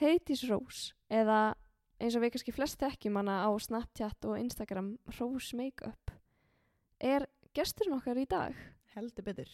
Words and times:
Heitis 0.00 0.44
Rós 0.50 0.90
eða 1.08 1.54
eins 2.00 2.16
og 2.16 2.24
við 2.24 2.34
kannski 2.34 2.52
flest 2.52 2.80
þekkjum 2.82 3.16
hana 3.20 3.38
á 3.48 3.50
Snapchat 3.56 4.28
og 4.28 4.38
Instagram 4.40 4.96
Rós 5.18 5.52
Makeup 5.56 6.12
er 7.00 7.26
gesturinn 7.56 7.96
okkar 7.96 8.20
í 8.20 8.26
dag. 8.28 8.56
Heldur 8.96 9.24
betur. 9.24 9.52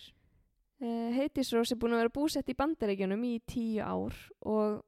Uh, 0.82 1.10
Heitis 1.14 1.52
Rós 1.54 1.70
er 1.70 1.78
búin 1.78 1.94
að 1.94 2.02
vera 2.02 2.14
búsett 2.14 2.50
í 2.50 2.58
bandaríkjunum 2.58 3.22
í 3.28 3.36
tíu 3.46 3.84
ár 3.86 4.16
og 4.40 4.82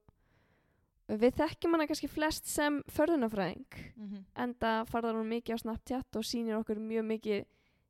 við 1.07 1.36
þekkjum 1.39 1.77
hana 1.77 1.86
kannski 1.86 2.09
flest 2.11 2.48
sem 2.50 2.82
förðunafræðing 2.91 3.82
Mm 3.95 4.11
-hmm. 4.11 4.25
enda 4.34 4.84
farðar 4.84 5.14
hún 5.14 5.29
mikið 5.29 5.55
á 5.55 5.59
Snapchat 5.59 6.16
og 6.16 6.25
sýnir 6.25 6.59
okkur 6.59 6.79
mjög 6.79 7.05
mikið 7.05 7.45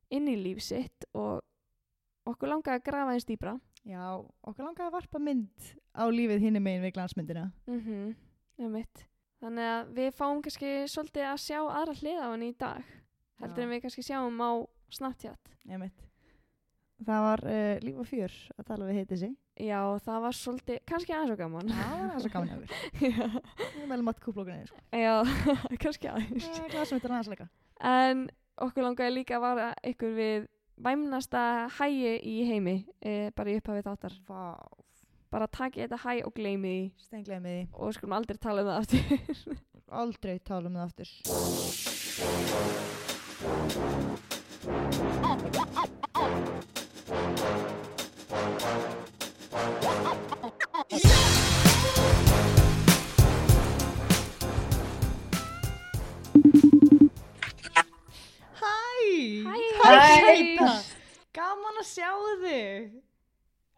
inn 0.09 0.27
í 0.27 0.35
líf 0.35 0.61
sitt 0.61 1.05
og 1.13 1.41
okkur 2.25 2.49
langaði 2.49 2.79
að 2.79 2.83
grafa 2.83 3.13
eins 3.13 3.25
dýbra. 3.25 3.59
Já, 3.85 4.05
okkur 4.41 4.65
langaði 4.65 4.87
að 4.87 4.95
varpa 4.97 5.21
mynd 5.21 5.67
á 5.93 6.03
lífið 6.09 6.47
hinni 6.47 6.61
megin 6.63 6.85
við 6.85 6.95
glansmyndina. 6.97 7.49
Mhm, 7.69 8.15
mm 8.57 8.79
Þannig 9.45 9.67
að 9.67 9.89
við 9.93 10.13
fáum 10.15 10.39
kannski 10.41 10.69
svolítið 10.89 11.25
að 11.27 11.41
sjá 11.43 11.57
aðra 11.59 11.93
hlið 11.99 12.21
á 12.23 12.27
henni 12.31 12.47
í 12.49 12.55
dag 12.57 12.85
heldur 13.41 13.61
Já. 13.61 13.65
en 13.65 13.73
við 13.73 13.81
kannski 13.83 14.03
sjáum 14.07 14.39
á 14.41 14.51
Snapchat. 14.95 15.51
Ég 15.69 15.81
mitt. 15.81 16.05
Það 17.05 17.25
var 17.25 17.43
uh, 17.51 17.73
líf 17.83 17.97
og 17.99 18.07
fjör 18.07 18.35
að 18.55 18.67
tala 18.69 18.87
við 18.87 18.99
heiti 19.01 19.17
sig. 19.19 19.33
Já, 19.59 19.79
það 20.03 20.21
var 20.23 20.37
svolítið, 20.39 20.79
kannski 20.87 21.15
aðeins 21.15 21.33
og 21.35 21.39
gaman. 21.39 21.71
Það 21.75 21.91
var 21.91 22.09
það 22.13 22.23
svo 22.23 22.31
gaman 22.33 22.49
hjá. 22.49 22.57
Já, 23.11 23.27
Við 23.75 23.85
meðlum 23.91 24.11
átt 24.11 24.23
kúplókunni, 24.23 24.67
sko. 24.69 24.81
Já, 24.95 25.13
kannski 25.83 26.11
aðeins. 26.11 26.47
Eh, 26.49 26.67
Glansmyndir 26.71 27.13
aðeins 27.13 27.31
leika. 27.33 27.47
En 27.91 28.25
okkur 28.65 28.87
langaði 28.87 29.17
líka 29.17 29.37
að 29.37 29.45
vara 29.45 29.69
ykkur 29.91 30.15
við 30.15 30.47
væmnasta 30.77 31.69
hægi 31.79 32.17
í 32.23 32.45
heimi, 32.49 32.85
e, 33.01 33.31
bara 33.35 33.49
í 33.51 33.57
upphafið 33.59 33.87
þáttar. 33.89 34.13
Vá, 34.27 34.41
Bara 35.35 35.47
takið 35.51 35.81
þetta 35.89 35.97
hæ 36.05 36.21
og 36.23 36.31
gleymið 36.37 36.75
því 36.75 36.91
stenglega 37.03 37.41
með 37.43 37.55
því. 37.57 37.63
og 37.73 37.93
skulum 37.97 38.15
aldrei 38.15 38.37
tala 38.39 38.61
um 38.61 38.69
það 38.69 38.79
aftur. 38.79 39.03
Aldrei 40.01 40.39
tala 40.39 40.67
um 40.69 40.75
það 40.79 40.85
aftur. 40.85 41.09
Hæ! 59.45 59.55
Hæ! 59.81 60.75
Gaman 61.35 61.81
að 61.81 61.89
sjá 61.89 62.09
þig! 62.43 62.87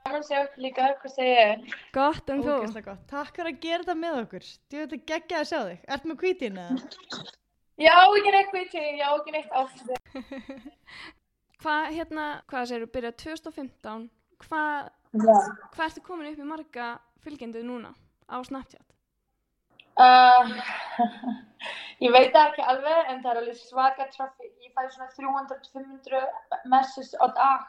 Gaman 0.06 0.22
að 0.22 0.28
sjá 0.30 0.38
ykkur 0.44 0.64
líka, 0.64 0.92
hvað 1.02 1.14
segir 1.16 1.34
ég? 1.42 1.76
Gott 1.96 2.32
en 2.32 2.44
þú. 2.46 2.54
Ógeðslega 2.62 2.88
gott. 2.92 3.04
Takk 3.12 3.34
fyrir 3.36 3.52
að 3.54 3.60
gera 3.66 3.84
þetta 3.84 3.98
með 4.04 4.22
okkur. 4.22 4.48
Þú 4.68 4.82
veit 4.82 4.96
að 4.98 5.06
geggja 5.12 5.42
að 5.42 5.50
sjá 5.52 5.60
þig. 5.60 5.84
Ertu 5.96 6.12
með 6.12 6.20
kvítin 6.24 6.62
eða? 6.64 7.26
Já, 7.78 7.94
ekki 7.94 8.34
neitt 8.34 8.56
til, 8.74 8.86
já, 8.98 9.08
ekki 9.14 9.36
neitt 9.36 9.52
áfæðið. 9.54 10.68
Hvað, 11.62 11.88
hérna, 11.94 12.26
hvað 12.50 12.68
segir 12.70 12.84
þú, 12.86 12.88
byrjað 12.94 13.16
2015, 13.24 14.04
hvað, 14.44 14.90
hvað 15.18 15.86
ertu 15.88 16.04
komin 16.06 16.30
upp 16.30 16.42
í 16.42 16.46
marga 16.46 16.90
fylgjendur 17.26 17.66
núna 17.66 17.90
á 18.30 18.38
Snapchat? 18.46 18.94
Uh, 19.98 20.54
ég 22.06 22.14
veit 22.14 22.30
það 22.30 22.44
ekki 22.52 22.68
alveg, 22.74 23.00
en 23.10 23.24
það 23.24 23.32
er 23.32 23.42
alveg 23.42 23.58
svaka 23.58 24.06
traffic. 24.14 24.54
Ég 24.78 24.92
fæ 24.92 24.94
svona 24.94 25.10
300-500 25.16 26.70
messages 26.70 27.16
á 27.18 27.26
dag. 27.34 27.66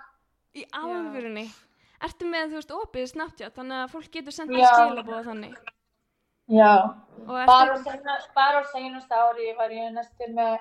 Í 0.54 0.64
alvörunni? 0.76 1.46
Ertu 2.04 2.28
með, 2.30 2.52
þú 2.52 2.60
veist, 2.60 2.72
opið 2.76 3.06
Snapchat, 3.10 3.54
þannig 3.56 3.82
að 3.82 3.92
fólk 3.94 4.10
getur 4.14 4.34
sendið 4.34 4.62
Já. 4.62 4.72
skilabóða 4.74 5.22
þannig? 5.26 5.54
Já. 6.48 6.74
Bara 7.26 7.74
á 7.74 7.78
ertu, 7.78 8.68
seinast 8.72 9.12
ári 9.12 9.54
var 9.58 9.72
ég 9.74 9.92
næstu 9.96 10.28
með 10.32 10.58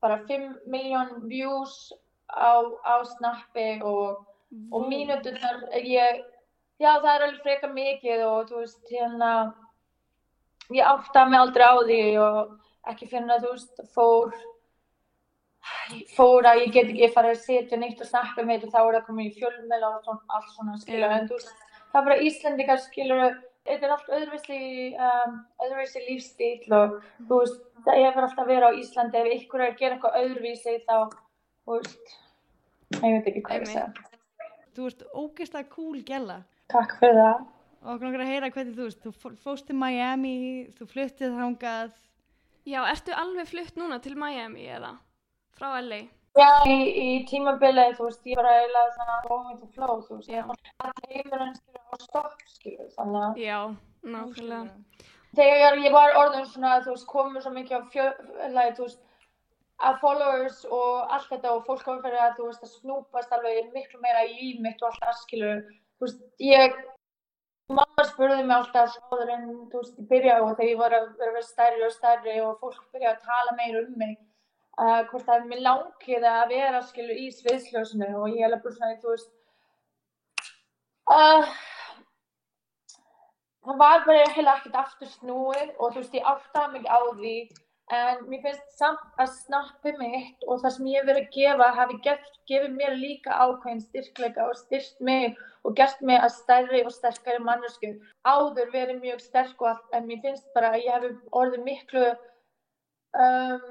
bara 0.00 0.20
5 0.28 0.68
miljón 0.70 1.28
views 1.28 1.92
á, 2.28 2.60
á 2.84 2.94
snappi 3.04 3.80
og 3.82 4.26
og 4.70 4.86
mínúturnar 4.90 5.62
ég, 5.78 6.24
já 6.82 6.92
það 6.98 7.10
er 7.14 7.24
alveg 7.26 7.42
freka 7.44 7.68
mikið 7.70 8.22
og 8.26 8.48
þú 8.48 8.62
veist 8.62 8.90
hérna 8.90 9.30
ég 10.74 10.86
átta 10.86 11.24
mig 11.28 11.38
aldrei 11.38 11.66
á 11.66 11.76
því 11.78 12.00
og 12.24 12.90
ekki 12.90 13.10
finna 13.12 13.38
þú 13.42 13.52
veist 13.54 13.82
fór 13.94 14.34
fór 16.16 16.46
að 16.48 16.60
ég 16.64 16.72
get 16.74 16.88
ekki 16.92 17.08
farið 17.14 17.34
að 17.36 17.42
setja 17.44 17.78
neitt 17.80 18.00
og 18.00 18.08
snakka 18.10 18.44
með 18.46 18.62
þetta 18.64 18.72
þá 18.76 18.80
er 18.86 18.96
það 18.98 19.06
komið 19.08 19.26
í 19.26 19.34
fjölmjöl 19.38 19.82
og 19.88 19.96
svona, 20.04 20.20
allt 20.36 20.52
svona 20.54 20.76
skilur 20.80 21.14
en 21.16 21.28
þú 21.28 21.38
veist 21.38 21.54
það 21.90 22.00
er 22.00 22.06
bara 22.08 22.20
Íslandikar 22.28 22.80
skilur 22.84 23.22
þetta 23.68 23.86
er 23.88 23.94
allt 23.96 24.12
öðruvísli 24.18 24.60
um, 25.08 25.34
öðruvísli 25.66 26.04
lífstíl 26.06 26.76
og 26.78 26.94
þú 27.28 27.40
veist 27.42 27.60
það 27.84 28.00
hefur 28.04 28.26
alltaf 28.28 28.48
verið 28.48 28.68
á 28.70 28.78
Íslandi 28.80 29.20
ef 29.20 29.32
ykkur 29.36 29.60
er 29.64 29.72
að 29.72 29.78
gera 29.82 29.98
eitthvað 29.98 30.18
öðruvísi 30.22 30.76
þá 30.86 30.96
þú 31.66 31.76
veist 31.76 32.14
ég 33.00 33.16
veit 33.18 33.28
ekki 33.34 33.44
hvað 33.48 33.60
ég 33.60 33.72
segja 33.74 33.90
Þú 34.70 34.84
ert 34.86 35.00
ógeðslega 35.18 35.68
cool 35.74 35.98
gæla. 36.06 36.34
Takk 36.70 36.92
fyrir 37.00 37.16
það. 37.18 37.40
Og 37.82 37.88
okkur 37.96 38.06
langar 38.06 38.22
að 38.22 38.28
heyra 38.30 38.50
hvernig 38.54 38.76
þú 38.76 38.84
veist. 38.86 39.00
Þú 39.02 39.10
fó- 39.18 39.38
fórst 39.42 39.66
til 39.66 39.74
Miami, 39.76 40.34
þú 40.78 40.86
fluttið 40.92 41.34
þangað. 41.40 41.90
já, 42.70 42.78
ertu 42.92 43.16
alveg 43.18 43.48
flutt 43.50 43.74
núna 43.80 43.98
til 44.00 44.14
Miami 44.14 44.68
eða? 44.70 44.92
Frá 45.58 45.74
LA? 45.80 46.00
Já, 46.38 46.48
í, 46.70 46.74
í 47.02 47.14
tímabilið, 47.26 47.96
þú 47.98 48.06
veist, 48.06 48.20
ég 48.30 48.38
bara 48.38 48.52
eiginlega 48.60 48.92
svona 48.94 49.16
going 49.26 49.48
with 49.50 49.62
the 49.64 49.70
flow, 49.74 49.96
þú 50.06 50.18
veist, 50.20 50.30
Já. 50.30 50.44
það 50.78 51.00
heimur 51.10 51.42
hann 51.42 51.54
skilur 51.58 51.82
á 51.90 51.96
stopp, 52.04 52.44
skilur, 52.46 52.90
þannig 52.96 53.24
að 53.26 53.40
Já, 53.42 53.56
nákvæmlega. 54.14 55.06
þegar 55.40 55.78
ég 55.84 55.96
var 55.96 56.14
orðin 56.20 56.46
svona, 56.52 56.76
þú 56.84 56.94
veist, 56.94 57.08
komur 57.10 57.42
svo 57.42 57.52
mikið 57.56 57.76
á 57.76 57.82
fjölaði, 57.96 58.76
þú 58.78 58.86
veist, 58.86 59.02
að 59.90 59.98
followers 60.04 60.62
og 60.70 61.12
allt 61.16 61.28
þetta 61.34 61.52
og 61.56 61.66
fólk 61.66 61.84
komur 61.88 62.06
fyrir 62.06 62.22
að, 62.22 62.38
þú 62.38 62.46
veist, 62.52 62.64
að 62.68 62.74
snúpast 62.78 63.34
alveg 63.36 63.74
miklu 63.74 64.00
meira 64.06 64.24
í 64.28 64.32
líf 64.38 64.62
mitt 64.68 64.82
og 64.86 64.92
allt 64.92 65.04
það, 65.08 65.20
skilur, 65.26 65.62
þú 65.98 66.06
veist, 66.06 66.24
ég, 66.46 66.80
mamma 67.74 68.06
spurði 68.06 68.42
mig 68.46 68.56
alltaf 68.56 68.96
áður 69.10 69.34
en, 69.34 69.46
þú 69.74 69.82
veist, 69.82 69.98
ég 69.98 70.08
byrjaði 70.14 70.46
og 70.46 70.54
þegar 70.54 70.70
ég 70.70 70.82
var 70.86 70.98
að 71.02 71.12
vera 71.26 71.42
stærri 71.50 71.86
og 71.90 71.94
stærri 71.98 72.38
og 72.46 72.58
fólk 72.62 72.82
byrjaði 72.94 73.16
að 73.18 73.24
tala 73.34 73.56
meira 73.58 73.82
um 73.82 73.94
mig, 73.98 74.18
uh, 74.80 75.00
hvort 75.10 75.28
að 75.28 75.48
mér 75.50 75.64
langið 75.66 76.28
að 76.32 76.54
vera 76.54 76.82
skilur 76.88 77.22
í 77.24 77.28
sviðsljósinu 77.36 78.10
og 78.20 78.28
ég 78.32 78.46
er 78.46 78.50
alveg 78.56 78.76
svona, 78.76 79.00
þú 79.02 79.14
veist 79.14 79.32
uh, 81.14 81.56
það 83.66 83.82
var 83.84 84.06
bara 84.06 84.28
heila 84.36 84.58
ekkert 84.58 84.78
aftur 84.84 85.10
snúið 85.16 85.74
og 85.78 85.90
þú 85.90 85.98
veist 86.02 86.16
ég 86.20 86.30
áttaði 86.34 86.72
mig 86.76 86.88
á 86.88 87.00
því 87.10 87.34
en 87.90 88.20
mér 88.30 88.42
finnst 88.44 88.78
samt 88.78 89.20
að 89.22 89.32
snappi 89.34 89.92
mitt 89.98 90.44
og 90.46 90.60
það 90.62 90.74
sem 90.76 90.90
ég 90.92 91.00
hef 91.00 91.08
verið 91.08 91.24
að 91.24 91.32
gefa 91.36 91.70
hafi 91.74 91.96
gert, 92.04 92.28
gefið 92.46 92.76
mér 92.76 92.96
líka 92.98 93.34
ákveðin 93.34 93.82
styrkleika 93.82 94.46
og 94.46 94.58
styrkt 94.60 95.00
mig 95.08 95.38
og 95.66 95.74
gert 95.76 96.02
mig 96.06 96.20
að 96.22 96.36
stærri 96.36 96.84
og 96.86 96.94
sterkari 96.94 97.42
mannesku 97.42 97.92
áður 98.22 98.70
verið 98.74 99.02
mjög 99.02 99.24
sterk 99.24 99.64
og 99.64 99.72
allt 99.72 99.96
en 99.98 100.06
mér 100.06 100.22
finnst 100.22 100.46
bara 100.54 100.70
að 100.70 100.86
ég 100.86 101.06
hef 101.06 101.38
orðið 101.42 101.66
miklu 101.66 102.06
um, 103.18 103.66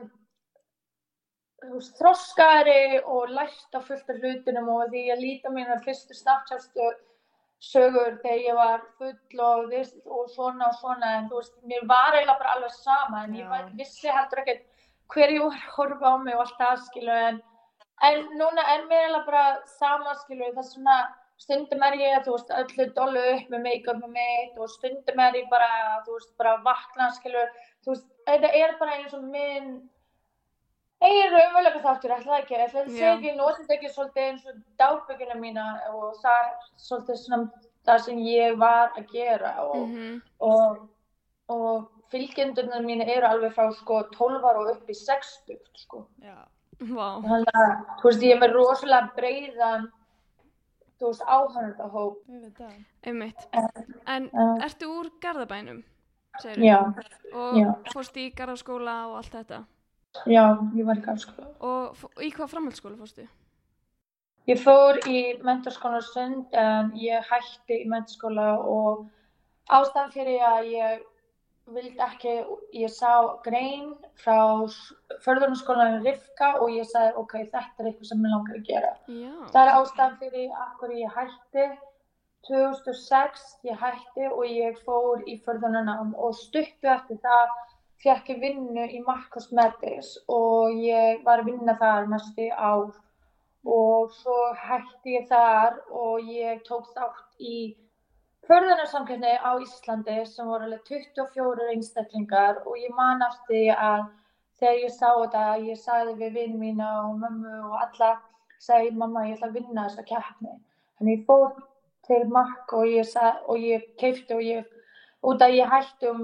þroskari 1.97 3.01
og 3.03 3.29
lært 3.35 3.75
á 3.75 3.79
fullt 3.83 4.09
af 4.09 4.17
hlutunum 4.23 4.69
og 4.75 4.89
því 4.91 5.05
ég 5.11 5.21
líta 5.21 5.51
mínar 5.53 5.83
fyrstu 5.85 6.15
Snapchat 6.17 6.69
sögur 7.59 8.15
þegar 8.23 8.39
ég 8.39 8.55
var 8.55 8.83
full 8.97 9.41
og, 9.43 9.65
þess, 9.71 9.95
og 10.07 10.29
svona 10.31 10.69
og 10.69 10.75
svona 10.79 11.11
en 11.17 11.29
þú 11.29 11.41
veist, 11.41 11.55
mér 11.67 11.87
var 11.91 12.15
eiginlega 12.15 12.39
bara 12.39 12.53
alveg 12.55 12.75
sama 12.77 13.23
en 13.25 13.35
ég 13.35 13.43
Já. 13.43 13.49
var, 13.51 13.65
vissi 13.75 14.07
heldur 14.07 14.41
ekkert 14.43 14.65
hver 15.11 15.33
ég 15.35 15.43
var 15.43 15.57
að 15.57 15.73
horfa 15.75 16.13
á 16.13 16.15
mig 16.23 16.37
og 16.37 16.43
allt 16.45 16.61
það 16.61 16.85
skilu 16.85 17.17
en, 17.27 17.41
en 18.07 18.21
núna 18.39 18.67
er 18.75 18.85
mér 18.87 19.03
eiginlega 19.03 19.25
bara 19.27 19.43
sama 19.75 20.15
skilu 20.21 20.47
það 20.53 20.63
er 20.63 20.69
svona 20.69 20.97
stundum 21.39 21.83
er 21.87 21.99
ég, 21.99 22.23
þú 22.23 22.37
veist, 22.37 22.55
öllu 22.61 22.87
dollu 22.95 23.27
upp 23.33 23.51
með 23.51 23.65
make-upið 23.67 24.15
mitt 24.15 24.57
og 24.59 24.71
stundum 24.71 25.21
er 25.23 25.39
ég 25.39 25.51
bara, 25.51 25.69
þú 26.07 26.15
veist, 26.15 26.33
bara 26.39 26.57
vakna 26.63 27.11
skilu, 27.15 27.45
þú 27.83 27.95
veist, 27.95 28.09
þetta 28.27 28.55
er 28.63 28.75
bara 28.79 28.97
eins 28.99 29.15
og 29.19 29.27
minn 29.27 29.69
eigin 31.01 31.31
raunverulega 31.31 31.81
þáttur, 31.83 32.11
ætla 32.17 32.33
það 32.33 32.41
ekki, 32.43 32.55
ætla 32.55 32.81
það 32.83 32.87
Já. 32.89 32.97
segja 32.97 33.13
ekki, 33.17 33.31
notið 33.39 33.73
ekki 33.75 33.89
svolítið 33.93 34.23
eins 34.25 34.45
og 34.45 34.55
dábökuna 34.81 35.35
mína 35.39 35.65
og 35.93 36.15
það 36.23 36.39
er 36.43 36.49
svolítið 36.77 37.17
svona 37.23 37.51
það 37.87 37.99
sem 38.05 38.17
ég 38.27 38.57
var 38.59 38.91
að 38.97 39.05
gera 39.13 39.53
og, 39.63 39.87
Mhm. 39.87 40.21
og, 40.39 40.89
og 41.49 41.87
fylgjendurna 42.11 42.81
mín 42.83 43.01
eru 43.07 43.27
alveg 43.27 43.53
frá 43.55 43.71
sko 43.73 44.03
12 44.11 44.43
ára 44.43 44.59
og 44.59 44.69
upp 44.75 44.89
í 44.89 44.93
60 44.93 45.57
sko. 45.75 46.05
Já. 46.21 46.35
Vá. 46.79 47.21
Þannig 47.21 47.53
að, 47.53 47.71
þú 47.99 48.03
veist, 48.09 48.21
ég 48.23 48.31
er 48.35 48.39
með 48.39 48.53
rosalega 48.55 49.11
breiðan, 49.15 49.91
þú 50.99 51.07
veist, 51.07 51.21
áhörndahóp. 51.27 52.17
Ég 52.29 52.41
veit 52.41 52.57
það. 52.57 52.85
Einmitt. 53.03 53.47
En 54.07 54.29
Já. 54.29 54.65
ertu 54.65 54.85
úr 54.99 55.09
Garðabænum? 55.21 55.83
segirðu? 56.41 56.63
Já, 56.65 56.79
Og 57.33 57.55
Já. 57.57 57.73
fórst 57.93 58.15
í 58.17 58.33
Garðaskóla 58.33 59.07
og 59.09 59.17
allt 59.17 59.31
þetta? 59.31 59.65
Já, 60.29 60.43
ég 60.75 60.87
var 60.87 60.99
í 60.99 61.05
garðskóla. 61.05 61.51
Og 61.59 62.23
í 62.25 62.31
hvað 62.35 62.51
framhaldsskóla 62.53 62.99
fórstu? 62.99 63.27
Ég 64.49 64.57
fór 64.63 64.97
í 65.05 65.19
mentaskóla 65.45 65.99
Sund 66.01 66.55
en 66.57 66.89
ég 66.97 67.25
hætti 67.29 67.83
í 67.83 67.89
mentaskóla 67.89 68.55
og 68.65 69.03
ástæðan 69.69 70.13
fyrir 70.15 70.45
að 70.47 70.69
ég 70.73 71.03
vildi 71.69 72.01
ekki, 72.01 72.31
ég 72.73 72.89
sá 72.89 73.37
grein 73.45 73.91
frá 74.17 74.65
förðunarskólanum 75.25 76.07
Rifka 76.07 76.55
og 76.63 76.73
ég 76.73 76.87
sagði 76.89 77.13
ok, 77.21 77.35
þetta 77.51 77.83
er 77.83 77.91
eitthvað 77.91 78.09
sem 78.09 78.25
ég 78.25 78.33
langar 78.33 78.57
að 78.57 78.65
gera. 78.71 78.91
Já. 79.05 79.35
Það 79.53 79.61
er 79.61 79.73
ástæðan 79.75 80.17
fyrir 80.23 80.57
að 80.63 80.73
hverju 80.79 81.03
ég 81.03 81.15
hætti 81.19 81.67
2006, 82.49 83.45
ég 83.69 83.81
hætti 83.83 84.31
og 84.31 84.45
ég 84.49 84.81
fór 84.87 85.21
í 85.29 85.37
förðunarnám 85.45 86.15
og 86.17 86.33
stuppi 86.39 86.89
eftir 86.89 87.21
það 87.21 87.53
fekk 88.03 88.31
ég 88.33 88.41
vinnu 88.45 88.87
í 88.87 89.03
Marcos 89.05 89.49
Medis 89.51 90.15
og 90.31 90.79
ég 90.83 91.23
var 91.25 91.43
að 91.43 91.51
vinna 91.51 91.75
þar 91.81 92.09
næstu 92.11 92.47
ár 92.55 92.89
og 93.79 94.13
svo 94.15 94.37
hætti 94.55 95.17
ég 95.17 95.27
þar 95.31 95.81
og 95.91 96.29
ég 96.31 96.63
tók 96.67 96.87
þátt 96.95 97.43
í 97.43 97.57
förðunarsamkjöfni 98.49 99.35
á 99.45 99.51
Íslandi 99.61 100.21
sem 100.25 100.47
voru 100.47 100.65
alveg 100.69 100.87
24 100.87 101.67
einstaklingar 101.73 102.63
og 102.65 102.79
ég 102.79 102.95
man 102.97 103.21
því 103.47 103.65
að 103.75 104.07
þegar 104.59 104.79
ég 104.83 104.93
sá 104.95 105.09
þetta, 105.19 105.43
ég 105.63 105.79
sagði 105.79 106.15
við 106.19 106.33
vinn 106.39 106.57
mína 106.59 106.87
og 107.05 107.19
mömmu 107.21 107.59
og 107.69 107.75
alla, 107.83 108.15
sagði 108.59 108.95
mamma 108.97 109.27
ég 109.27 109.37
ætla 109.37 109.51
að 109.51 109.59
vinna 109.59 109.85
þessa 109.87 110.07
keppni. 110.09 110.55
Þannig 110.97 111.19
ég 111.19 111.27
fór 111.27 111.53
til 112.07 112.23
makk 112.33 112.73
og 112.79 112.89
ég, 112.89 113.13
ég 113.63 113.85
keipti 114.01 114.35
og 114.35 114.43
ég, 114.43 114.65
út 115.25 115.41
að 115.43 115.55
ég 115.57 115.71
hætti 115.73 116.09
og 116.09 116.19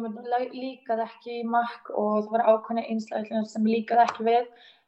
líkaði 0.55 1.07
ekki 1.07 1.39
í 1.41 1.47
makk 1.51 1.91
og 1.91 2.25
það 2.25 2.29
var 2.35 2.45
ákveðna 2.51 2.85
einstaklingar 2.91 3.49
sem 3.51 3.65
líkaði 3.67 4.05
ekki 4.05 4.27
við, 4.29 4.45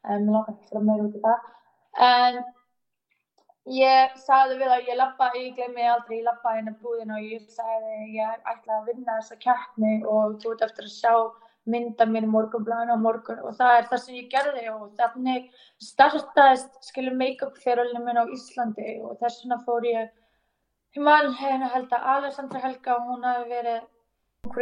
mér 0.08 0.30
langar 0.36 0.54
ekki 0.56 0.80
að 0.80 0.88
meira 0.92 1.08
út 1.10 1.18
í 1.18 1.26
það. 1.26 1.50
En 2.08 2.46
Ég 3.68 4.14
sagði 4.24 4.62
við 4.62 4.70
að 4.72 4.86
ég 4.88 4.96
lappa, 4.96 5.28
ég 5.36 5.56
glemmi 5.58 5.84
aldrei, 5.92 6.22
ég 6.22 6.24
lappa 6.24 6.54
inn 6.56 6.70
á 6.72 6.80
búðina 6.80 7.18
og 7.18 7.26
ég 7.28 7.42
sagði 7.52 7.98
ég 8.16 8.46
ætla 8.48 8.78
að 8.78 8.86
vinna 8.88 9.18
þessa 9.18 9.36
keppni 9.44 9.98
og 10.08 10.38
þú 10.40 10.54
ert 10.54 10.64
eftir 10.70 10.88
að 10.88 10.94
sjá 10.94 11.12
mynda 11.68 12.08
mér 12.08 12.24
í 12.24 12.30
morgunblæðinu 12.32 12.96
á 12.96 13.04
morgun 13.04 13.42
og 13.44 13.58
það 13.58 13.74
er 13.80 13.90
það 13.90 14.02
sem 14.06 14.16
ég 14.16 14.30
gerði 14.32 14.64
og 14.72 14.86
þannig 15.02 15.50
startaðist 15.84 16.80
skilur 16.88 17.18
make-up 17.20 17.60
fyrirlinu 17.60 18.06
minn 18.06 18.22
á 18.24 18.32
Íslandi 18.38 18.94
og 19.04 19.20
þess 19.20 19.44
vegna 19.44 19.60
fór 19.68 19.90
ég, 19.90 20.16
ég 20.96 21.04
man 21.04 21.34
held 21.36 21.92
að 21.92 22.10
Alessandra 22.14 22.64
Helga 22.64 22.96
og 22.96 23.12
hún 23.12 23.28
hafi 23.28 23.52
verið 23.52 23.84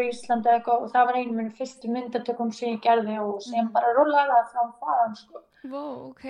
í 0.01 0.07
Íslandi 0.09 0.51
eitthvað 0.51 0.85
og 0.85 0.93
það 0.93 1.09
var 1.09 1.17
einu 1.19 1.33
minn 1.37 1.51
fyrstu 1.57 1.91
myndatökum 1.91 2.51
sem 2.53 2.75
ég 2.75 2.83
gerði 2.85 3.17
og 3.21 3.41
sem 3.45 3.67
bara 3.73 3.93
rúlaði 3.97 4.37
það 4.37 4.53
fram 4.53 4.71
faðan 4.81 5.19
sko. 5.19 5.41
Vó, 5.71 5.83
ok. 6.11 6.25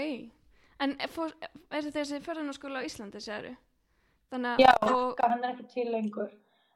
En 0.83 0.95
fór, 1.11 1.31
er 1.71 1.85
þetta 1.85 2.01
þessi 2.01 2.19
förðunarskóla 2.25 2.83
á 2.83 2.87
Íslandi, 2.87 3.21
segir 3.23 3.51
þú? 3.51 3.55
Já, 4.59 4.73
og, 4.81 5.21
hann 5.21 5.43
er 5.43 5.53
ekki 5.53 5.67
til 5.71 5.91
lengur. 5.93 6.33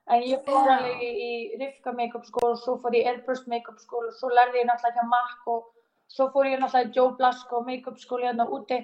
En 0.10 0.24
ég 0.26 0.42
fór 0.46 0.70
alveg 0.74 1.02
í, 1.04 1.10
í 1.10 1.58
Rifka 1.60 1.92
make-up 1.94 2.24
skóla 2.26 2.56
og 2.56 2.62
svo 2.62 2.78
fór 2.82 2.96
ég 2.98 3.04
í 3.06 3.10
Airburst 3.12 3.50
make-up 3.52 3.82
skóla 3.84 4.10
og 4.10 4.16
svo 4.18 4.30
lærði 4.32 4.62
ég 4.62 4.70
náttúrulega 4.70 4.96
ekki 4.96 5.04
að 5.04 5.12
makk 5.12 5.52
og 5.54 5.68
svo 6.10 6.30
fór 6.34 6.50
ég 6.50 6.64
náttúrulega 6.64 6.90
í 6.90 6.96
Joe 6.96 7.12
Blasco 7.20 7.62
make-up 7.68 8.00
skóla 8.02 8.30
hérna 8.30 8.48
úti. 8.48 8.80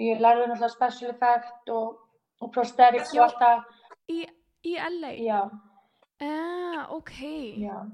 Ég 0.00 0.22
lærði 0.24 0.48
náttúrulega 0.48 0.72
special 0.72 1.12
effect 1.12 1.70
og, 1.76 2.00
og 2.40 2.52
prosthetics 2.56 3.14
og 3.14 3.26
allt 3.28 3.38
það. 3.44 3.62
í, 4.10 4.18
í 4.72 4.74
LA? 4.96 5.12
Já, 5.22 5.40
Ah, 6.20 6.86
ok. 6.90 7.12
já. 7.60 7.86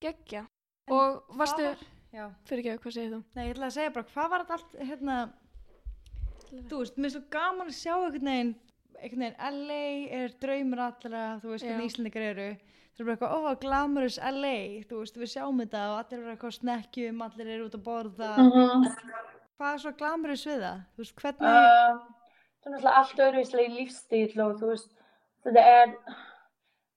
Geggja. 0.00 0.46
En 0.88 0.94
Og 0.94 1.22
varstu, 1.36 1.62
var- 1.64 1.86
Já, 2.12 2.30
fyrir 2.48 2.64
ekki, 2.64 2.78
hvað 2.82 2.92
segir 2.94 3.10
þú? 3.12 3.24
nei, 3.36 3.44
ég 3.48 3.54
ætla 3.56 3.66
að 3.68 3.74
segja 3.76 3.92
bara, 3.92 4.06
hvað 4.14 4.30
var 4.30 4.40
þetta 4.44 4.54
allt, 4.56 4.72
hérna, 4.88 5.16
þú 6.70 6.78
veist, 6.80 6.96
mér 6.96 7.04
er 7.04 7.10
svo 7.10 7.22
gaman 7.30 7.68
að 7.68 7.76
sjá 7.76 7.94
einhvern 7.98 8.30
veginn, 8.30 8.54
einhvern 9.02 9.24
veginn, 9.26 9.36
LA 9.68 9.84
er 10.18 10.28
draumur 10.40 10.78
allra, 10.86 11.24
þú 11.42 11.50
veist, 11.52 11.64
hvernig 11.66 11.90
Íslandingar 11.90 12.22
eru. 12.30 12.48
Það 12.96 13.00
er 13.00 13.04
bara 13.04 13.16
eitthvað, 13.16 13.34
ó, 13.36 13.60
glamurous 13.60 14.18
LA, 14.18 14.56
þú 14.88 15.02
veist, 15.02 15.16
við 15.20 15.32
sjáum 15.34 15.60
þetta 15.60 15.82
og 15.92 15.98
allir 16.00 16.18
eru 16.22 16.32
eitthvað 16.32 16.56
snekkjum, 16.58 17.20
allir 17.28 17.46
eru 17.54 17.68
út 17.68 17.74
að 17.78 17.84
borða. 17.84 18.30
Mm 18.38 18.88
Hvað 19.58 19.74
er 19.74 19.78
svo 19.82 19.92
glamurous 19.98 20.46
við 20.46 20.60
það? 20.62 20.80
Þú 20.94 21.02
veist, 21.02 21.14
hvernig, 21.18 21.48
Uh, 21.48 21.98
það 22.62 22.66
er 22.66 22.72
náttúrulega 22.72 22.98
allt 23.02 23.22
öðruvíslega 23.24 23.68
í 23.68 23.76
lífstíl 23.76 24.40
og 24.44 24.52
þú 24.60 24.66
veist, 24.72 24.90
þetta 25.44 25.62
er, 25.82 25.94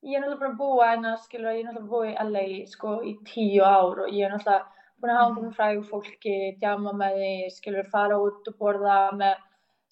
ég 0.01 0.17
er 0.17 0.23
náttúrulega 0.23 0.39
búin 0.41 0.51
að 0.51 0.59
búa 0.59 0.89
hérna, 0.89 1.13
skilur, 1.21 1.53
ég 1.53 1.61
er 1.61 1.67
náttúrulega 1.67 1.91
búin 1.91 2.11
í 2.11 2.27
LA, 2.31 2.43
sko, 2.71 2.93
í 3.05 3.13
tíu 3.27 3.63
ár 3.65 4.03
og 4.03 4.09
ég 4.09 4.25
er 4.25 4.33
náttúrulega 4.33 4.81
búin 5.01 5.13
að 5.13 5.19
hanga 5.21 5.43
með 5.43 5.55
frægu 5.57 5.83
fólki, 5.89 6.35
djama 6.61 6.93
með 6.97 7.17
því, 7.19 7.31
skilur, 7.57 7.89
fara 7.93 8.19
út 8.21 8.49
og 8.49 8.57
borða 8.61 8.99
með, 9.17 9.43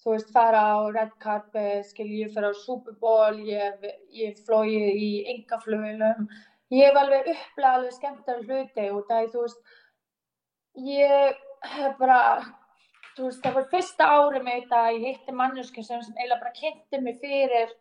þú 0.02 0.14
veist, 0.14 0.32
fara 0.34 0.62
á 0.66 0.78
red 0.96 1.12
carpet, 1.22 1.86
skilur, 1.86 2.16
ég 2.24 2.32
fer 2.34 2.46
á 2.50 2.52
Super 2.58 2.96
Bowl, 3.02 3.38
ég, 3.46 3.86
ég 4.18 4.40
flói 4.46 4.80
í 4.94 5.10
engaflugilum, 5.34 6.26
ég 6.74 6.88
hef 6.88 6.98
alveg 7.02 7.30
upplegað 7.34 7.76
alveg 7.78 7.98
skemmtilega 7.98 8.46
hluti 8.48 8.88
og 8.90 9.04
það 9.10 9.22
er, 9.22 9.30
þú 9.34 9.44
veist, 9.44 9.76
ég 10.90 11.44
hef 11.76 11.94
bara, 12.02 12.18
þú 13.14 13.28
veist, 13.28 13.44
það 13.44 13.60
var 13.60 13.70
fyrsta 13.76 14.10
árið 14.16 14.48
mitt 14.48 14.74
að 14.74 14.90
ég 14.96 15.06
hitti 15.06 15.36
mannsku 15.38 15.86
sem, 15.86 16.02
sem 16.02 16.18
eiginlega 16.18 16.42
bara 16.42 16.58
kynnti 16.58 17.02
mig 17.04 17.22
fyrir 17.22 17.78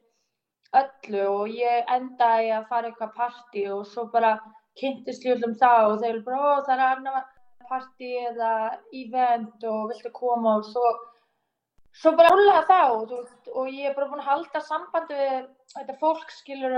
öllu 0.77 1.25
og 1.33 1.51
ég 1.53 1.91
endaði 1.95 2.53
að 2.53 2.67
fara 2.69 2.89
eitthvað 2.89 3.13
partí 3.17 3.65
og 3.73 3.85
svo 3.89 4.05
bara 4.13 4.35
kynntist 4.79 5.25
ég 5.25 5.37
öllum 5.37 5.55
það 5.59 5.85
og 5.87 6.01
þeir 6.01 6.11
eru 6.11 6.25
bara, 6.27 6.39
ó 6.39 6.65
það 6.67 6.73
er 6.75 6.83
annar 6.87 7.23
partí 7.69 8.11
eða 8.29 8.51
event 9.01 9.65
og 9.69 9.89
viltu 9.91 10.11
koma? 10.13 10.57
Og 10.59 10.67
svo, 10.69 10.85
svo 12.01 12.13
bara 12.17 12.33
rúlaði 12.35 12.67
það 12.69 12.95
og, 12.97 13.15
og 13.55 13.71
ég 13.73 13.89
er 13.89 13.97
bara 13.97 14.11
búin 14.11 14.23
að 14.23 14.31
halda 14.31 14.63
sambandi 14.65 15.19
við 15.19 15.49
þetta 15.75 15.97
fólk 16.01 16.35
skilur 16.37 16.77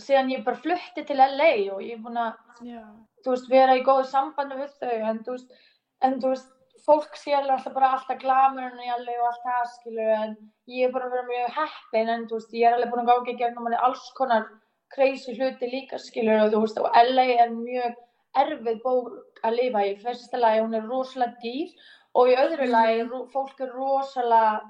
síðan 0.00 0.32
ég 0.32 0.44
bara 0.46 0.62
flutti 0.62 1.04
til 1.04 1.18
LA 1.18 1.52
og 1.74 1.82
ég 1.84 1.98
er 1.98 2.02
búin 2.06 2.22
að 2.22 2.68
já, 2.70 2.82
þú 3.24 3.34
veist, 3.34 3.50
vera 3.50 3.76
í 3.76 3.84
góðu 3.86 4.08
sambandi 4.08 4.58
við 4.62 4.74
þau, 4.78 4.98
en 5.10 5.22
þú 5.26 5.36
veist, 5.36 5.56
en 6.06 6.20
þú 6.22 6.32
veist, 6.32 6.52
fólk 6.86 7.14
sér 7.16 7.44
alltaf 7.46 7.72
bara 7.76 7.92
alltaf 7.96 8.18
glamurinn 8.18 8.80
í 8.82 8.90
og 8.90 9.26
allt 9.28 9.44
það, 9.46 9.68
skilur, 9.76 10.10
en 10.18 10.36
ég 10.66 10.88
er 10.88 10.92
bara 10.96 11.10
verið 11.12 11.28
mjög 11.30 11.56
heppin, 11.58 12.08
en 12.16 12.26
þú 12.30 12.38
veist, 12.40 12.52
ég 12.58 12.66
er 12.68 12.74
alveg 12.78 12.90
búin 12.92 13.04
að 13.04 13.10
gáði 13.12 13.36
gegnum 13.38 13.66
manni 13.68 13.78
alls 13.86 14.08
konar 14.18 14.48
crazy 14.94 15.36
hluti 15.38 15.68
líka, 15.70 15.98
skilur, 16.02 16.42
og 16.46 16.52
þú 16.52 16.62
veist, 16.64 16.80
og 16.82 16.90
LA 17.14 17.26
er 17.44 17.54
mjög 17.54 17.94
erfið 18.42 18.82
bók 18.82 19.42
að 19.44 19.56
lifa 19.60 19.84
í, 19.86 19.94
fyrsta 20.02 20.38
lagi, 20.40 20.60
hún 20.64 20.74
er 20.78 20.86
rosalega 20.90 21.38
dýr, 21.42 21.70
og 22.18 22.28
í 22.28 22.36
öðru 22.36 22.66
lagi, 22.70 23.02
ro- 23.08 23.26
fólk 23.32 23.60
er 23.64 23.70
rosalega, 23.76 24.60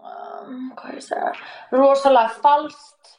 um, 0.00 0.70
hvað 0.78 0.94
ég 0.98 1.04
segja, 1.08 1.32
rosalega 1.74 2.36
falskt, 2.44 3.16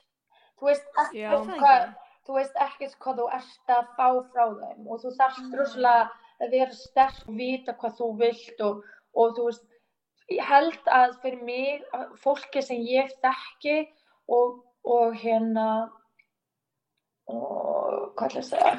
þú 0.60 0.69
veist, 0.69 0.88
er 1.18 1.36
það 1.36 1.60
hvað, 1.62 1.86
þú 2.27 2.38
veist 2.38 2.60
ekkert 2.68 2.98
hvað 3.01 3.22
þú 3.22 3.27
ert 3.39 3.74
að 3.75 3.94
fá 3.98 4.08
frá 4.32 4.44
þeim 4.62 4.88
og 4.88 5.00
þú 5.01 5.12
þarft 5.17 5.41
Mm. 5.48 5.55
rosalega 5.60 6.10
að 6.41 6.55
vera 6.57 6.75
sterk 6.75 7.24
og 7.27 7.38
vita 7.38 7.75
hvað 7.79 7.98
þú 8.00 8.10
vilt 8.21 8.63
og, 8.65 8.83
og 9.15 9.36
þú 9.38 9.48
veist, 9.50 9.65
ég 10.31 10.48
held 10.48 10.91
að 11.00 11.17
fyrir 11.24 11.41
mig, 11.48 11.88
fólki 12.24 12.63
sem 12.65 12.83
ég 12.88 13.12
þekki 13.24 13.77
og, 14.31 14.62
og 14.88 15.17
hérna 15.21 15.67
og 17.31 18.13
hvað 18.17 18.27
ætla 18.27 18.39
ég 18.39 18.45
að 18.45 18.50
segja? 18.50 18.75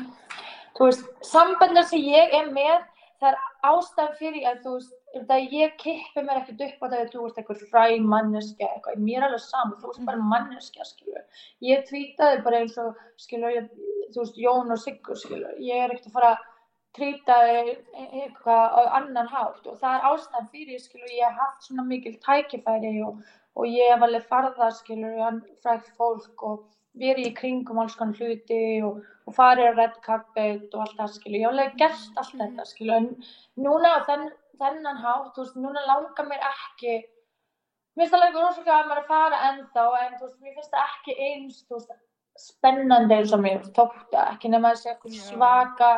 Þú 0.76 0.88
veist, 0.88 1.07
sambandar 1.28 1.87
sem 1.88 2.02
ég 2.09 2.35
er 2.38 2.49
með 2.52 2.81
það 3.23 3.31
er 3.31 3.38
ástæðan 3.69 4.16
fyrir 4.19 4.47
að 4.50 4.61
þú 4.64 4.73
veist, 4.75 4.95
það 5.28 5.54
ég 5.54 5.75
kippi 5.78 6.25
mér 6.25 6.40
ekkert 6.40 6.62
upp 6.66 6.81
á 6.83 6.87
það 6.87 6.99
að 6.99 7.11
þú 7.12 7.26
ert 7.26 7.40
eitthvað 7.40 7.64
fræ 7.71 7.85
manneskja 8.12 8.69
eitthvað, 8.69 9.02
mér 9.07 9.19
er 9.21 9.26
alveg 9.28 9.45
saman, 9.45 9.76
þú 9.78 9.90
veist 9.90 10.07
bara 10.09 10.31
manneskja 10.33 10.87
skilur, 10.88 11.45
ég 11.69 11.85
tweetaði 11.90 12.40
bara 12.47 12.62
eins 12.62 12.78
og 12.83 13.04
skilur, 13.21 13.54
ég, 13.54 13.69
þú 14.14 14.25
veist, 14.25 14.40
Jón 14.42 14.75
og 14.75 14.81
Siggur 14.83 15.21
skilur, 15.21 15.61
ég 15.62 15.85
er 15.85 15.95
ekkert 15.95 16.11
að 16.11 16.16
fara 16.16 16.33
trýta 16.97 17.37
eitthvað 17.49 18.75
á 18.77 18.81
annan 18.99 19.31
hátt 19.33 19.67
og 19.67 19.79
það 19.81 19.95
er 19.97 20.09
ástæðan 20.11 20.51
fyrir 20.53 20.83
skilur, 20.83 21.15
ég 21.17 21.25
hef 21.29 21.41
haft 21.41 21.69
svona 21.69 21.87
mikil 21.89 22.19
tækifæri 22.27 22.99
og, 23.07 23.23
og 23.57 23.69
ég 23.69 23.95
hef 23.95 24.05
alveg 24.07 24.29
farða 24.29 24.69
frækt 25.63 25.89
fólk 25.97 26.45
og 26.51 26.67
verið 27.01 27.31
í 27.31 27.33
kringum 27.37 27.81
alls 27.81 27.97
konar 27.97 28.19
hluti 28.21 28.83
og, 28.85 29.01
og 29.27 29.37
farið 29.37 29.73
á 29.73 29.79
red 29.79 29.97
carpet 30.05 30.75
og 30.75 30.85
allt 30.85 30.99
það 30.99 31.15
skilur, 31.17 31.39
ég 31.39 31.47
hef 31.47 31.55
alveg 31.55 31.81
gert 31.81 32.21
allt 32.21 32.37
þetta 32.43 32.69
skilur, 32.69 32.95
en 33.01 33.67
núna 33.67 33.95
þenn, 34.09 34.29
þennan 34.61 35.01
hátt, 35.01 35.39
veist, 35.39 35.57
núna 35.57 35.87
langar 35.89 36.29
mér 36.29 36.45
ekki 36.51 36.99
mér 37.97 38.05
finnst 38.05 38.19
alveg 38.19 38.37
rosalega 38.37 38.79
gaman 38.83 39.01
að 39.01 39.09
fara 39.09 39.43
ennþá, 39.49 39.87
en 40.05 40.17
veist, 40.21 40.41
mér 40.45 40.57
finnst 40.59 40.77
það 40.77 40.91
ekki 40.91 41.19
eins, 41.31 41.63
veist, 41.73 41.97
spennandi 42.43 43.17
eins 43.17 43.33
og 43.33 43.45
mér 43.45 43.65
það, 43.73 43.97
ekki 44.27 44.53
nema 44.53 44.77
eitthvað 44.77 45.17
Já. 45.17 45.25
svaka 45.31 45.93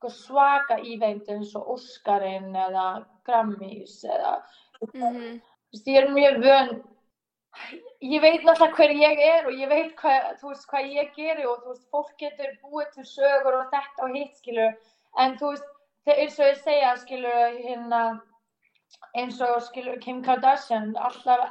eitthvað 0.00 0.16
svaka 0.16 0.78
event 0.80 1.28
eins 1.28 1.50
og 1.58 1.74
Óskarinn 1.74 2.54
eða 2.56 3.04
Grammys 3.28 3.98
eða, 4.04 4.38
þú 4.80 4.86
veist, 5.04 5.86
ég 5.86 5.98
er 6.00 6.08
mjög 6.14 6.40
vön 6.40 6.70
ég 8.00 8.22
veit 8.22 8.44
náttúrulega 8.46 8.76
hver 8.76 8.94
ég 8.96 9.20
er 9.20 9.46
og 9.46 9.52
ég 9.52 9.68
veit 9.68 9.92
hvað, 9.98 10.38
þú 10.40 10.48
veist, 10.48 10.66
hvað 10.70 10.92
ég 10.94 11.12
geri 11.16 11.44
og 11.44 11.66
veist, 11.66 11.86
fólk 11.92 12.14
getur 12.18 12.56
búið 12.62 12.88
til 12.94 13.04
sögur 13.04 13.58
og 13.60 13.70
þetta 13.74 14.06
og 14.06 14.16
hitt, 14.16 14.36
skilur, 14.40 14.76
en 15.18 15.36
þú 15.36 15.52
veist, 15.52 15.70
þegar 16.06 16.22
eins 16.24 16.38
og 16.38 16.48
ég 16.48 16.60
segja, 16.64 16.92
skilur, 17.02 17.58
hérna, 17.60 18.02
eins 19.14 19.40
og, 19.44 19.58
skilur, 19.66 19.98
Kim 20.00 20.22
Kardashian, 20.24 20.94
alltaf, 20.96 21.50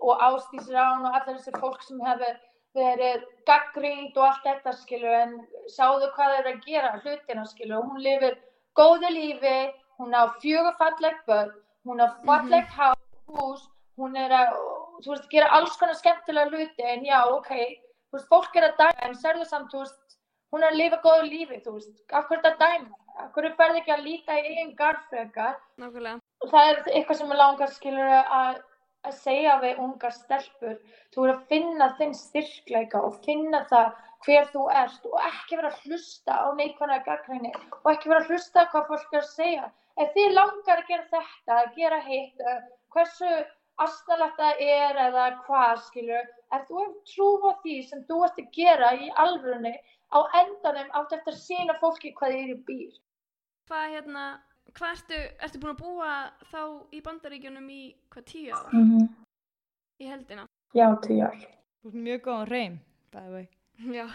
og 0.00 0.22
Ásdís 0.24 0.70
Rán 0.72 1.04
og 1.04 1.12
allar 1.12 1.36
þessi 1.36 1.52
fólk 1.60 1.82
sem 1.84 2.00
hefur 2.00 2.38
verið 2.76 3.24
gaggrínt 3.48 4.16
og 4.16 4.26
allt 4.28 4.46
þetta 4.46 4.72
skilur 4.78 5.16
en 5.22 5.34
sjáðu 5.74 6.10
hvað 6.14 6.34
þeir 6.34 6.40
eru 6.40 6.52
að 6.52 6.66
gera 6.66 6.92
hlutina 7.02 7.44
skilur 7.50 7.86
hún 7.88 8.02
lifir 8.04 8.38
góðu 8.78 9.10
lífi 9.16 9.56
hún 9.98 10.14
á 10.14 10.22
fjögur 10.42 10.76
falleg 10.78 11.16
börn 11.26 11.52
hún 11.88 12.00
á 12.04 12.08
falleg 12.26 12.64
mm 12.64 12.76
-hmm. 12.78 13.40
hús 13.40 13.68
hún 13.98 14.16
er 14.16 14.30
að, 14.30 14.54
þú 15.04 15.10
veist, 15.12 15.28
gera 15.30 15.50
alls 15.56 15.76
konar 15.76 15.98
skemmtilega 15.98 16.50
hluti 16.50 16.82
en 16.92 17.04
já, 17.04 17.18
ok 17.26 17.50
þú 17.50 18.16
veist, 18.16 18.28
fólk 18.28 18.56
er 18.56 18.68
að 18.68 18.78
dæma 18.78 19.08
en 19.08 19.14
serðu 19.14 19.44
samt, 19.44 19.72
þú 19.72 19.82
veist 19.82 20.16
hún 20.52 20.62
er 20.62 20.70
að 20.70 20.80
lifa 20.80 21.02
góðu 21.04 21.28
lífi, 21.28 21.60
þú 21.64 21.76
veist 21.76 21.94
af 22.12 22.26
hverju 22.28 22.42
þetta 22.42 22.64
dæma, 22.64 22.96
af 23.16 23.32
hverju 23.34 23.54
ferði 23.60 23.82
ekki 23.82 23.92
að 23.96 24.06
líta 24.08 24.38
í 24.38 24.56
einn 24.56 24.74
garðfrekar 24.80 25.54
Nákvæmlega. 25.76 26.20
það 26.52 26.70
er 26.70 26.82
eitthvað 26.94 27.16
sem 27.20 27.32
er 27.32 27.42
langar 27.42 27.70
skilur 27.76 28.10
að 28.40 28.62
að 29.08 29.16
segja 29.24 29.56
við 29.64 29.82
ungar 29.84 30.14
stelpur 30.16 30.78
þú 31.14 31.26
er 31.26 31.34
að 31.34 31.44
finna 31.52 31.88
þinn 31.98 32.16
styrkleika 32.18 33.02
og 33.08 33.20
finna 33.26 33.62
það 33.70 33.92
hver 34.26 34.50
þú 34.52 34.64
ert 34.82 35.06
og 35.08 35.20
ekki 35.26 35.60
vera 35.60 35.70
að 35.72 35.86
hlusta 35.86 36.34
á 36.36 36.48
neikvæmlega 36.58 37.06
gaggrinni 37.06 37.52
og 37.80 37.92
ekki 37.92 38.10
vera 38.12 38.24
að 38.24 38.34
hlusta 38.34 38.66
hvað 38.72 38.90
fólk 38.90 39.14
er 39.14 39.22
að 39.22 39.30
segja. 39.30 39.70
Ef 40.00 40.12
þið 40.16 40.34
langar 40.36 40.82
að 40.82 40.90
gera 40.90 41.06
þetta, 41.14 41.56
að 41.56 41.78
gera 41.78 42.00
hitt 42.04 42.44
hversu 42.94 43.30
astanlegt 43.80 44.36
það 44.40 44.60
er 44.66 45.00
eða 45.06 45.24
hvað 45.46 45.80
skilur 45.86 46.28
ef 46.56 46.66
þú 46.68 46.82
hefur 46.82 46.98
trú 47.14 47.30
á 47.48 47.52
því 47.62 47.76
sem 47.88 48.04
þú 48.08 48.20
ert 48.26 48.40
að 48.42 48.52
gera 48.56 48.92
í 48.96 49.10
alvörunni 49.24 49.74
á 50.10 50.20
endanum 50.42 50.92
átt 50.98 51.16
eftir 51.16 51.36
að 51.36 51.42
sína 51.46 51.76
fólki 51.80 52.12
hvað 52.18 52.34
þið 52.34 52.44
eru 52.44 52.58
býr. 52.68 52.94
Hvað 53.70 53.92
hérna 53.94 54.24
hvað 54.78 54.92
ertu, 54.96 55.20
ertu 55.44 55.58
búin 55.62 55.74
að 55.74 55.82
búa 55.82 56.10
þá 56.52 56.60
í 56.92 57.02
bandaríkjunum 57.06 57.70
í 57.70 57.80
hvað 58.10 58.24
tíu 58.32 58.54
ára 58.54 58.70
mm 58.72 58.86
-hmm. 58.90 59.08
í 60.00 60.10
heldina? 60.10 60.46
Já, 60.74 60.86
tíu 61.06 61.22
ár 61.26 61.36
Þú 61.80 61.88
ert 61.88 61.94
mjög 62.06 62.20
góðan 62.24 62.48
reym, 62.48 62.80
bæði 63.12 63.30
vei 63.32 63.48
Já, 63.96 64.06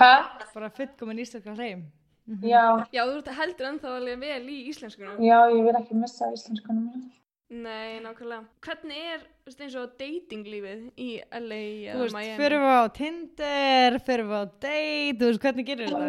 Hæ? 0.00 0.12
Bara 0.54 0.70
fullkomin 0.70 1.18
íslenska 1.18 1.54
reym 1.56 1.86
Mhm. 2.26 2.42
Já, 2.42 2.86
já 2.92 3.04
þú 3.06 3.18
ert 3.20 3.28
heldur 3.38 3.66
ennþá 3.68 3.90
alveg 3.96 4.18
vel 4.18 4.48
í 4.50 4.56
íslenskunum 4.70 5.20
já, 5.22 5.38
ég 5.46 5.62
vil 5.62 5.76
ekki 5.78 5.94
missa 5.94 6.26
íslenskunum 6.34 6.88
mínu. 6.90 7.10
Nei, 7.50 8.00
nákvæmlega 8.02 8.44
Hvernig 8.66 8.98
er, 9.12 9.20
þú 9.20 9.46
veist, 9.46 9.60
eins 9.60 9.76
og 9.78 9.92
datinglífið 10.00 10.80
í 10.98 11.10
LA 11.30 11.60
Þú 11.86 11.92
eða 11.92 12.00
veist, 12.00 12.16
Miami? 12.16 12.36
fyrir 12.40 12.58
við 12.64 12.74
á 12.82 12.84
Tinder, 12.98 13.98
fyrir 14.08 14.26
við 14.26 14.34
á 14.34 14.44
date, 14.60 15.18
þú 15.20 15.28
veist, 15.30 15.40
hvernig 15.44 15.66
gerir 15.66 15.86
þetta? 15.86 16.08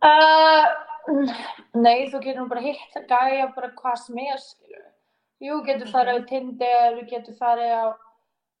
Uh, 0.00 0.64
nei, 1.84 2.06
þú 2.10 2.20
getur 2.24 2.42
nú 2.42 2.48
bara 2.50 2.62
hitt 2.64 2.96
að 2.98 3.08
gæja 3.10 3.48
bara 3.56 3.72
hvað 3.78 3.98
sem 4.04 4.20
er, 4.24 4.42
skilur. 4.44 4.86
Jú, 5.40 5.62
getur 5.64 5.88
farið 5.88 6.20
á 6.20 6.28
Tinder, 6.28 6.98
þú 6.98 7.06
getur 7.10 7.36
farið 7.38 7.72
á, 7.72 7.84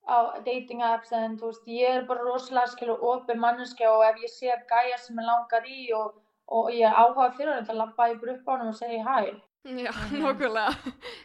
á 0.08 0.16
dating 0.46 0.80
apps 0.86 1.12
en 1.12 1.36
þú 1.40 1.50
veist, 1.50 1.68
ég 1.68 1.98
er 1.98 2.08
bara 2.08 2.24
rosalega, 2.24 2.72
skilur, 2.72 3.02
opið 3.12 3.42
manneskja 3.42 3.92
og 3.92 4.06
ef 4.06 4.22
ég 4.24 4.32
sé 4.32 4.50
að 4.54 4.64
gæja 4.70 4.98
sem 5.02 5.20
ég 5.20 5.28
langar 5.28 5.68
í 5.68 5.84
og, 5.98 6.16
og 6.48 6.72
ég 6.72 6.86
er 6.88 6.96
áhugað 6.96 7.36
fyrir 7.36 7.52
hann, 7.54 7.68
þá 7.68 7.76
lappa 7.82 8.08
ég 8.14 8.20
bara 8.22 8.36
upp 8.38 8.48
á 8.48 8.52
hann 8.56 8.72
og 8.72 8.78
segja 8.78 9.04
hæ. 9.04 9.36
Já, 9.60 9.92
nákvæmlega 10.16 10.70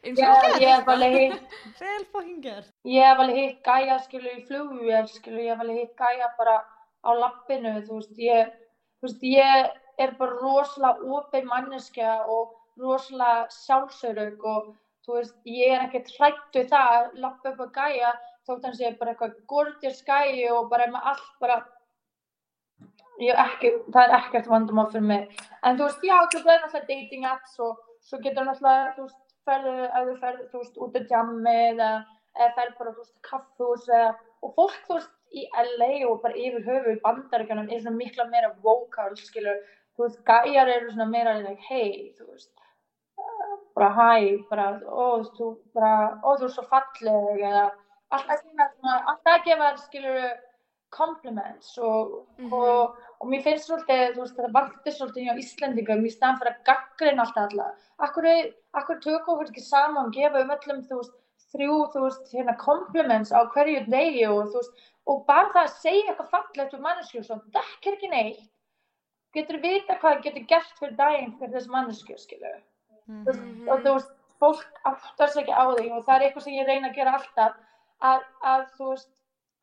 Eins 0.04 0.20
Ég, 0.20 0.66
hef 0.68 0.90
alveg 0.92 1.14
hitt, 1.16 1.54
gert. 2.44 2.68
ég 2.84 3.06
hef 3.08 3.22
alveg 3.24 3.38
hitt 3.40 3.62
gæja, 3.64 3.96
skilur, 4.04 4.34
í 4.36 4.44
flugvél, 4.50 5.08
skilur, 5.08 5.40
ég 5.40 5.54
hef 5.56 5.64
alveg 5.64 5.80
hitt 5.80 5.96
gæja 6.04 6.28
bara 6.36 6.58
á 7.06 7.10
lappinu, 7.16 7.78
þú 7.88 8.02
veist, 8.02 8.20
ég, 8.20 8.52
þú 9.00 9.08
veist, 9.08 9.24
ég 9.32 9.72
er 10.02 10.16
bara 10.20 10.40
rosalega 10.42 11.12
opið 11.20 11.50
manneskja 11.52 12.16
og 12.32 12.56
rosalega 12.82 13.46
sjálfsörug 13.56 14.48
og 14.54 14.74
þú 15.06 15.20
veist, 15.20 15.36
ég 15.46 15.76
er 15.76 15.86
ekkert 15.86 16.12
hrætt 16.18 16.58
við 16.58 16.72
það 16.74 16.96
að 16.96 17.20
lappa 17.26 17.52
upp 17.52 17.64
að 17.68 17.76
gæja 17.78 18.16
þótt 18.46 18.68
hans 18.68 18.82
ég 18.82 18.92
er 18.92 19.00
bara 19.00 19.14
eitthvað 19.14 19.38
gorgeous 19.50 20.02
gæji 20.06 20.50
og 20.54 20.70
bara 20.72 20.90
með 20.92 21.10
allt 21.12 21.32
bara 21.42 21.62
er 23.24 23.40
ekki, 23.46 23.72
það 23.94 24.02
er 24.04 24.16
ekkert 24.18 24.50
vandamál 24.52 24.90
fyrir 24.92 25.08
mig. 25.08 25.44
En 25.64 25.78
þú 25.80 25.88
veist, 25.88 26.04
já, 26.04 26.18
þú 26.32 26.42
veist, 26.42 26.48
það 26.48 26.56
er 26.56 26.64
náttúrulega 26.66 26.90
dating 26.90 27.28
apps 27.30 27.60
og 27.64 27.78
svo 28.06 28.20
getur 28.24 28.48
náttúrulega, 28.48 28.92
þú 28.98 29.06
veist, 29.06 29.22
ferðu, 29.48 29.76
ef 29.86 30.10
þú 30.10 30.16
ferðu, 30.24 30.48
þú 30.52 30.64
veist, 30.64 30.80
út 30.86 31.00
að 31.00 31.14
jammi 31.14 31.56
eða, 31.70 31.92
eða 32.36 32.50
ferðu 32.58 32.76
bara, 32.80 32.96
þú 32.96 33.06
veist, 33.06 33.16
kaffhús 33.30 33.88
eða, 33.88 34.10
og 34.44 34.54
fólk, 34.60 34.82
þú 34.90 35.00
veist, 35.00 35.14
í 35.36 35.48
LA 35.62 35.92
og 36.10 36.20
bara 36.24 36.38
yfir 36.40 36.68
höfu 36.68 36.94
í 36.94 37.02
bandaríkjunum 37.04 37.72
er 37.72 37.82
svona 37.82 38.00
mikla 38.00 38.28
meira 38.32 38.52
vocal, 38.64 39.16
skilur, 39.20 39.64
þú 39.96 40.04
veist, 40.08 40.22
gæjar 40.28 40.68
eru 40.76 40.92
svona 40.92 41.10
meira, 41.10 41.38
like, 41.40 41.62
hei, 41.70 42.14
þú 42.18 42.28
veist, 42.32 42.52
uh, 43.20 43.56
bara 43.76 43.90
hæ, 43.96 44.10
bara, 44.50 44.68
ó, 44.88 45.24
þú, 45.38 45.52
bara, 45.76 45.94
ó, 46.24 46.36
þú 46.40 46.50
er 46.50 46.54
svo 46.58 46.66
falleg, 46.72 47.42
eða, 47.52 47.66
alltaf 48.12 48.44
að 48.44 48.84
alltaf 48.96 49.34
að 49.38 49.46
gefa, 49.50 49.72
skilur, 49.86 50.34
compliments 50.96 51.78
og, 51.78 52.28
Mhm. 52.40 52.54
og, 52.54 52.96
og 53.20 53.28
mér 53.28 53.42
finnst 53.44 53.68
svolítið, 53.68 54.14
þú 54.16 54.22
veist, 54.22 54.38
það 54.38 54.52
vantir 54.54 54.94
svolítið 54.96 55.26
hjá 55.26 55.34
Íslendingum 55.42 56.06
í 56.06 56.12
staðan 56.14 56.38
fyrir 56.40 56.54
að 56.54 56.64
gaggrina 56.70 57.22
alltaf 57.26 57.52
alla. 57.52 57.66
Akkur, 58.00 58.28
akkur 58.74 59.00
tökum 59.04 59.40
við 59.40 59.50
ekki 59.52 59.62
saman 59.66 60.06
og 60.08 60.14
gefa 60.14 60.42
um 60.42 60.50
öllum, 60.56 60.84
þú 60.88 61.00
veist, 61.02 61.16
þrjú, 61.52 61.80
þú 61.94 62.02
veist, 62.06 62.32
hérna 62.34 62.56
compliments 62.58 63.32
á 63.32 63.44
hverju 63.52 63.86
degi 63.90 64.24
og 64.30 64.48
þú 64.54 64.62
veist, 64.62 64.86
og 65.08 65.26
bara 65.28 65.50
það 65.52 65.64
að 65.66 65.76
segja 65.82 66.14
eitthvað 66.14 66.30
fallegt 66.36 66.74
um 66.74 66.82
mannesku, 66.82 67.24
svo 67.24 67.42
dekkir 67.58 67.98
ekki 67.98 68.10
neitt, 68.10 68.50
getur 69.40 69.60
vita 69.64 69.96
hvað 70.00 70.16
það 70.16 70.24
getur 70.28 70.46
gert 70.54 70.80
fyrir 70.80 70.96
daginn 71.00 71.34
fyrir 71.40 71.54
þessi 71.58 71.74
mannesku. 71.76 72.14
Þú 72.16 73.26
veist, 73.26 73.42
Mhm. 73.42 73.70
og 73.70 73.80
þú 73.86 73.94
veist, 73.96 74.12
fólk 74.40 74.66
áttar 74.86 75.30
sig 75.30 75.44
ekki 75.44 75.54
á 75.54 75.66
því 75.76 75.92
og 75.96 76.06
það 76.06 76.16
er 76.16 76.24
eitthvað 76.30 76.44
sem 76.44 76.54
ég 76.54 76.68
reyna 76.68 76.90
að 76.90 76.96
gera 76.96 77.14
alltaf 77.20 77.54
að, 78.02 78.22
að 78.44 78.66
þú 78.78 78.90
veist, 78.90 79.10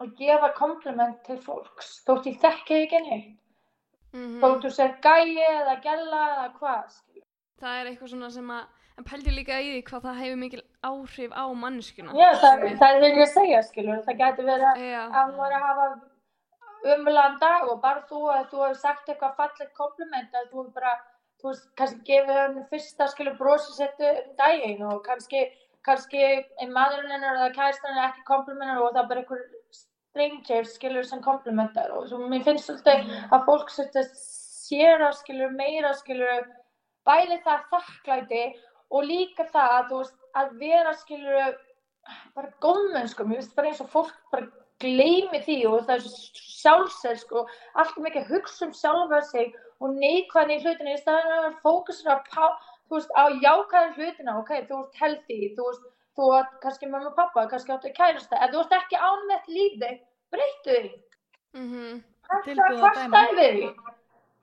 að 0.01 0.15
gefa 0.19 0.53
kompliment 0.55 1.25
til 1.25 1.37
fólks 1.39 1.91
þótt 2.07 2.27
ég 2.31 2.39
þekki 2.41 2.79
ekki 2.87 3.01
neitt 3.09 3.39
Mhm. 4.13 4.41
þótt 4.43 4.63
þú 4.63 4.71
sér 4.77 4.95
gæi 5.01 5.37
eða 5.41 5.81
gæla 5.83 6.23
eða 6.33 6.53
hvað 6.59 6.91
skilur. 6.91 7.27
Það 7.61 7.81
er 7.81 7.87
eitthvað 7.91 8.09
svona 8.13 8.31
sem 8.33 8.49
að 8.51 8.65
en 8.99 9.05
pældi 9.05 9.31
líka 9.33 9.57
í 9.63 9.69
því 9.73 9.83
hvað 9.89 10.03
það 10.03 10.19
hefur 10.23 10.37
mikil 10.39 10.63
áhrif 10.85 11.31
á 11.33 11.45
manneskuna 11.55 12.13
Já, 12.13 12.33
það, 12.43 12.79
það 12.79 13.01
vil 13.01 13.15
ég 13.23 13.29
segja 13.29 13.63
skilur 13.63 14.03
það 14.05 14.19
gæti 14.21 14.43
verið 14.45 14.69
að 14.69 15.13
að 15.13 16.01
umvölan 16.83 17.39
dag 17.41 17.69
og 17.71 17.81
bara 17.83 18.05
þú 18.11 18.27
að 18.35 18.47
þú 18.51 18.63
hefur 18.65 18.79
sagt 18.83 19.09
eitthvað 19.09 19.37
fallegt 19.39 19.75
kompliment 19.79 20.35
að 20.35 20.51
þú 20.51 20.63
hefur 20.63 20.73
bara 20.79 20.95
þú 21.43 21.51
veist, 21.51 21.69
kannski 21.79 22.05
gefið 22.09 22.39
hann 22.41 22.59
fyrsta 22.71 23.09
skilur 23.11 23.39
brosi 23.39 23.77
settu 23.77 24.09
um 24.09 24.35
daginn 24.39 24.83
og 24.89 25.03
kannski 25.07 25.45
kannski 25.87 26.23
er 26.23 26.71
maðurinn 26.71 27.15
hennar 27.17 27.41
eða 27.41 27.55
kæristan 27.57 27.97
er 27.97 28.09
ekki 28.11 28.27
komplimentar 28.29 28.83
og 28.83 28.93
það 28.93 29.03
er 29.03 29.09
bara 29.11 29.23
einhver 29.23 29.47
stranger 30.13 30.69
skilur 30.71 31.09
sem 31.09 31.23
komplimentar 31.25 31.95
og 31.97 32.07
svo 32.11 32.21
mér 32.31 32.45
finnst 32.47 32.69
svolítið 32.71 33.15
að 33.33 33.47
fólk 33.49 33.73
svolítið 33.75 34.13
sér 34.19 35.07
að 35.09 35.19
skilur 35.23 35.55
meira 35.59 35.93
skilur 35.99 36.47
bæði 37.09 37.41
það 37.47 37.67
þakklæti 37.73 38.45
og 38.93 39.07
líka 39.09 39.49
það 39.51 39.77
að 39.79 39.87
þú 39.91 40.01
veist 40.03 40.19
að 40.39 40.57
vera 40.61 40.97
skilur 40.97 41.55
bara 42.37 42.51
góðmennsku, 42.63 43.27
mér 43.27 43.41
finnst 43.41 43.57
bara 43.57 43.71
eins 43.71 43.83
og 43.83 43.91
fólk 43.91 44.15
bara 44.33 44.49
gleymi 44.83 45.41
því 45.47 45.57
og 45.71 45.87
það 45.89 45.95
er 45.97 46.07
sjálfselsk 46.63 47.33
og 47.41 47.51
allt 47.81 47.97
mikið 48.05 48.23
að 48.25 48.33
hugsa 48.37 48.67
um 48.69 48.75
sjálfa 48.77 49.21
sig 49.31 49.55
og 49.83 49.97
neikvæðin 49.99 50.55
í 50.57 50.61
hlutinu 50.63 50.95
í 50.95 51.01
staðinu 51.01 51.39
að 51.49 51.57
fókusra 51.65 52.19
á, 52.19 52.19
pá- 52.29 52.59
þú 52.89 52.99
veist, 52.99 53.13
á 53.17 53.25
jákvæðin 53.43 53.97
hlutina, 53.99 54.37
ok, 54.43 54.53
þú 54.69 54.79
ert 54.85 55.01
healthy, 55.01 55.39
þú 55.57 55.67
veist, 55.71 55.87
þú 56.19 56.29
ert 56.39 56.55
kannski 56.63 56.91
mamma 56.93 57.11
og 57.11 57.17
pappa, 57.19 57.47
kannski 57.51 57.73
áttu 57.75 57.93
kærasta, 57.97 58.39
ef 58.45 58.53
þú 58.53 58.61
ert 58.67 58.77
ekki 58.79 59.01
ánvett 59.09 59.49
lífið, 59.57 60.01
breyttu 60.35 60.77
því, 60.79 60.93
mhm, 61.59 62.03
Tilbúið 62.45 62.71
að 62.71 62.79
hvað 62.81 62.99
stæði 63.07 63.47
því? 63.57 63.67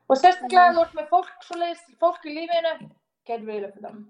Og 0.10 0.17
sérstaklega 0.17 0.74
þú 0.75 0.81
ert 0.84 0.96
með 0.98 1.08
fólk 1.13 1.46
svo 1.46 1.55
leiðist, 1.62 1.88
fólk 2.01 2.25
í 2.25 2.34
lífinu, 2.36 2.74
get 3.29 3.46
rid 3.48 3.63
of 3.69 3.77
them. 3.81 4.03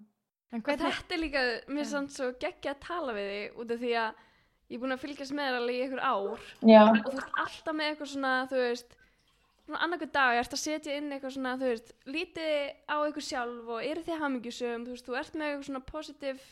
En 0.52 0.60
Og 0.60 0.66
hvernig, 0.66 0.96
þetta 0.98 1.14
er 1.16 1.22
líka, 1.22 1.44
mér 1.70 1.84
er 1.86 1.90
samt 1.92 2.12
svo 2.16 2.32
geggja 2.42 2.74
að 2.74 2.80
tala 2.88 3.14
við 3.14 3.28
þig 3.30 3.60
út 3.62 3.72
af 3.76 3.80
því 3.84 3.92
að 4.02 4.26
ég 4.70 4.78
er 4.78 4.82
búin 4.84 4.94
að 4.96 5.04
fylgjast 5.04 5.36
með 5.36 5.50
þér 5.50 5.60
alveg 5.60 5.76
í 5.76 5.84
einhver 5.86 6.02
ár. 6.06 6.48
Já, 6.70 6.82
og 6.86 7.10
þú 7.10 7.20
ert 7.24 7.44
alltaf 7.44 7.78
með 7.78 7.92
eitthvað 7.92 8.12
svona, 8.14 8.34
þú 8.52 8.64
veist 8.64 8.98
svona 9.70 9.82
annarkur 9.86 10.12
dag, 10.14 10.40
ert 10.40 10.56
að 10.56 10.62
setja 10.64 10.98
inn 10.98 11.12
eitthvað 11.14 11.36
svona, 11.36 11.56
þú 11.60 11.72
veist, 11.74 11.92
lítið 12.10 12.54
á 12.90 12.96
eitthvað 12.98 13.28
sjálf 13.28 13.74
og 13.76 13.86
eru 13.86 14.06
þið 14.06 14.24
hamingjusum, 14.24 14.86
þú 14.86 14.96
veist, 14.96 15.10
þú 15.10 15.20
ert 15.20 15.38
með 15.38 15.50
eitthvað 15.50 15.68
svona 15.70 15.84
positiv 15.90 16.48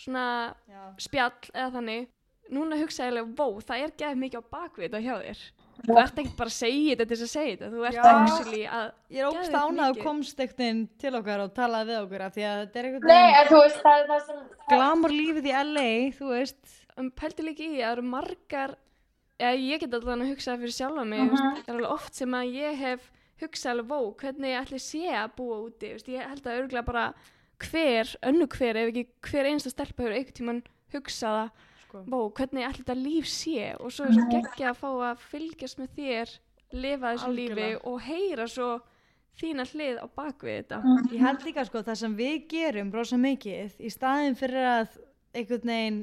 svona 0.00 0.26
já, 0.70 0.82
spjall 1.06 1.52
eða 1.54 1.70
þannig. 1.78 2.10
Núna 2.50 2.78
hugsa 2.80 3.06
ég 3.06 3.12
alveg, 3.12 3.34
vó, 3.38 3.60
það 3.62 3.84
er 3.84 3.96
gefið 3.98 4.22
mikið 4.24 4.42
á 4.42 4.50
bakvið 4.50 4.86
þetta 4.88 5.02
hjá 5.04 5.14
þér. 5.20 5.42
Þú 5.80 5.96
ert 5.96 6.18
ekkert 6.20 6.36
bara 6.36 6.50
að 6.50 6.56
segja 6.56 6.90
þetta 6.90 7.04
til 7.06 7.16
þess 7.16 7.26
að 7.26 7.30
segja 7.32 7.52
þetta. 7.52 7.68
Þú 7.70 7.84
ert 7.88 8.08
actually 8.10 8.62
að 8.66 8.88
ég 9.14 9.20
er 9.20 9.28
ógst 9.30 9.54
ánað 9.54 9.84
að 9.86 10.00
komst 10.04 10.42
ekkert 10.44 10.90
til 11.00 11.12
okkar 11.20 11.44
og 11.44 11.54
talaði 11.56 11.92
við 11.92 12.00
okkur 12.02 12.24
af 12.26 12.34
því 12.34 12.46
að 12.48 12.58
þetta 12.60 12.80
er 12.80 12.88
einhvern 12.88 13.12
nei, 13.14 13.46
þú 13.48 13.60
veist, 13.62 13.80
það 13.86 14.02
er 14.02 14.10
það 14.10 14.26
sem, 14.26 14.42
glamur 14.74 15.14
lífið 15.14 15.48
í 15.48 15.54
LA, 15.70 15.88
þú 16.18 16.32
veist 16.34 16.79
um, 16.98 17.10
pælti 17.10 17.42
líka 17.46 17.62
í 17.64 17.78
að 17.78 17.82
það 17.84 17.92
eru 17.96 18.02
margar 18.02 18.74
eða 19.40 19.56
ég 19.60 19.80
get 19.80 19.94
allan 19.94 20.22
að 20.24 20.32
hugsa 20.34 20.56
fyrir 20.60 20.74
sjálfa 20.76 21.04
mig 21.06 21.20
Mhm. 21.20 21.30
mm 21.34 21.56
það 21.64 21.68
er 21.68 21.74
alveg 21.74 21.90
oft 21.94 22.14
sem 22.14 22.30
að 22.34 22.54
ég 22.54 22.76
hef 22.76 23.10
hugsað 23.40 23.70
alveg, 23.72 23.88
vó, 23.88 24.14
hvernig 24.20 24.50
ég 24.52 24.60
ætli 24.66 24.78
sé 24.80 25.04
að 25.16 25.30
búa 25.36 25.56
úti 25.64 25.92
veist, 25.94 26.08
ég 26.08 26.26
held 26.28 26.44
að 26.46 26.58
örgulega 26.60 26.84
bara 26.86 27.14
hver, 27.60 28.16
önnu 28.22 28.46
hver 28.48 28.76
ef 28.76 28.88
ekki 28.92 29.06
hver 29.30 29.44
einsta 29.48 29.70
stelpa 29.70 30.02
hefur 30.02 30.14
einhvern 30.16 30.34
tímann 30.40 30.62
hugsaða 30.92 31.50
sko. 31.86 32.04
Vó, 32.08 32.20
hvernig 32.32 32.64
allir 32.64 32.84
þetta 32.84 32.96
líf 33.00 33.26
sé 33.28 33.74
og 33.80 33.90
svo 33.92 34.04
er 34.06 34.12
svo 34.12 34.26
geggja 34.30 34.70
að 34.70 34.80
fá 34.80 34.88
að 35.10 35.18
fylgjast 35.30 35.78
með 35.80 35.88
þér 35.96 36.38
lifa 36.72 37.12
þessu 37.14 37.32
lífi 37.34 37.50
Algjörlega. 37.50 37.80
og 37.84 38.00
heyra 38.00 38.46
svo 38.48 38.80
þína 39.40 39.64
hlið 39.72 39.96
á 40.04 40.06
bakvið 40.16 40.56
þetta 40.60 40.82
Ég 41.12 41.20
held 41.24 41.44
líka 41.48 41.64
sko 41.64 41.82
það 41.82 41.94
sem 41.96 42.16
við 42.16 42.48
gerum 42.48 42.92
rosa 42.92 43.16
mikið 43.16 43.80
í 43.80 43.90
staðin 43.90 44.36
fyrir 44.36 44.68
að 44.68 44.98
einhvern 45.34 45.64
veginn 45.72 46.00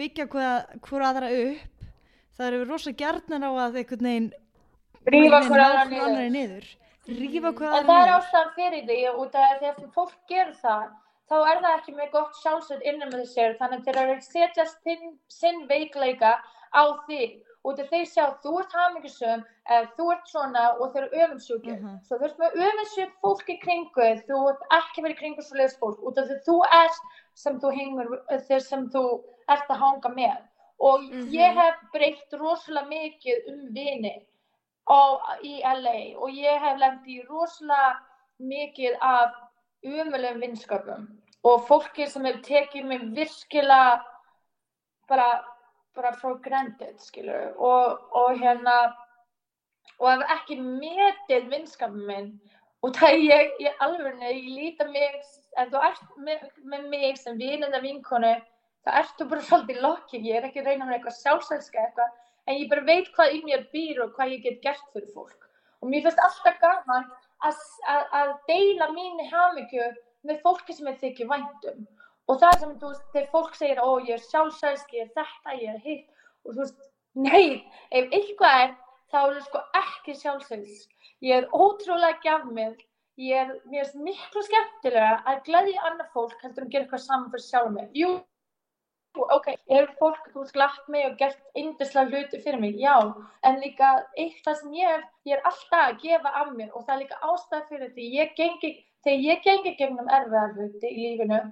byggja 0.00 0.26
hvað 0.32 1.04
aðra 1.10 1.30
upp 1.40 1.88
það 2.36 2.46
eru 2.48 2.60
við 2.62 2.70
rosa 2.72 2.92
gjarnar 3.02 3.44
á 3.44 3.50
að 3.66 3.80
einhvern 3.82 4.06
veginn 4.10 4.30
Rífa 5.10 5.40
hver 5.48 5.62
aðra 5.64 5.84
niður. 5.90 6.30
niður. 6.36 6.66
Rífa 7.20 7.50
hvað 7.56 7.76
En 7.78 7.78
aðra 7.78 7.86
það 7.90 8.00
er 8.00 8.08
niður. 8.08 8.16
ástæðan 8.16 8.50
fyrir 8.56 8.82
því 8.88 8.98
út 9.24 9.38
af 9.42 9.54
því 9.60 9.68
að 9.70 9.78
fólk 9.96 10.16
gerir 10.32 10.56
það 10.60 10.88
þá 11.30 11.36
er 11.52 11.60
það 11.64 11.76
ekki 11.78 11.92
með 11.96 12.10
gott 12.16 12.40
sjálfsveit 12.42 12.82
innan 12.90 13.12
með 13.14 13.24
sér 13.30 13.56
þannig 13.60 13.78
að 13.80 13.84
þeir 13.86 14.00
eru 14.02 14.16
að 14.16 14.24
setja 14.26 14.66
sinn, 14.72 15.12
sinn 15.30 15.60
veikleika 15.70 16.32
á 16.74 16.82
þig 17.06 17.38
út 17.64 17.78
af 17.82 17.88
þeir 17.92 18.06
sjá 18.08 18.24
þú 18.42 18.52
ert 18.60 18.72
hamingjusum 18.72 19.42
eða 19.70 19.88
þú 19.96 20.04
ert 20.12 20.28
svona 20.32 20.62
og 20.80 20.92
þeir 20.94 21.02
eru 21.06 21.18
öfundsjúkir 21.24 21.76
Mhm. 21.80 21.98
svo 22.06 22.18
þú 22.18 22.24
ert 22.24 22.38
með 22.38 22.54
öfundsjúk 22.66 23.12
fólk 23.22 23.48
í 23.48 23.56
kringu 23.64 24.06
þú 24.28 24.38
ert 24.50 24.62
ekki 24.78 25.02
verið 25.04 25.18
kringu 25.18 25.42
svo 25.42 25.56
leiðs 25.58 25.78
fólk 25.78 25.98
út 26.08 26.18
af 26.18 26.28
því 26.28 26.38
þú 26.46 26.56
ert 26.72 27.00
sem 27.34 27.60
þú 27.60 27.72
hengur 27.78 28.22
þeir 28.48 28.60
sem 28.60 28.88
þú 28.90 29.04
ert 29.48 29.68
að 29.68 29.76
hanga 29.84 30.08
með 30.08 30.38
og 30.80 31.00
Mhm. 31.02 31.28
ég 31.32 31.54
hef 31.54 31.74
breytt 31.92 32.32
rosalega 32.32 32.88
mikið 32.88 33.48
um 33.52 33.74
vini 33.74 34.26
á, 34.88 35.20
í 35.44 35.60
LA 35.62 36.16
og 36.18 36.30
ég 36.30 36.60
hef 36.60 36.78
lent 36.78 37.04
í 37.06 37.20
rosalega 37.28 37.98
mikið 38.40 38.96
af 39.02 39.32
umulegum 39.84 40.40
vinskapum 40.40 41.08
og 41.44 41.66
fólki 41.68 42.06
sem 42.08 42.24
hefur 42.24 42.40
tekið 42.42 42.84
mig 42.84 43.00
virkilega 43.14 44.02
bara, 45.08 45.44
bara 45.96 46.12
frá 46.16 46.34
granted 46.44 47.00
skilur 47.02 47.54
og, 47.56 48.00
og 48.16 48.38
hérna 48.38 48.76
og 49.98 50.08
hef 50.12 50.24
ekki 50.36 50.60
metið 50.62 51.50
vinskapum 51.52 52.06
minn 52.08 52.30
og 52.80 52.94
það 52.96 53.18
ég, 53.26 53.50
ég 53.60 53.82
alveg 53.84 54.22
ég 54.24 54.46
líta 54.54 54.86
mig, 54.88 55.20
ef 55.60 55.68
þú 55.72 55.82
ert 55.90 56.16
með, 56.16 56.46
með 56.64 56.88
mig 56.94 57.20
sem 57.20 57.36
vin 57.40 57.66
eða 57.66 57.82
vinkonu 57.84 58.32
það 58.86 58.98
ertu 59.02 59.28
bara 59.32 59.46
svolítið 59.48 59.84
lokki 59.84 60.22
ég 60.24 60.40
er 60.40 60.48
ekki 60.48 60.62
að 60.64 60.72
reyna 60.72 60.88
með 60.88 60.98
eitthvað 60.98 61.18
sjálfsælska 61.20 61.84
eitthvað 61.84 62.18
en 62.46 62.58
ég 62.58 62.68
bara 62.70 62.86
veit 62.86 63.10
hvað 63.14 63.36
í 63.36 63.40
mér 63.46 63.66
býr 63.74 64.04
og 64.04 64.14
hvað 64.16 64.34
ég 64.34 64.44
get 64.46 64.62
gert 64.64 64.86
fyrir 64.94 65.10
fólk. 65.14 65.48
Og 65.80 65.90
mér 65.90 66.04
finnst 66.04 66.22
alltaf 66.24 66.58
gaman 66.60 67.06
að, 67.46 68.32
deila 68.48 68.90
mínu 68.94 69.26
hamingju 69.30 69.86
með 70.28 70.40
fólki 70.44 70.76
sem 70.76 70.90
ég 70.90 71.00
þykir 71.00 71.30
væntum 71.30 71.86
og 72.30 72.38
það 72.42 72.58
sem 72.62 72.76
þú 72.80 72.90
veist, 72.92 73.06
þegar 73.14 73.30
fólk 73.34 73.56
segir 73.58 73.80
ó 73.82 73.90
ég 74.06 74.14
er 74.16 74.22
sjálfsælsk, 74.28 74.94
ég 74.94 75.08
er 75.08 75.12
þetta, 75.18 75.56
ég 75.58 75.74
er 75.74 75.80
hitt. 75.88 76.06
Og 76.46 76.54
þú 76.54 76.62
veist, 76.62 76.86
nei, 77.14 77.44
ef 77.90 78.14
eitthvað 78.14 78.60
er 78.64 78.74
þá 79.10 79.18
er 79.26 79.34
það 79.34 79.44
sko 79.48 79.60
ekki 79.82 80.14
sjálfsælsk 80.20 81.08
ég 81.26 81.36
er 81.42 81.48
ótrúlega 81.52 82.20
gjafmið 82.24 82.76
ég 83.20 83.40
er, 83.42 83.48
mér 83.68 83.84
finnst 83.88 83.96
miklu 84.06 84.42
skemmtilega 84.46 85.16
að 85.28 85.40
gleðja 85.48 85.82
annað 85.90 86.12
fólk 86.14 86.36
heldur 86.44 86.64
en 86.64 86.70
gera 86.72 86.86
eitthvað 86.86 87.02
saman 87.04 87.32
fyrir 87.32 87.44
sjálf 87.48 87.72
mig 87.74 87.88
jú, 87.98 88.12
ok, 89.36 89.48
hefur 89.68 89.90
fólk 89.98 90.28
þú 90.30 90.44
veist 90.44 90.54
glatt 90.56 90.86
mig 90.94 91.04
og 91.10 91.16
gert 91.20 91.42
yndislega 91.58 92.08
hluti 92.14 92.40
fyrir 92.44 92.62
mig, 92.62 92.78
já, 92.80 92.94
en 93.44 93.58
líka 93.60 93.90
eitthvað 94.16 94.60
sem 94.62 94.72
ég, 94.78 94.94
hef- 94.94 95.10
ég 95.28 95.36
er 95.36 95.42
alltaf 95.50 95.82
að 95.88 95.98
gefa 96.06 96.32
af 96.44 96.52
mér 96.56 96.70
og 96.70 96.86
það 96.86 96.94
er 96.94 97.02
líka 97.02 97.18
ástæð 97.32 97.66
fyrir 97.72 97.92
því 97.98 98.06
ég 98.20 98.32
gengi, 98.38 98.70
þegar 99.04 99.26
ég 99.26 99.42
gengi 99.48 99.74
gegnum 99.82 100.08
erfiðar 100.20 100.54
hluti 100.56 100.94
í 100.94 101.10
lífinu 101.10 101.42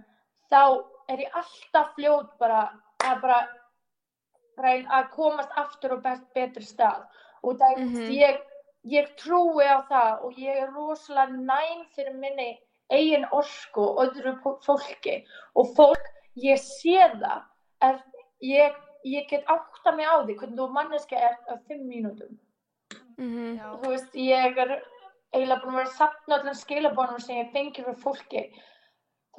þá 0.51 0.61
er 1.09 1.19
ég 1.25 1.35
alltaf 1.41 1.95
fljót 1.97 2.31
bara 2.41 2.63
að 3.05 3.21
bara 3.23 3.41
reyna 4.59 4.89
að 5.03 5.11
komast 5.15 5.51
aftur 5.57 5.93
og 5.97 6.03
bet, 6.03 6.25
betri 6.35 6.65
stað 6.67 7.05
og 7.43 7.59
það 7.61 7.73
er 7.77 7.85
Mhm. 7.85 8.09
ég, 8.11 8.41
ég 8.85 9.13
trúi 9.17 9.65
á 9.65 9.79
það 9.89 10.25
og 10.25 10.33
ég 10.39 10.57
er 10.63 10.73
rosalega 10.75 11.33
næm 11.33 11.85
fyrir 11.95 12.15
minni 12.19 12.59
eigin 12.91 13.25
orku 13.33 13.83
og 13.85 13.99
öðru 14.07 14.33
fó- 14.43 14.59
fólki 14.65 15.25
og 15.55 15.67
fólk, 15.77 16.05
ég 16.37 16.59
sé 16.59 16.99
það 17.21 17.43
að 17.83 18.03
ég, 18.43 18.75
ég 19.05 19.29
get 19.29 19.45
átta 19.47 19.93
mig 19.97 20.07
á 20.07 20.25
því 20.25 20.35
hvernig 20.39 20.59
þú 20.59 20.71
manneska 20.73 21.17
er 21.17 21.37
á 21.49 21.55
fimm 21.69 21.87
mínútum 21.89 22.39
mm 23.19 23.59
Já. 23.59 23.75
þú 23.83 23.89
veist, 23.91 24.13
ég 24.15 24.59
er 24.59 24.83
eiginlega 25.35 25.63
búin 25.63 25.75
að 25.75 25.77
vera 25.77 25.89
að 25.89 25.99
sapna 25.99 26.35
allan 26.39 26.55
skilabónum 26.55 27.21
sem 27.21 27.37
ég 27.37 27.53
fengi 27.53 27.85
frá 27.85 27.95
fólki 27.95 28.43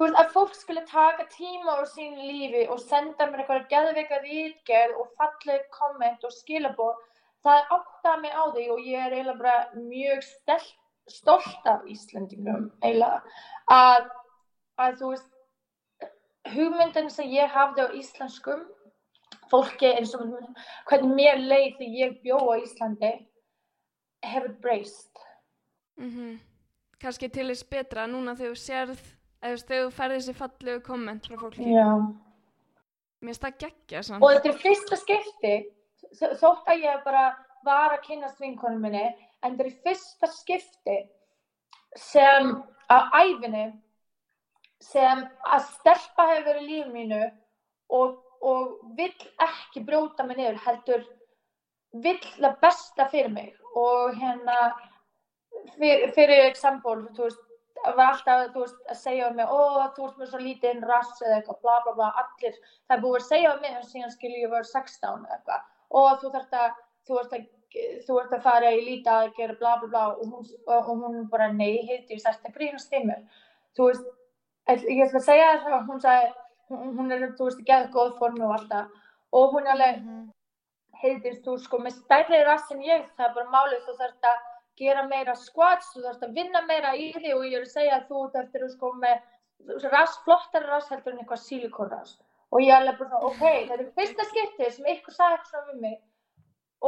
þú 0.00 0.06
veist, 0.06 0.16
að 0.16 0.30
fólk 0.32 0.54
skulle 0.56 0.82
taka 0.88 1.26
tíma 1.28 1.74
úr 1.76 1.88
sín 1.90 2.14
lífi 2.24 2.62
og 2.72 2.80
senda 2.80 3.26
mér 3.28 3.42
eitthvað 3.42 3.66
geðveika 3.68 4.20
rítgerð 4.24 5.02
og 5.02 5.10
falleg 5.18 5.66
komment 5.74 6.24
og 6.24 6.32
skilabóð 6.32 6.94
það 7.44 7.74
áttaði 7.76 8.22
mig 8.22 8.32
á 8.32 8.44
því 8.54 8.64
og 8.72 8.80
ég 8.88 9.04
er 9.04 9.16
eiginlega 9.18 9.42
bara 9.42 9.82
mjög 9.82 10.24
stelt, 10.24 10.72
stolt 11.04 11.68
af 11.68 11.84
Íslandingum 11.84 12.70
eiginlega 12.80 13.20
að, 13.76 14.08
að 14.80 14.98
þú 15.02 15.12
veist 15.12 16.10
hugmyndin 16.54 17.12
sem 17.12 17.28
ég 17.36 17.52
hafði 17.52 17.84
á 17.84 17.88
íslenskum 18.00 18.64
fólki 19.52 19.92
eins 19.92 20.16
og 20.16 20.32
hvernig 20.88 21.16
mér 21.20 21.44
leið 21.44 21.76
þegar 21.76 21.96
ég 22.00 22.18
bjó 22.24 22.40
á 22.40 22.54
Íslandi 22.64 23.14
hefur 24.24 24.52
breyst 24.64 25.24
-hmm. 26.08 26.38
kannski 27.00 27.28
til 27.28 27.48
þess 27.52 27.68
betra 27.68 28.06
núna 28.06 28.36
þegar 28.36 28.56
þú 28.56 28.64
sérð 28.64 29.19
eða 29.40 29.60
þú 29.68 29.90
færði 29.96 30.18
þessi 30.18 30.36
fallegu 30.38 30.82
komment 30.86 31.28
frá 31.28 31.38
fólki 31.40 31.68
Já. 31.72 31.88
mér 33.20 33.30
finnst 33.30 33.44
það 33.44 33.60
geggja 33.64 34.02
samt. 34.06 34.22
og 34.24 34.34
þetta 34.34 34.50
er 34.52 34.58
fyrsta 34.64 34.98
skipti 35.00 35.54
þótt 36.40 36.72
að 36.72 36.84
ég 36.86 37.04
bara 37.04 37.24
var 37.64 37.94
að 37.94 38.04
kynast 38.08 38.40
vinkonum 38.40 38.82
minni 38.84 39.04
en 39.06 39.56
þetta 39.56 39.68
er 39.68 39.78
fyrsta 39.84 40.32
skipti 40.34 40.98
sem 41.96 42.52
á 42.90 42.98
æfinni 43.20 43.70
sem 44.80 45.24
að 45.44 45.64
stelpa 45.76 46.26
hefur 46.30 46.46
verið 46.50 46.62
í 46.62 46.68
lífið 46.70 46.92
mínu 46.94 47.22
og, 47.96 48.20
og 48.40 48.92
vill 48.96 49.26
ekki 49.44 49.82
brjóta 49.84 50.24
mig 50.24 50.40
niður 50.40 50.60
heldur 50.64 51.04
vill 52.04 52.20
það 52.38 52.56
besta 52.62 53.08
fyrir 53.12 53.32
mig 53.34 53.54
og 53.76 54.16
hérna 54.16 54.58
fyrir, 55.76 56.12
fyrir 56.16 56.46
eksempel 56.48 57.06
þú 57.16 57.26
veist 57.26 57.46
var 57.84 58.12
alltaf 58.12 58.54
veist, 58.54 58.80
að 58.92 58.98
segja 59.00 59.28
um 59.30 59.36
mig 59.38 59.48
ó 59.48 59.88
þú 59.96 60.08
ert 60.08 60.18
með 60.20 60.30
svo 60.32 60.40
lítinn 60.42 60.84
rass 60.88 61.22
eða 61.22 61.38
eitthvað 61.38 61.62
bla 61.64 61.76
bla 61.84 61.94
bla 61.98 62.10
allir 62.22 62.58
það 62.60 62.96
er 62.96 63.02
búið 63.04 63.18
að 63.20 63.28
segja 63.28 63.54
um 63.54 63.62
mig 63.64 63.76
en 63.76 63.88
síðan 63.88 64.14
skilur 64.14 64.42
ég 64.44 64.52
var 64.52 64.68
16 64.68 65.24
eða 65.24 65.38
eitthvað. 65.38 65.66
Og 66.00 66.10
þú 66.20 66.32
þarft 66.34 66.56
að 66.60 66.70
þú 67.08 67.20
ert 67.22 67.36
að 67.38 67.48
þú 68.06 68.18
ert 68.18 68.32
að 68.34 68.44
fara 68.44 68.72
í 68.74 68.80
líta 68.84 69.16
að 69.22 69.32
gera 69.36 69.56
bla 69.60 69.76
bla 69.80 69.90
bla 69.92 70.04
og 70.12 70.32
hún, 70.32 70.48
og 70.66 70.88
hún 70.90 71.28
bara 71.30 71.52
nei 71.52 71.86
heiti 71.86 72.16
ég 72.16 72.22
sætt 72.22 72.46
að 72.46 72.56
grínast 72.58 72.92
í 72.92 73.04
mér? 73.06 73.22
Þú 73.78 73.90
veist 73.90 74.08
ég 74.90 75.04
ætla 75.06 75.22
að 75.22 75.28
segja 75.28 75.50
það 75.64 75.76
að 75.78 75.86
hún 75.90 76.02
sagði 76.04 76.30
hún, 76.70 76.92
hún 76.98 77.14
er 77.14 77.26
þú 77.38 77.48
veist 77.48 77.62
ekki 77.62 77.76
að 77.76 77.90
góð 77.94 78.12
formi 78.18 78.46
og 78.46 78.56
alltaf. 78.58 78.90
Og 79.30 79.54
hún 79.54 79.68
er 79.68 79.76
alveg 79.76 80.04
heiðist 81.00 81.44
þú 81.46 81.56
sko 81.62 81.80
með 81.80 82.00
stærri 82.02 82.42
rass 82.44 82.70
en 82.74 82.82
ég 82.84 83.06
það 83.16 83.28
er 83.28 83.36
bara 83.38 83.54
málið 83.54 83.86
þú 83.86 83.96
þarft 84.02 84.32
að 84.32 84.48
gera 84.80 85.04
meira 85.08 85.36
squats, 85.38 85.92
þú 85.94 86.06
þarft 86.06 86.26
að 86.26 86.40
vinna 86.40 86.64
meira 86.66 86.96
í 86.96 87.12
því 87.18 87.36
og 87.36 87.46
ég 87.46 87.60
er 87.60 87.68
að 87.68 87.76
segja 87.76 88.00
að 88.00 88.08
þú 88.10 88.24
þarft 88.34 88.58
að 88.60 88.72
sko 88.74 88.92
með 89.04 89.86
rass, 89.92 90.18
flottari 90.24 90.66
rass 90.66 90.90
heldur 90.90 91.14
en 91.14 91.22
eitthvað 91.22 91.44
sílikonrass 91.44 92.18
og 92.50 92.62
ég 92.64 92.72
er 92.72 92.80
alveg 92.80 92.98
bara 92.98 93.10
svona, 93.10 93.26
ok, 93.30 93.42
þetta 93.68 93.84
er 93.84 93.90
fyrsta 93.98 94.26
skiptið 94.30 94.72
sem 94.74 94.88
ykkur 94.94 95.14
sagði 95.14 95.36
eitthvað 95.36 95.52
svona 95.52 95.72
við 95.72 95.82
mig. 95.84 95.98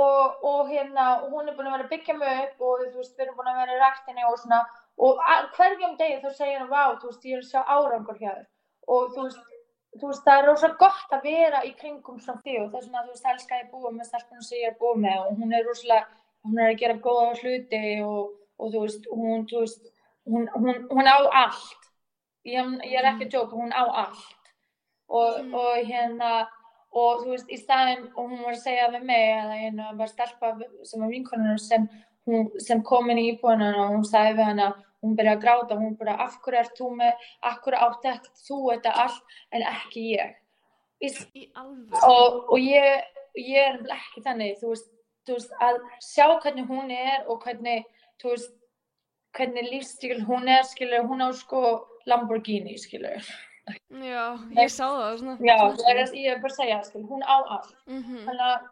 Og, 0.03 0.45
og 0.49 0.71
hérna, 0.73 1.07
og 1.21 1.35
hún 1.37 1.51
er 1.51 1.57
búin 1.57 1.69
að 1.69 1.75
vera 1.77 1.85
að 1.85 1.91
byggja 1.93 2.15
mig 2.17 2.39
upp 2.47 2.63
og 2.65 2.85
þú 2.87 3.01
veist, 3.03 3.17
við 3.19 3.27
erum 3.27 3.39
búin 3.39 3.51
að 3.53 3.59
vera 3.61 3.75
í 3.75 3.81
ræktinni 3.83 4.25
og 4.25 4.39
svona, 4.41 4.61
og 5.05 5.21
hverjum 5.59 5.99
degi 6.01 6.21
þá 6.23 6.31
segir 6.39 6.63
hann, 6.63 6.71
vá, 6.71 6.97
þú 7.03 7.11
veist, 7.11 7.27
ég 7.29 7.37
er 7.37 7.43
að 7.43 7.51
sjá 7.51 7.61
árangur 7.77 8.21
hjá 8.23 8.31
þér. 8.31 8.47
Og 8.97 9.13
þú 9.13 9.27
veist, 9.27 9.53
þú 10.01 10.09
veist, 10.09 10.25
það 10.25 10.41
er 10.41 10.49
rosa 10.49 10.73
gott 10.81 11.13
að 11.13 11.29
vera 11.29 11.61
í 11.69 11.75
kringum 11.83 12.23
svona 12.25 12.41
því 12.47 12.57
og 12.63 12.73
þess 12.73 12.89
vegna, 12.89 13.05
þú 13.05 13.13
veist, 13.13 13.29
elska 13.35 13.61
ég 13.61 13.71
búa 13.75 13.93
með 13.93 14.09
stelpunum 14.09 14.49
sem 14.49 14.63
ég 14.63 14.73
er 14.73 14.79
búa 14.81 14.95
með 15.05 15.21
og 15.27 15.43
hún 15.43 15.53
er 15.53 15.69
rosalega, 15.69 16.09
hún 16.45 16.59
er 16.59 16.73
að 16.73 16.79
gera 16.83 16.99
góða 17.05 17.33
hluti 17.41 17.83
og, 18.07 18.33
og 18.59 18.73
þú 18.73 18.83
veist, 18.87 19.07
hún, 19.11 19.47
þú 19.51 19.63
veist, 19.65 19.87
hún, 20.27 20.49
hún, 20.55 20.83
hún 20.91 21.09
á 21.11 21.17
allt. 21.45 21.89
Ég, 22.45 22.73
ég 22.89 22.99
er 22.99 23.11
ekki 23.13 23.29
að 23.29 23.35
djóka, 23.37 23.59
hún 23.59 23.73
á 23.75 23.85
allt. 24.07 24.39
Og, 25.13 25.43
Mm. 25.43 25.55
og 25.55 25.75
hérna, 25.87 26.31
og 26.93 27.21
þú 27.25 27.35
veist, 27.35 27.51
í 27.53 27.59
staðinn, 27.61 28.07
og 28.17 28.31
hún 28.31 28.43
var 28.45 28.55
að 28.55 28.63
segja 28.63 28.89
við 28.95 29.05
mig, 29.05 29.27
að 29.39 29.53
hérna 29.61 29.91
var 29.99 30.09
stelpa 30.09 30.55
sem 30.89 31.01
var 31.01 31.11
vinkonur 31.13 31.59
sem, 31.61 31.89
sem 32.59 32.83
kom 32.83 33.11
inn 33.11 33.19
í 33.21 33.27
íbúinu 33.33 33.69
og 33.77 33.91
hún 33.97 34.05
sagði 34.09 34.39
við 34.39 34.49
hana, 34.51 34.69
hún 35.03 35.17
byrjaði 35.19 35.37
að 35.37 35.43
gráta, 35.43 35.77
hún 35.77 35.97
bara, 35.99 36.15
af 36.25 36.39
hverju 36.43 36.59
ert 36.61 36.79
þú 36.79 36.91
með, 36.97 37.13
af 37.43 37.61
hverju 37.65 37.81
átti 37.87 38.09
ekki 38.13 38.31
þú 38.49 38.59
þetta 38.71 38.93
allt 39.05 39.37
en 39.53 39.63
ekki 39.63 40.05
ég. 40.17 40.35
Í, 41.03 41.11
og, 42.07 42.37
og 42.55 42.59
ég, 42.63 43.05
ég 43.37 43.59
er 43.67 43.81
ekki 43.97 44.23
þannig 44.23 44.61
þú 44.61 44.69
veist, 44.73 44.89
veist, 45.29 45.53
að 45.61 45.79
sjá 46.03 46.27
hvernig 46.43 46.67
hún 46.67 46.91
er 46.91 47.25
og 47.29 47.43
hvernig 47.45 47.85
veist, 48.25 48.53
hvernig 49.37 49.71
lífstíl 49.71 50.21
hún 50.27 50.49
er 50.49 50.63
skilur, 50.69 51.07
hún 51.09 51.23
á 51.25 51.31
sko 51.33 51.89
Lamborghini 52.07 52.79
skilur 52.79 53.23
Já, 54.03 54.35
ég 54.59 54.71
sá 54.75 54.89
það 54.91 55.19
svona. 55.21 55.37
Já, 55.39 55.57
ég 55.71 56.01
er, 56.03 56.15
ég 56.19 56.31
er 56.33 56.41
bara 56.43 56.51
að 56.51 56.57
segja, 56.57 56.79
skil, 56.83 57.03
hún 57.07 57.23
á 57.23 57.37
allt. 57.39 57.75
Mhm, 57.87 58.25
Þannig 58.27 58.47
að, 58.49 58.65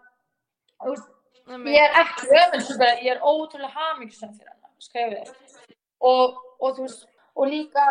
þú 0.82 0.94
veist, 0.94 1.12
ég 1.70 1.84
er 1.84 1.98
ekki 2.00 2.30
öfundsjúkar, 2.40 3.02
ég 3.04 3.12
er 3.14 3.22
ótrúlega 3.22 3.70
hamingjusam 3.76 4.32
fyrir 4.34 4.50
hana, 4.50 4.72
skrifið 4.82 5.14
þér. 5.20 5.76
Og, 6.10 6.40
og 6.58 6.74
þú 6.76 6.88
veist, 6.88 7.06
og 7.36 7.52
líka, 7.52 7.86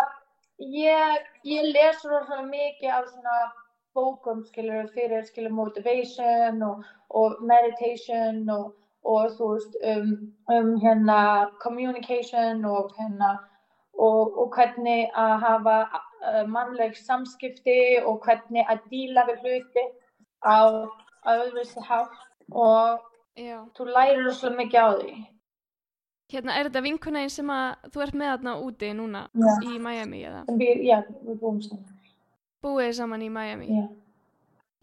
ég, 0.60 1.32
ég 1.48 1.70
les 1.72 2.04
rosalega 2.04 2.48
mikið 2.52 2.96
af 2.98 3.08
svona 3.14 3.38
bókum, 3.94 4.44
skilur, 4.46 4.88
fyrir, 4.94 5.24
skilur, 5.26 5.52
motivation 5.52 6.62
og, 6.64 6.84
og 7.10 7.40
meditation 7.42 8.50
og, 8.50 8.76
og 9.04 9.32
þú 9.38 9.50
veist, 9.54 9.78
um, 9.92 10.12
um 10.56 10.70
hérna 10.84 11.20
communication 11.64 12.66
og 12.66 12.94
hérna, 12.98 13.32
og, 13.94 14.38
og 14.42 14.54
hvernig 14.56 15.10
að 15.16 15.36
hafa 15.46 15.78
uh, 15.90 16.46
mannleg 16.48 16.96
samskipti 16.98 18.00
og 18.06 18.22
hvernig 18.26 18.66
að 18.70 18.86
díla 18.92 19.26
við 19.30 19.44
hluti 19.44 19.86
á, 20.46 20.86
öðruvísi 21.28 21.84
hátt 21.84 22.16
og 22.52 23.02
Já. 23.36 23.60
þú 23.76 23.86
lærir 23.86 24.24
rosalega 24.26 24.58
mikið 24.58 24.80
á 24.80 24.90
því. 25.02 25.14
Hérna, 26.30 26.56
er 26.56 26.68
þetta 26.70 26.82
vinkunæðin 26.86 27.32
sem 27.34 27.50
að 27.50 27.90
þú 27.94 28.02
ert 28.06 28.18
með 28.22 28.32
þarna 28.34 28.56
úti 28.66 28.90
núna 28.94 29.22
Já. 29.34 29.54
í 29.66 29.80
Miami 29.82 30.26
eða? 30.30 30.44
Já, 30.86 31.00
við 31.26 31.40
búum 31.42 31.62
saman. 31.66 31.99
Búið 32.60 32.90
þið 32.90 32.96
saman 32.98 33.22
í 33.24 33.28
Miami? 33.32 33.68
Já. 33.72 33.84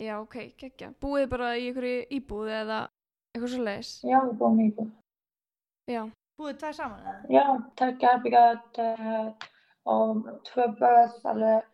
Já, 0.01 0.13
ok, 0.23 0.37
geggja. 0.61 0.87
Búið 1.01 1.23
þið 1.23 1.33
bara 1.33 1.49
í 1.57 1.65
einhverju 1.69 2.05
íbúð 2.19 2.53
eða 2.59 2.79
eitthvað 3.35 3.51
svo 3.53 3.65
leiðis? 3.67 3.91
Já, 4.09 4.17
við 4.25 4.39
búum 4.41 4.61
í 4.65 4.69
búið. 4.77 4.95
Já. 5.93 6.01
Búið 6.41 6.57
tvær 6.63 6.77
saman 6.79 7.03
eða? 7.05 7.19
Já, 7.37 7.45
takk 7.81 8.07
erbyggat 8.11 8.81
uh, 8.85 9.27
og 9.93 10.31
tvö 10.49 10.67
börð, 10.81 11.19
alveg 11.33 11.69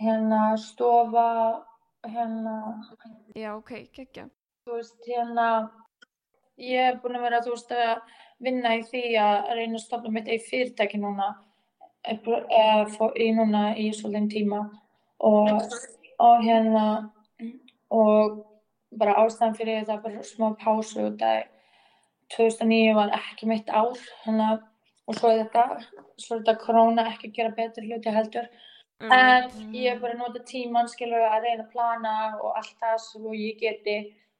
hérna 0.00 0.42
stofa, 0.58 1.26
hérna, 2.06 2.54
Já, 3.38 3.50
ok, 3.56 3.72
geggja. 3.94 4.28
þú 4.66 4.76
veist, 4.78 4.98
hérna, 5.06 5.48
ég 6.62 6.92
er 6.92 7.00
búin 7.02 7.18
að 7.18 7.26
vera, 7.26 7.42
þú 7.44 7.56
veist, 7.56 7.74
að 7.74 8.14
vinna 8.46 8.76
í 8.78 8.84
því 8.86 9.02
að 9.20 9.50
reyna 9.58 9.80
að 9.80 9.84
stopna 9.84 10.14
mitt 10.14 10.30
eigi 10.30 10.46
fyrirtæki 10.46 11.02
núna, 11.02 11.32
eða 12.06 13.10
í 13.18 13.28
núna 13.36 13.64
í 13.78 13.90
svolítinn 13.98 14.30
tíma 14.30 14.62
og, 15.20 15.62
og 16.18 16.42
hérna, 16.44 16.84
og 17.90 18.46
bara 18.98 19.14
ástæðan 19.24 19.56
fyrir 19.58 19.80
þetta 19.84 20.00
bara 20.02 20.22
smá 20.26 20.50
pásu 20.58 21.06
út 21.10 21.22
að 21.22 21.44
2009 22.36 22.94
var 22.94 23.12
ekki 23.16 23.46
mitt 23.50 23.68
ár 23.70 23.96
hérna, 24.24 24.50
og 25.08 25.14
svo 25.18 25.30
er 25.32 25.44
þetta 25.44 25.64
er 25.80 25.86
þetta 26.30 26.56
korona 26.62 27.06
ekki 27.12 27.32
gera 27.34 27.54
betur 27.56 27.86
hluti 27.88 28.12
heldur 28.14 28.48
Mm. 29.00 29.12
en 29.16 29.44
ég 29.72 29.94
er 29.94 29.98
bara 29.98 30.12
að 30.12 30.18
nota 30.18 30.40
tímann 30.44 30.88
skilur 30.92 31.22
að 31.24 31.40
reyna 31.46 31.62
að 31.64 31.70
plana 31.72 32.10
og 32.36 32.50
allt 32.58 32.74
það 32.82 32.98
svo 33.00 33.30
ég 33.32 33.56
geti 33.56 33.94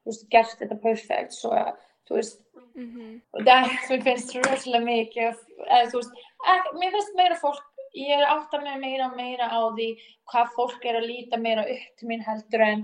veist, 0.04 0.26
gert 0.28 0.52
þetta 0.60 0.76
perfekt 0.82 1.32
svo 1.32 1.54
að 1.56 1.70
veist 2.10 2.42
Mhm. 2.76 3.22
og 3.32 3.40
það 3.40 4.02
finnst 4.04 4.34
rosalega 4.36 4.84
mikið 4.84 5.40
eða 5.64 5.92
veist, 5.94 6.12
ek, 6.44 6.68
mér 6.76 6.92
finnst 6.92 7.16
meira 7.16 7.38
fólk 7.40 7.64
ég 7.94 8.10
er 8.16 8.26
átt 8.30 8.52
að 8.54 8.64
með 8.66 8.80
meira 8.84 9.06
og 9.10 9.16
meira 9.18 9.46
á 9.50 9.60
því 9.74 9.88
hvað 10.30 10.50
fólk 10.56 10.84
er 10.86 10.98
að 11.00 11.08
líta 11.10 11.38
meira 11.42 11.64
upp 11.66 11.86
til 11.98 12.08
mín 12.08 12.22
heldur 12.26 12.62
en 12.66 12.82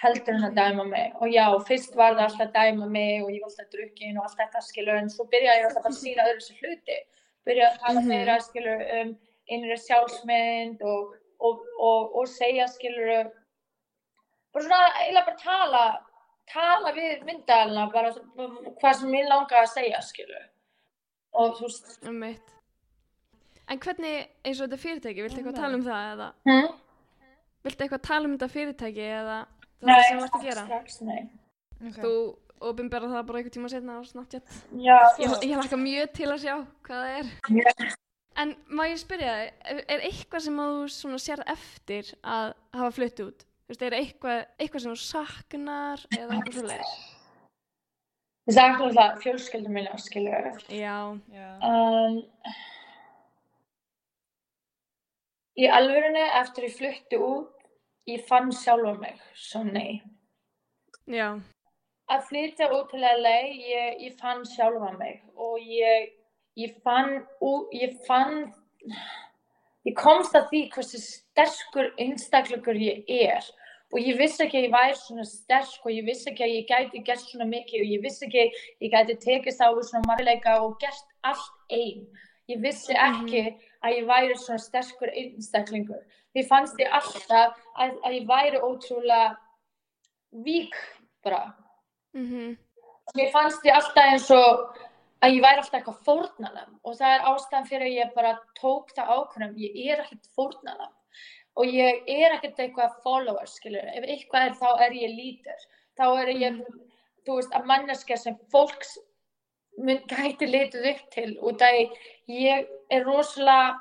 heldur 0.00 0.34
en 0.34 0.44
að 0.48 0.54
dæma 0.56 0.84
mig 0.88 1.12
og 1.20 1.28
já, 1.28 1.44
fyrst 1.68 1.96
var 1.96 2.14
það 2.16 2.22
alltaf 2.24 2.46
að 2.46 2.52
dæma 2.54 2.86
mig 2.88 3.22
og 3.22 3.30
ég 3.34 3.42
var 3.42 3.50
alltaf 3.50 3.70
drukkin 3.74 4.16
og 4.18 4.24
allt 4.24 4.38
þetta 4.38 4.62
skilur 4.64 4.96
en 4.96 5.10
svo 5.12 5.26
byrjaði 5.32 5.60
ég 5.60 5.66
alltaf 5.68 5.88
að 5.90 5.98
sína 5.98 6.28
öðru 6.30 6.44
sér 6.46 6.62
hluti 6.62 6.96
byrjaði 7.46 7.72
að 7.74 7.80
tala 7.84 8.00
Mhm. 8.00 8.08
meira 8.08 8.38
skilur 8.40 8.86
um 9.00 9.10
innri 9.50 9.76
sjálfsmynd 9.76 10.82
og, 10.82 11.14
og, 11.40 11.60
og, 11.80 12.16
og 12.16 12.28
segja 12.28 12.66
skilur 12.68 13.28
bara 14.54 14.64
svona, 14.64 14.80
eiginlega 15.02 15.26
bara 15.26 15.42
tala 15.44 15.84
tala 16.50 16.92
við 16.96 17.24
myndalina 17.28 17.84
bara 17.92 18.14
hvað 18.80 18.94
sem 19.00 19.12
ég 19.14 19.28
langar 19.28 19.62
að 19.66 19.74
segja 19.74 20.00
skilur 20.02 20.48
og 21.32 21.56
þú 21.58 21.68
veist 21.68 22.08
Um 22.08 22.18
mitt. 22.24 22.56
En 23.70 23.78
hvernig, 23.78 24.14
eins 24.44 24.58
og 24.60 24.66
þetta 24.66 24.80
fyrirtæki, 24.82 25.22
viltu 25.24 25.40
eitthvað 25.40 25.58
tala 25.60 25.78
um 25.78 25.84
það 25.86 26.06
eða? 26.14 26.28
hm? 26.50 26.70
Viltu 27.66 27.84
eitthvað 27.84 28.04
tala 28.08 28.26
um 28.28 28.34
þetta 28.36 28.48
fyrirtæki 28.54 29.04
eða 29.06 29.40
það 29.80 29.90
Nei, 29.90 30.00
sem 30.04 30.18
þú 30.18 30.24
ert 30.26 30.38
að 30.40 30.48
gera? 30.48 30.64
strax, 30.68 31.00
nei 31.06 31.20
Okay. 31.80 32.02
Þú 32.04 32.10
opinbera 32.68 33.08
það 33.08 33.22
bara 33.24 33.38
einhver 33.40 33.52
tíma 33.54 33.68
setna 33.72 33.94
á 33.96 34.00
Snapchat. 34.04 34.50
Já, 34.76 34.98
Ég, 35.16 35.30
ég 35.48 35.54
hlakka 35.56 35.78
mjög 35.80 36.10
til 36.18 36.26
að 36.28 36.42
sjá 36.42 36.54
hvað 36.84 36.98
það 36.98 37.12
er. 37.16 37.30
Já. 37.56 37.94
En 38.42 38.52
má 38.68 38.82
ég 38.84 39.00
spyrja 39.00 39.30
þig, 39.38 39.54
er, 39.72 39.80
er 39.94 40.04
eitthvað 40.10 40.44
sem 40.44 40.58
þú 40.60 40.90
svona 40.92 41.20
sér 41.24 41.42
eftir 41.48 42.10
að 42.20 42.52
hafa 42.76 42.90
flutt 42.98 43.22
út? 43.24 43.46
Þú 43.64 43.72
veist, 43.72 43.86
er 43.88 43.96
eitthvað, 43.96 44.42
eitthvað 44.60 44.84
sem 44.84 44.92
þú 44.92 45.00
saknar 45.06 46.04
eða 46.18 46.36
eitthvað 46.36 46.58
svo 46.58 46.66
leiðis? 46.68 46.92
Ég 48.50 48.56
sagði 48.56 48.86
alltaf 48.90 49.18
fjölskyldum 49.24 49.76
minna, 49.76 49.98
skilur 50.04 50.48
Já, 50.68 50.96
Já. 51.32 51.48
Um, 51.64 52.20
í 55.60 55.68
alvörunni 55.68 56.22
eftir 56.40 56.64
ég 56.68 56.76
flutti 56.78 57.18
út, 57.20 57.50
ég 58.08 58.22
fann 58.28 58.50
sjálfa 58.56 58.94
mig, 59.00 59.16
svo 59.36 59.62
nei. 59.66 60.00
já, 61.10 61.34
Að 62.10 62.24
flytja 62.26 62.66
út 62.74 62.88
til 62.90 63.04
LA, 63.06 63.36
ég, 63.54 64.00
ég 64.02 64.14
fann 64.18 64.40
sjálfa 64.48 64.88
mig 64.98 65.20
og 65.36 65.60
ég, 65.62 66.08
ég 66.58 66.72
fann, 66.82 67.20
ú- 67.40 67.68
ég 67.76 67.92
fann, 68.06 68.48
ég 69.86 69.94
komst 69.96 70.34
að 70.34 70.48
því 70.50 70.62
hversu 70.74 70.98
sterkur 71.04 71.92
einstaklingur 72.02 72.74
ég 72.82 73.04
er 73.06 73.46
og 73.92 73.98
ég 74.02 74.18
vissi 74.18 74.42
ekki 74.44 74.58
að 74.58 74.66
ég 74.68 74.74
væri 74.74 74.96
svona 74.98 75.24
sterk 75.26 75.86
og 75.86 75.92
ég 75.94 76.04
vissi 76.06 76.30
ekki 76.32 76.44
að 76.46 76.56
ég 76.56 76.66
gæti 76.68 77.04
gert 77.06 77.24
svona 77.26 77.46
mikið 77.50 77.84
og 77.84 77.92
ég 77.94 78.02
vissi 78.04 78.26
ekki 78.26 78.42
að 78.42 78.58
ég 78.86 78.92
gæti 78.96 79.16
tekist 79.24 79.62
á 79.62 79.68
svona 79.70 80.02
margileika 80.10 80.58
og 80.64 80.76
gert 80.82 81.06
allt 81.26 81.54
einn. 81.70 82.04
Ég 82.50 82.58
vissi 82.62 82.94
ekki 82.94 83.42
að 83.84 83.96
ég 83.96 84.08
væri 84.08 84.36
svona 84.38 84.60
sterkur 84.60 85.12
einstaklingur. 85.12 86.02
Mér 86.34 86.46
fannst 86.48 86.78
ég 86.80 86.92
alltaf 86.94 87.56
að, 87.74 87.96
að 88.04 88.16
ég 88.18 88.28
væri 88.28 88.60
ótrúlega 88.60 89.36
vík 90.46 90.76
bara. 91.24 91.54
mhm, 92.14 92.56
Mér 93.16 93.32
fannst 93.32 93.64
ég 93.66 93.74
alltaf 93.74 94.04
eins 94.04 94.30
og 94.30 94.78
að 95.24 95.34
ég 95.34 95.42
væri 95.42 95.62
alltaf 95.62 95.80
eitthvað 95.80 96.04
fórnanam 96.06 96.78
og 96.84 96.96
það 96.96 97.14
er 97.14 97.26
ástæðan 97.32 97.68
fyrir 97.68 97.86
að 97.88 97.96
ég 97.96 98.14
bara 98.14 98.36
tók 98.60 98.92
það 98.96 99.12
ákvörðum. 99.16 99.56
Ég 99.58 99.92
er 99.92 100.04
ekkert 100.04 100.30
fórnanam 100.36 100.94
og 101.58 101.66
ég 101.66 102.06
er 102.06 102.36
ekkert 102.36 102.62
eitthvað 102.62 103.00
follower, 103.02 103.46
skilur. 103.50 103.90
Ef 103.96 104.06
eitthvað 104.06 104.46
er 104.46 104.56
þá 104.60 104.68
er 104.86 104.96
ég 104.96 105.16
lítur. 105.16 105.66
Þá 105.98 106.06
er 106.22 106.30
ég, 106.36 106.60
þú 107.26 107.40
veist, 107.40 107.52
að 107.52 107.66
manneskja 107.68 108.16
sem 108.16 108.38
fólks 108.52 108.94
gæti 109.78 110.48
litið 110.48 110.88
upp 110.92 111.06
til 111.14 111.30
og 111.40 111.60
það 111.60 111.94
ég 112.30 112.66
er 112.90 113.06
rosalega 113.06 113.78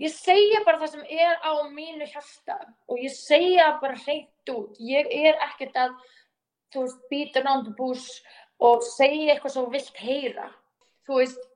ég 0.00 0.12
segja 0.14 0.62
bara 0.64 0.80
það 0.80 0.94
sem 0.94 1.04
er 1.12 1.36
á 1.44 1.52
mínu 1.68 2.08
hjarta 2.08 2.56
og 2.88 2.98
ég 2.98 3.12
segja 3.12 3.74
bara 3.82 3.98
hreint 4.00 4.52
út. 4.54 4.78
Ég 4.80 5.06
er 5.12 5.36
ekkert 5.50 5.76
að 5.76 5.96
þú 6.72 6.86
veist, 6.86 7.36
around 7.36 7.66
the 7.66 7.74
bush 7.76 8.22
og 8.60 8.82
segja 8.86 9.34
eitthvað 9.34 9.56
þú 9.58 9.66
vilt 9.74 10.00
heyra. 10.00 10.48
Þú 11.06 11.20
veist 11.20 11.46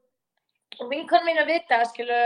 og 0.81 0.91
vinkon 0.91 1.25
mín 1.25 1.41
að 1.41 1.53
vita, 1.55 1.81
skilu 1.89 2.21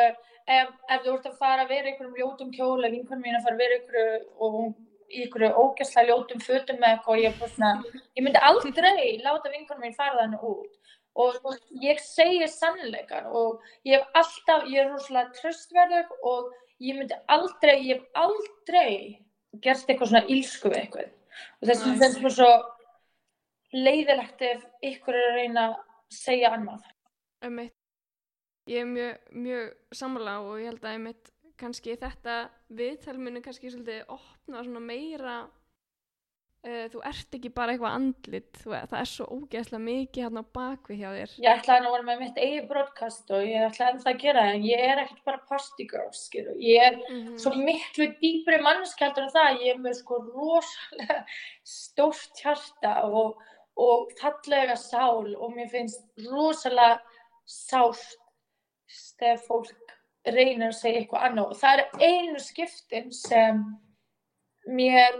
ef, 0.49 0.69
ef 0.89 1.03
þú 1.05 1.15
ert 1.15 1.31
að 1.31 1.39
fara 1.39 1.65
að 1.65 1.73
vera 1.75 1.87
í 1.87 1.93
einhverjum 1.93 2.19
ljótum 2.19 2.53
kjóla 2.55 2.91
vinkon 2.93 3.23
mín 3.23 3.37
að 3.39 3.45
fara 3.47 3.59
að 3.59 3.63
vera 3.65 3.79
einhverju 3.79 4.21
og 4.39 4.57
hún 4.59 4.71
í 5.09 5.25
einhverju 5.25 5.51
ógæslega 5.63 6.09
ljótum 6.11 6.41
fötum 6.45 6.81
með 6.83 6.95
eitthvað 6.95 7.15
og 7.15 7.23
ég, 7.23 7.37
bara 7.41 7.53
svona, 7.55 8.01
ég 8.17 8.25
myndi 8.25 8.43
aldrei 8.51 9.05
láta 9.25 9.53
vinkon 9.53 9.81
mín 9.83 9.97
fara 9.97 10.23
þannig 10.23 10.45
út 10.51 10.95
og 11.19 11.39
veist, 11.45 11.65
ég 11.83 12.01
segi 12.03 12.49
sannleikar 12.53 13.29
og 13.35 13.63
ég 13.89 13.99
hef 13.99 14.19
alltaf, 14.21 14.67
ég 14.71 14.83
er 14.85 14.91
rosalega 14.93 15.35
tröstverður 15.39 16.13
og 16.23 16.53
ég 16.85 16.99
myndi 16.99 17.17
aldrei, 17.35 17.79
ég 17.89 17.97
hef 17.97 18.21
aldrei 18.23 18.99
gert 19.65 19.89
eitthvað 19.89 20.13
svona 20.13 20.29
ílsku 20.31 20.71
við 20.71 20.83
eitthvað 20.83 21.09
og 21.09 21.71
þess 21.71 21.87
Nice. 21.87 21.99
finnst 22.03 22.23
mér 22.23 22.37
svo 22.37 22.53
leiðilegt 23.75 24.47
ef 24.47 24.63
ykkur 24.93 25.17
er 25.17 25.27
að 25.31 25.41
reyna 25.41 25.67
að 25.69 25.75
segja 26.15 26.53
annað. 26.57 26.87
mitt. 27.51 27.75
Ég 28.69 28.85
er 28.85 28.89
mjög, 28.89 29.19
mjög 29.33 29.97
sammála 29.97 30.41
og 30.45 30.59
ég 30.61 30.69
held 30.69 30.85
að 30.85 30.93
einmitt 30.93 31.31
kannski 31.59 31.97
þetta 31.97 32.51
viðtal 32.69 33.17
muni 33.19 33.41
kannski 33.43 33.71
svolítið 33.73 34.05
opna 34.09 34.38
svona 34.57 34.81
meira 34.81 35.37
uh, 36.65 36.87
þú 36.93 37.03
ert 37.07 37.35
ekki 37.39 37.51
bara 37.55 37.73
eitthvað 37.75 37.97
andlit 37.99 38.59
þú, 38.63 38.73
það 38.91 38.95
er 39.01 39.11
svo 39.11 39.27
ógeðslega 39.37 39.83
mikið 39.85 40.25
hérna 40.25 40.43
á 40.45 40.53
bakvið 40.59 40.99
hjá 41.03 41.11
þér 41.17 41.35
Ég 41.45 41.51
ætlaði 41.63 41.87
að 41.87 41.93
vera 41.97 42.07
með 42.09 42.23
mitt 42.25 42.41
eigi 42.45 42.63
broadcast 42.71 43.31
og 43.31 43.45
ég 43.47 43.67
ætlaði 43.69 44.03
að 44.13 44.23
gera 44.25 44.45
það 44.47 44.55
en 44.59 44.67
ég 44.69 44.85
er 44.89 45.03
ekkert 45.05 45.25
bara 45.29 45.43
party 45.49 45.87
girl, 45.93 46.11
skilu. 46.13 46.55
Ég 46.59 46.83
er 46.89 46.97
Mhm. 46.99 47.39
svo 47.39 47.53
miklu 47.55 48.09
dýpri 48.23 48.61
mannskjaldur 48.63 49.23
en 49.29 49.35
það. 49.37 49.61
Ég 49.67 49.75
er 49.75 49.79
með 49.85 49.95
sko 50.01 50.19
rosalega 50.33 51.25
stórt 51.65 52.43
hjarta 52.43 53.05
og, 53.07 53.37
og 53.77 54.11
fallega 54.21 54.75
sál 54.77 55.35
og 55.37 55.53
mér 55.55 55.71
finnst 55.71 56.03
rosalega 56.27 57.01
sált 57.47 58.17
þegar 59.19 59.39
fólk 59.47 59.95
reynir 60.29 60.69
að 60.69 60.75
segja 60.77 61.01
eitthvað 61.03 61.25
annað 61.29 61.51
og 61.53 61.57
það 61.61 61.79
er 61.79 62.09
einu 62.09 62.41
skiptin 62.43 63.13
sem 63.13 63.63
mér 64.69 65.19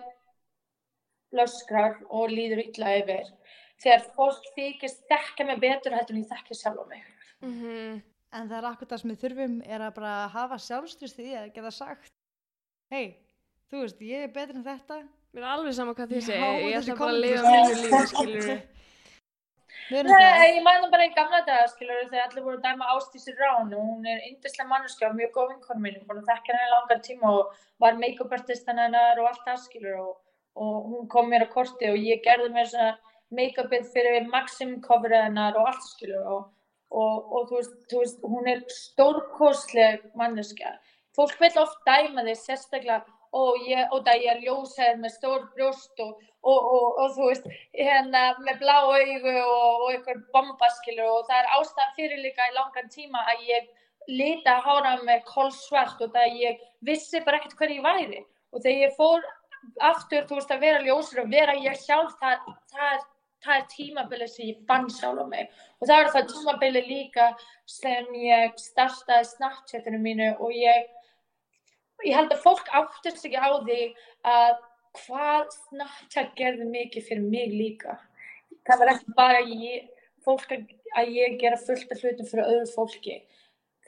blöskrar 1.33 1.99
og 2.09 2.33
líður 2.33 2.63
illa 2.67 2.95
yfir. 3.01 3.33
Þegar 3.79 4.07
fólk 4.17 4.47
þykist 4.57 5.05
þekka 5.11 5.47
mig 5.49 5.61
betur 5.63 5.95
heldur 5.95 6.17
en 6.17 6.25
ég 6.25 6.31
þekki 6.31 6.57
sjálf 6.59 6.83
á 6.83 6.87
mig. 6.91 7.03
Mhm. 7.43 8.03
En 8.33 8.49
það 8.49 8.59
er 8.59 8.69
akkur 8.69 8.89
það 8.89 9.01
sem 9.01 9.11
við 9.11 9.21
þurfum 9.23 9.55
er 9.65 9.81
að 9.81 9.95
bara 9.95 10.15
hafa 10.29 10.59
sjálfstrist 10.61 11.19
í 11.19 11.29
því 11.29 11.37
að 11.39 11.53
geta 11.55 11.71
sagt 11.73 12.13
hei, 12.93 13.17
þú 13.71 13.85
veist, 13.85 14.01
ég 14.01 14.27
er 14.27 14.33
betur 14.33 14.59
en 14.59 14.65
þetta. 14.65 14.99
Mér 15.33 15.45
er 15.45 15.53
alveg 15.53 15.77
sama 15.77 15.95
hvað 15.95 16.13
þið 16.13 16.27
segir, 16.27 16.59
ég 16.69 16.77
ætla 16.79 16.97
bara 16.99 17.15
að 17.15 17.23
lifa 17.25 17.53
mínu 17.53 17.75
lífi, 17.79 18.45
það 18.49 18.78
Nei, 19.89 20.49
ég 20.53 20.59
mæði 20.65 20.89
bara 20.93 21.07
í 21.09 21.13
gamla 21.17 21.39
daga, 21.47 21.69
skilur, 21.71 22.03
þegar 22.11 22.27
allir 22.27 22.45
voru 22.45 22.59
að 22.59 22.65
dæma 22.67 22.89
Ástísi 22.93 23.33
Rán 23.39 23.71
og 23.73 23.81
hún 23.81 24.09
er 24.09 24.21
yndislega 24.27 24.69
manneskja 24.69 25.09
og 25.09 25.17
mjög 25.17 25.31
góð 25.37 25.53
vinkonu 25.55 25.85
mín, 25.85 25.97
búin 26.09 26.21
að 26.21 26.29
þekka 26.29 26.53
henni 26.53 26.73
langan 26.73 27.05
tíma 27.07 27.31
og 27.39 27.55
var 27.81 27.97
make-up 28.03 28.35
artistan 28.37 28.81
hennar 28.83 29.23
og 29.23 29.31
allt 29.31 29.47
það, 29.47 29.63
skilur, 29.65 29.97
og, 30.03 30.13
og 30.61 30.91
hún 30.91 31.09
kom 31.15 31.33
mér 31.33 31.47
á 31.49 31.55
korti 31.55 31.89
og 31.89 31.97
ég 31.97 32.21
gerði 32.27 32.51
mér 32.53 32.69
svona 32.69 32.91
make-upið 33.39 33.89
fyrir 33.95 34.29
Maxim 34.29 34.77
coverið 34.85 35.25
hennar 35.31 35.57
og 35.57 35.71
allt, 35.73 35.89
skilur, 35.95 36.29
og, 36.37 36.45
og, 36.93 37.33
og 37.33 37.49
þú, 37.49 37.57
veist, 37.63 37.81
þú 37.89 38.05
veist, 38.05 38.23
hún 38.35 38.53
er 38.53 38.65
stórkostleg 38.77 40.05
manneskja. 40.21 40.77
Fólk 41.17 41.41
vil 41.41 41.63
oft 41.65 41.81
dæma 41.89 42.29
þig 42.29 42.43
sérstaklega, 42.45 43.07
og 43.37 43.65
ég, 43.69 43.85
og 43.93 44.05
það 44.07 44.27
er 44.31 44.43
ljósæður 44.45 45.01
með 45.03 45.15
stór 45.15 45.43
brjóst 45.55 46.01
og, 46.05 46.23
og, 46.43 46.69
og, 46.99 47.11
þú 47.17 47.29
veist, 47.31 47.49
hérna 47.77 48.23
með 48.45 48.63
blá 48.63 48.77
augu 48.79 49.35
og, 49.43 49.85
einhver 49.93 50.23
bombaskilur 50.33 51.11
og 51.19 51.27
það 51.29 51.43
er 51.43 51.53
ástæðan 51.59 51.95
fyrir 51.99 52.23
líka 52.25 52.49
í 52.49 52.57
langan 52.57 52.89
tíma 52.93 53.25
að 53.33 53.45
ég 53.51 53.69
lita 54.09 54.57
hára 54.65 54.97
með 55.05 55.27
kolsvart 55.29 56.01
og 56.01 56.15
það 56.15 56.41
ég 56.41 56.65
vissi 56.81 57.21
bara 57.25 57.41
ekkert 57.41 57.59
hvernig 57.59 57.83
ég 57.83 57.87
væri. 57.87 58.25
Og 58.55 58.65
þegar 58.65 58.85
ég 58.87 58.97
fór 58.97 59.27
aftur, 59.85 60.27
þú 60.29 60.39
veist, 60.39 60.53
að 60.53 60.65
vera 60.65 60.83
ljósur 60.85 61.25
og 61.25 61.33
vera 61.33 61.57
ég 61.61 61.77
sjálf, 61.77 62.15
það, 62.21 62.47
það, 62.73 62.93
er, 62.95 63.03
það 63.45 63.57
er 63.57 63.67
tímabilið 63.75 64.31
sem 64.33 64.49
ég 64.49 64.63
fann 64.71 64.89
sjálf 64.93 65.21
á 65.21 65.27
mig. 65.29 65.51
Og 65.83 65.91
það 65.91 66.05
er 66.05 66.13
það 66.15 66.31
tímabilið 66.33 66.89
líka 66.89 67.27
sem 67.69 68.15
ég 68.23 68.57
startaði 68.63 69.29
Snapchatinu 69.35 70.01
mínu 70.01 70.31
og 70.39 70.57
ég 70.57 70.89
ég 72.07 72.17
held 72.17 72.33
að 72.35 72.45
fólk 72.45 72.69
áttur 72.81 73.17
sig 73.17 73.33
ekki 73.33 73.43
á 73.43 73.51
því 73.65 73.81
að 74.33 74.53
hvað 74.99 75.49
Snapchat 75.55 76.35
gerði 76.39 76.69
mikið 76.69 77.09
fyrir 77.09 77.27
mig 77.27 77.55
líka. 77.55 77.99
Það 78.67 78.83
var 78.83 78.93
ekki 78.95 79.17
bara 79.17 79.43
ég, 79.43 79.89
fólk 80.25 80.55
að, 80.55 80.65
að 80.99 81.13
ég 81.17 81.37
gera 81.41 81.61
fullt 81.61 81.93
af 81.93 82.03
hlutum 82.03 82.31
fyrir 82.31 82.49
öðru 82.49 82.71
fólki. 82.73 83.19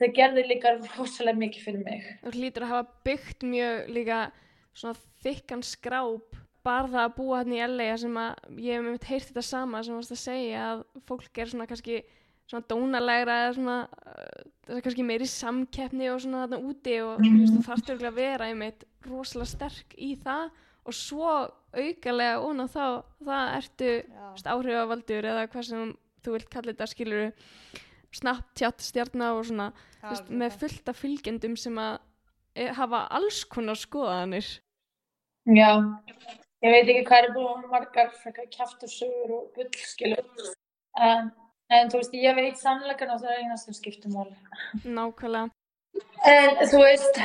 Það 0.01 0.14
gerði 0.16 0.44
líka 0.49 0.75
rosalega 0.96 1.40
mikið 1.40 1.66
fyrir 1.66 1.83
mig. 1.85 2.07
Þú 2.25 2.35
hlýtur 2.37 2.66
að 2.66 2.73
hafa 2.75 3.03
byggt 3.09 3.44
mjög 3.44 3.90
líka 3.96 4.20
svona 4.73 5.03
þykkan 5.25 5.66
skráp 5.66 6.38
bara 6.64 6.88
það 6.88 7.03
að 7.03 7.14
búa 7.16 7.40
hann 7.40 7.55
í 7.57 7.61
LA 7.64 7.90
sem 8.01 8.16
að 8.20 8.61
ég 8.61 8.77
hef 8.77 8.87
með 8.87 9.07
heyrt 9.11 9.29
þetta 9.31 9.44
sama 9.44 9.83
sem 9.85 9.96
varst 9.96 10.14
að 10.14 10.23
segja 10.23 10.64
að 10.70 10.83
fólk 11.09 11.40
er 11.40 11.53
svona 11.53 11.68
kannski 11.70 12.01
svona 12.51 12.67
dónalegra 12.71 13.37
eða 13.45 13.53
svona 13.57 13.77
uh, 13.87 14.41
það 14.67 14.77
er 14.77 14.85
kannski 14.87 15.07
meiri 15.07 15.29
samkeppni 15.31 16.11
og 16.13 16.21
svona 16.25 16.45
þarna 16.45 16.61
úti 16.71 16.97
og 17.05 17.23
þú 17.23 17.63
þarfst 17.67 17.93
örugglega 17.93 18.13
að 18.13 18.21
vera 18.21 18.51
einmitt 18.51 18.85
rosalega 19.07 19.53
sterk 19.55 19.97
í 19.97 20.13
það 20.21 20.51
og 20.91 20.97
svo 20.97 21.35
aukalega 21.71 22.41
og 22.43 22.65
þá 22.73 22.85
það 23.27 23.55
ertu 23.59 23.93
Já. 24.01 24.53
áhrifavaldur 24.55 25.31
eða 25.33 25.47
hvað 25.53 25.69
sem 25.69 25.95
þú 26.25 26.37
vilt 26.37 26.53
kalla 26.53 26.75
þetta 26.75 26.91
skilur 26.91 27.31
Snapchat 28.11 28.83
stjarnar 28.83 29.37
og 29.39 29.45
svona 29.47 29.69
þú 30.01 30.09
veist, 30.09 30.31
með 30.43 30.57
fullt 30.63 30.91
af 30.91 30.99
fylgjendum 30.99 31.53
sem 31.61 31.77
að 31.79 32.01
e, 32.59 32.67
hafa 32.75 33.05
alls 33.15 33.45
konar 33.47 33.79
skoðanir 33.79 34.49
Já, 35.49 35.71
ég 36.61 36.75
veit 36.75 36.91
ekki 36.91 37.05
hvað 37.09 37.27
er 37.27 37.33
búin 37.37 37.63
margar 37.71 38.11
frekar 38.21 38.49
kjaftursögur 38.53 39.33
og 39.39 39.47
bullskilur. 39.57 40.51
En, 41.01 41.31
en 41.70 41.90
þú 41.90 42.02
veist, 42.02 42.14
ég 42.26 42.37
veit 42.37 42.59
sannleikan 42.59 43.14
og 43.14 43.22
það 43.22 43.35
er 43.35 43.42
eina 43.44 43.56
sem 43.61 43.76
skiptir 43.76 44.12
máli. 44.14 44.35
nákvæmlega 44.85 45.48
En 46.30 46.59
þú 46.70 46.83
veist, 46.83 47.20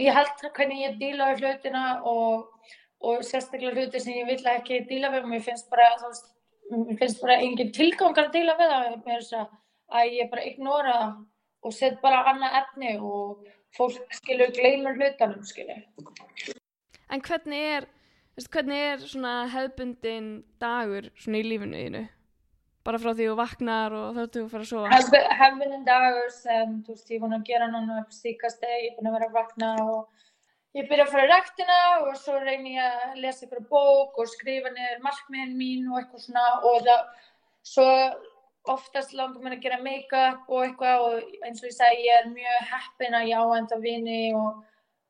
ég 0.00 0.16
held 0.16 0.46
hvernig 0.56 0.80
ég 0.82 0.96
díla 1.00 1.32
við 1.32 1.44
hlutina 1.44 1.84
og, 2.10 2.70
og 3.04 3.24
sérstaklega 3.26 3.74
hluti 3.74 4.00
sem 4.00 4.16
ég 4.18 4.30
vill 4.30 4.54
ekki 4.54 4.84
díla 4.88 5.12
við 5.12 5.26
og 5.26 5.32
mér 5.32 5.44
finnst 5.44 5.68
bara, 5.72 5.90
þú 6.00 6.10
veist, 6.10 6.30
mér 6.72 6.98
finnst 7.02 7.20
bara 7.22 7.38
engin 7.44 7.72
tilgangar 7.76 8.30
að 8.30 8.38
díla 8.38 8.56
við 8.60 8.72
það, 8.72 8.88
mér 8.94 9.04
finnst 9.10 9.36
að, 9.40 9.52
að 10.00 10.16
ég 10.18 10.32
bara 10.32 10.46
ignora 10.50 10.96
og 11.64 11.76
set 11.76 12.00
bara 12.02 12.24
annað 12.32 12.58
efni 12.62 12.96
og 13.00 13.44
fólk 13.76 14.16
skilur 14.18 14.52
gleymur 14.56 14.98
hlutanum 14.98 15.44
skilur. 15.48 15.84
En 17.12 17.22
hvernig 17.24 17.68
er, 17.76 17.86
hvernig 18.50 18.84
er 18.88 19.48
hefbundin 19.52 20.34
dagur 20.60 21.10
í 21.12 21.46
lífinu 21.46 21.80
þínu? 21.84 22.04
Bara 22.84 23.00
frá 23.00 23.14
því 23.14 23.30
þú 23.30 23.36
vaknar 23.38 23.94
og 23.96 24.08
þá 24.16 24.22
þú 24.34 24.42
fyrir 24.52 24.64
að 24.64 24.70
sofa. 24.70 25.20
Hefðinni 25.40 25.78
dagur 25.86 26.26
sem, 26.34 26.74
þú 26.84 26.92
veist, 26.92 27.06
ég 27.08 27.16
er 27.16 27.22
búin 27.22 27.36
að 27.38 27.46
gera 27.48 27.68
núna 27.72 28.02
upp 28.02 28.12
síkast 28.12 28.66
ég 28.68 28.90
er 28.90 28.98
búin 28.98 29.08
að 29.08 29.16
vera 29.16 29.28
að 29.30 29.38
vakna 29.38 29.70
og 29.84 30.76
ég 30.76 30.90
byrja 30.90 31.06
að 31.06 31.14
fara 31.14 31.24
í 31.24 31.30
ræktina 31.30 31.78
og 32.02 32.10
svo 32.20 32.36
reyni 32.42 32.74
ég 32.76 32.98
að 32.98 33.22
lesa 33.24 33.46
ykkur 33.46 33.64
bók 33.70 34.20
og 34.20 34.30
skrifa 34.34 34.72
niður 34.74 35.02
markmiðin 35.06 35.56
mín 35.56 35.88
og 35.88 36.02
eitthvað 36.02 36.26
svona 36.26 36.44
og 36.60 36.84
það, 36.84 37.08
svo 37.72 37.88
oftast 38.74 39.16
langar 39.16 39.44
mér 39.44 39.56
að 39.58 39.64
gera 39.64 39.80
make-up 39.84 40.52
og 40.52 40.66
eitthvað 40.66 41.06
og 41.06 41.44
eins 41.44 41.60
og 41.62 41.68
ég 41.68 41.76
segi, 41.76 42.06
ég 42.08 42.20
er 42.20 42.30
mjög 42.32 42.70
heppin 42.72 43.16
að 43.16 43.28
ég 43.30 43.40
á 43.40 43.44
enda 43.58 43.80
vini 43.80 44.22
og, 44.36 44.62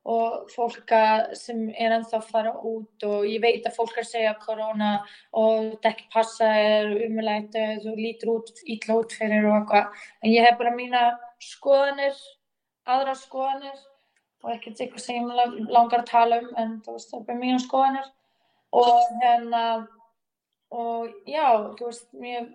og 0.04 0.50
fólka 0.52 1.32
sem 1.36 1.70
er 1.72 1.94
ennþá 1.96 2.18
að 2.18 2.26
fara 2.28 2.50
út 2.60 3.06
og 3.08 3.24
ég 3.24 3.40
veit 3.40 3.64
að 3.64 3.76
fólk 3.78 3.94
er 3.96 4.02
að 4.02 4.10
segja 4.10 4.34
korona 4.42 4.90
og 5.32 5.78
ekki 5.88 6.10
passa 6.12 6.50
er 6.60 6.90
umlægt 7.06 7.56
þú 7.56 7.94
lítur 7.96 8.34
út, 8.34 8.50
ítla 8.68 8.98
út 9.00 9.16
fyrir 9.16 9.46
og 9.48 9.56
eitthvað. 9.62 10.02
En 10.22 10.30
ég 10.34 10.44
hef 10.44 10.58
bara 10.60 10.74
mína 10.76 11.04
skoðanir 11.40 12.18
aðra 12.84 13.14
skoðanir 13.16 13.80
og 14.44 14.52
ekkert 14.52 14.82
eitthvað 14.84 15.06
sem 15.06 15.16
ég 15.22 15.38
lang- 15.40 15.72
langar 15.72 16.02
að 16.02 16.10
tala 16.12 16.42
um 16.42 16.52
en 16.60 16.76
þú 16.84 16.98
veist 16.98 17.10
það 17.10 17.20
er 17.20 17.26
bara 17.30 17.40
mína 17.40 17.64
skoðanir. 17.64 18.12
Og 18.74 19.00
hérna 19.22 19.64
og 20.74 21.08
já, 21.24 21.48
þú 21.78 21.88
veist 21.88 22.12
mér 22.12 22.52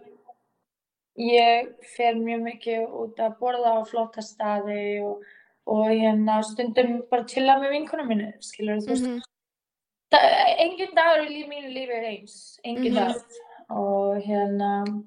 ég 1.17 1.73
fer 1.95 2.13
mjög 2.15 2.45
mikið 2.45 2.95
út 3.01 3.19
að 3.19 3.37
borða 3.41 3.73
á 3.75 3.89
flotta 3.89 4.21
staði 4.23 5.01
og, 5.03 5.23
og 5.69 5.85
hérna 5.91 6.39
stundum 6.47 6.95
bara 7.11 7.25
chilla 7.29 7.57
með 7.61 7.73
vinkunum 7.75 8.07
minni 8.09 8.31
skilur 8.41 8.79
þú 8.83 8.93
veist 8.95 9.07
Mhm. 9.09 9.19
Da, 10.11 10.17
engin 10.57 10.95
dagur 10.97 11.21
í 11.21 11.29
líf, 11.29 11.47
mínu 11.51 11.69
lífi 11.73 11.93
er 11.99 12.05
eins, 12.09 12.59
engin 12.65 12.93
Mhm. 12.93 12.95
dagur 12.95 13.21
og 13.69 14.21
hérna 14.25 15.03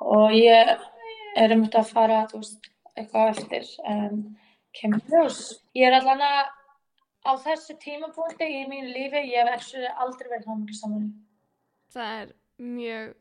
og 0.00 0.30
ég 0.32 0.78
er 1.36 1.52
um 1.52 1.62
þetta 1.64 1.78
að 1.84 1.92
fara, 1.92 2.26
þú 2.32 2.40
veist, 2.40 2.70
eitthvað 2.96 3.30
eftir 3.30 3.68
en 3.86 4.36
kemur 4.74 5.00
ljós. 5.12 5.38
Ég 5.76 5.86
er 5.86 5.92
allan 6.00 6.18
að 6.20 6.46
á 7.26 7.32
þessu 7.44 7.76
tímapunkti 7.78 8.44
í 8.48 8.66
mínu 8.68 8.92
lífi, 8.94 9.22
ég 9.30 9.46
hef 9.48 9.74
aldrei 10.00 10.28
verið 10.32 10.46
hámikið 10.46 10.74
saman. 10.80 11.12
Það 11.94 12.22
er 12.22 12.32
mjög, 12.58 13.14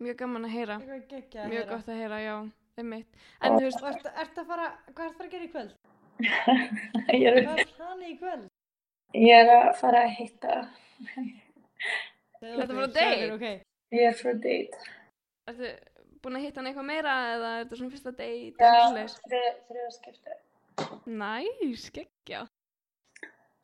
mjög 0.00 0.16
gaman 0.18 0.44
að 0.44 0.50
heyra. 0.50 0.78
Mjög 0.78 1.68
gott 1.68 1.86
að 1.88 1.96
heyra, 2.02 2.18
já, 2.20 2.50
einmitt. 2.78 3.08
En 3.42 3.56
þú 3.56 3.64
veist, 3.66 3.82
ertu, 3.90 4.12
ertu 4.24 4.40
að 4.44 4.46
fara, 4.52 4.68
hvað 4.94 5.04
ertu 5.06 5.10
að 5.10 5.18
fara 5.18 5.28
að 5.28 5.34
gera 5.34 5.44
í 5.44 5.52
kvöld? 5.54 5.74
ég, 7.20 7.26
er, 7.30 7.42
Hvað 7.46 7.60
er 7.64 7.74
hann 7.88 8.02
í 8.06 8.14
kvöld? 8.20 8.46
ég 9.16 9.40
er 9.42 9.52
að 9.56 9.70
fara 9.80 10.02
að 10.06 10.14
hitta, 10.18 10.56
á 12.40 12.86
segðu 12.86 12.92
date? 12.94 13.16
okkur, 13.16 13.34
ok. 13.36 13.46
ég 13.96 14.06
er 14.10 14.16
frá 14.20 14.32
date. 14.44 14.84
ertu 15.50 15.72
búin 16.22 16.36
að 16.38 16.44
hitta 16.46 16.60
hann 16.60 16.70
eitthvað 16.70 16.88
meira 16.92 17.14
eða 17.34 17.50
er 17.56 17.64
þetta 17.64 17.80
svona 17.80 17.94
fyrsta 17.96 18.12
date? 18.20 18.54
Já, 18.60 18.72
þriðaskipti. 19.70 20.38
Næs, 21.20 21.86
geggja. 21.96 22.44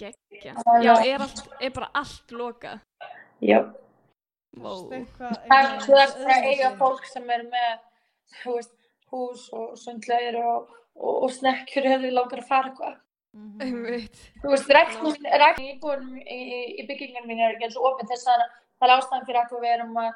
Geggja. 0.01 0.53
Já. 0.85 0.93
Er, 1.07 1.23
allt, 1.25 1.43
er 1.65 1.73
bara 1.77 1.89
allt 1.97 2.33
lokað. 2.37 2.81
Já. 3.45 3.61
Eitthvað- 4.97 5.39
Það 5.49 6.01
ert 6.01 6.19
að 6.25 6.49
eiga 6.51 6.71
fólk 6.81 7.05
sem 7.09 7.31
er 7.31 7.43
með, 7.53 7.79
þú 8.43 8.55
veist, 8.59 8.76
hús 9.13 9.49
og 9.57 9.77
sundlegir 9.81 10.39
og, 10.43 10.71
og, 10.97 11.25
og 11.27 11.35
snekkjur 11.35 11.89
hefur 11.93 12.17
langar 12.17 12.43
að 12.43 12.49
fara 12.51 12.71
eitthvað. 12.71 12.97
Mhm. 13.37 13.63
Einmitt. 13.65 14.21
Þú 14.43 14.53
veist, 14.53 14.71
rektin, 14.73 15.17
rektin 15.43 15.73
íbúin 15.75 16.07
í, 16.23 16.37
í, 16.41 16.61
í 16.81 16.87
byggingan 16.89 17.27
mín 17.29 17.43
er 17.43 17.55
ekki 17.55 17.69
eins 17.69 17.77
og 17.77 17.91
opinn 17.93 18.09
þess 18.09 18.31
að 18.33 18.45
það 18.47 18.89
er 18.89 18.95
ástæðan 18.97 19.27
fyrir 19.29 19.41
að 19.43 19.57
við 19.65 19.73
erum 19.75 19.99
að, 20.01 20.13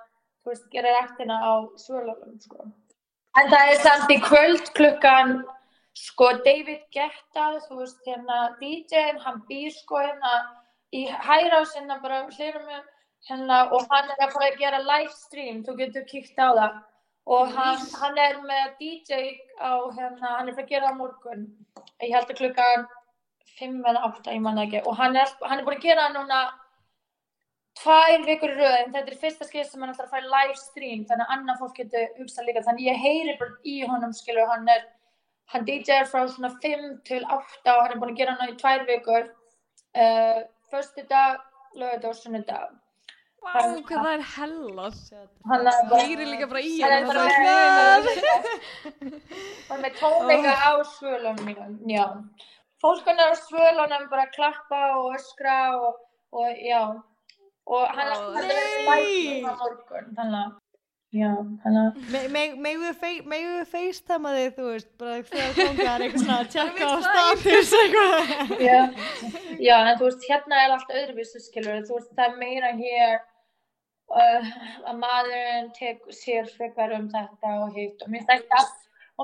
veist, 0.48 0.68
gera 0.72 0.94
rektina 0.96 1.40
á 1.40 1.52
svörlöfum, 1.80 2.36
sko. 2.40 2.70
En 3.38 3.50
það 3.52 3.72
er 3.72 3.82
samt 3.84 4.14
í 4.14 4.16
kvöld 4.24 4.72
klukkan, 4.78 5.34
sko, 5.96 6.30
David 6.46 6.86
Guetta, 6.96 7.50
þú 7.66 7.82
veist, 7.82 8.00
hérna, 8.08 8.40
DJ-in, 8.62 9.20
hann 9.26 9.44
býr 9.50 9.74
sko 9.76 10.00
hérna 10.00 10.32
í 10.96 11.04
hæra 11.06 11.60
sinna 11.68 12.00
bara 12.02 12.24
hlirum 12.32 12.66
með 12.66 12.88
hérna 13.28 13.60
og 13.74 13.84
hann 13.90 14.08
er 14.10 14.24
að 14.24 14.32
fara 14.34 14.48
að 14.48 14.60
gera 14.62 14.80
livestream, 14.82 15.60
þú 15.66 15.76
getur 15.78 16.06
kíkt 16.08 16.40
á 16.40 16.48
það 16.56 16.78
og 17.30 17.52
hann, 17.54 17.82
hann 18.00 18.16
er 18.18 18.40
með 18.42 18.72
DJ 18.80 19.18
á 19.62 19.78
hérna, 19.94 20.32
hann 20.38 20.48
er 20.48 20.56
fyrir 20.56 20.66
að 20.66 20.72
gera 20.72 20.90
á 20.90 20.98
morgun. 20.98 21.44
Ég 22.02 22.14
held 22.16 22.32
að 22.32 22.40
klukkan 22.40 22.88
5 23.60 23.76
eða 23.92 24.02
8, 24.08 24.34
ég 24.34 24.42
manna 24.42 24.64
ekki. 24.66 24.80
Og 24.90 24.98
hann 24.98 25.18
er, 25.20 25.30
hann 25.46 25.60
er 25.60 25.68
búin 25.68 25.78
að 25.78 25.86
gera 25.86 26.08
núna 26.14 26.40
tvær 27.80 28.26
vikur 28.26 28.50
í 28.50 28.56
röð 28.58 28.76
en 28.80 28.94
þetta 28.96 29.14
er 29.14 29.20
fyrsta 29.22 29.46
skil 29.46 29.64
sem 29.64 29.84
hann 29.84 29.92
ætlar 29.92 30.08
að 30.08 30.16
færa 30.16 30.32
live 30.32 30.58
stream 30.58 31.04
þannig 31.08 31.28
að 31.28 31.34
annað 31.36 31.60
fólk 31.62 31.78
getur 31.78 32.08
hugsað 32.18 32.48
líka. 32.48 32.64
Þannig 32.66 32.88
ég 32.90 33.04
heyri 33.04 33.36
bara 33.38 33.56
í 33.62 33.76
honum 33.92 34.16
skilur 34.16 34.50
hann 34.50 34.66
er 34.74 34.84
hann 35.54 35.66
DJ-er 35.68 36.10
frá 36.10 36.26
svona 36.26 36.50
5 36.62 36.90
til 37.06 37.22
8 37.22 37.76
og 37.76 37.84
hann 37.84 37.94
er 37.94 38.02
búin 38.02 38.14
að 38.16 38.22
gera 38.24 38.36
hann 38.40 38.52
í 38.52 38.58
tvær 38.58 38.86
vikur. 38.90 39.30
Uh, 39.90 40.42
förstu 40.70 41.02
dag, 41.10 41.40
lögðu 41.78 42.10
og 42.10 42.18
sunnudag 42.18 42.74
Vá, 43.40 43.54
hvað 43.88 44.02
það 44.04 44.14
er 44.14 44.24
bara 45.48 46.00
Heyri 46.04 46.26
líka 46.28 46.46
bara 46.50 46.60
í 46.60 46.74
hann 46.82 46.92
er 46.92 47.06
bara 47.08 47.22
það 47.24 48.08
er 48.10 48.18
er 49.72 49.80
með 49.80 49.94
tónleika 49.96 50.52
á 50.60 50.72
svölunum 50.92 51.40
mínum, 51.48 51.78
já. 51.88 52.04
Fólk 52.84 53.08
hann 53.08 53.22
er 53.24 53.32
á 53.32 53.36
svölunum 53.40 54.08
bara 54.12 54.26
klappa 54.34 54.80
og 54.98 55.16
öskra 55.16 55.56
og, 55.78 56.02
og 56.36 56.60
já. 56.60 56.82
Og 57.70 57.86
hann 57.96 58.12
er 58.12 58.26
nei. 58.36 58.50
læknum 58.90 59.48
á 59.48 59.52
morgun 59.62 60.12
þannig 60.18 60.42
að 60.42 60.52
já, 61.16 61.30
þannig 61.64 61.80
að 62.20 62.28
megum 62.36 63.56
við 63.56 63.64
feistama 63.72 64.36
þig, 64.36 64.52
þú 64.60 64.68
veist, 64.68 64.92
bara 65.00 65.16
þegar 65.32 65.58
kongar 65.62 66.04
eitthvað 66.04 66.26
svona 66.26 66.38
að 66.44 66.52
tjekka 66.58 66.92
á 66.92 66.96
status 67.08 67.74
eitthvað. 67.80 68.54
Já, 68.68 68.78
já, 69.56 69.76
en 69.80 69.96
þú 69.96 70.10
veist, 70.10 70.28
hérna 70.28 70.62
er 70.66 70.76
allt 70.76 70.96
öðruvísu, 71.00 71.44
skilur, 71.48 71.82
þú 71.88 71.98
veist, 71.98 72.14
það 72.14 72.28
er 72.28 72.40
meira 72.44 72.76
hér 72.76 73.20
að 74.10 74.94
maðurinn 74.98 75.72
tek 75.76 76.04
sér 76.14 76.48
frekar 76.50 76.94
um 76.96 77.08
þetta 77.12 77.56
og 77.64 77.74
hitt. 77.76 78.02
Og 78.02 78.10
mér 78.10 78.26
finnst 78.26 78.34
ekki 78.34 78.58
að, 78.58 78.70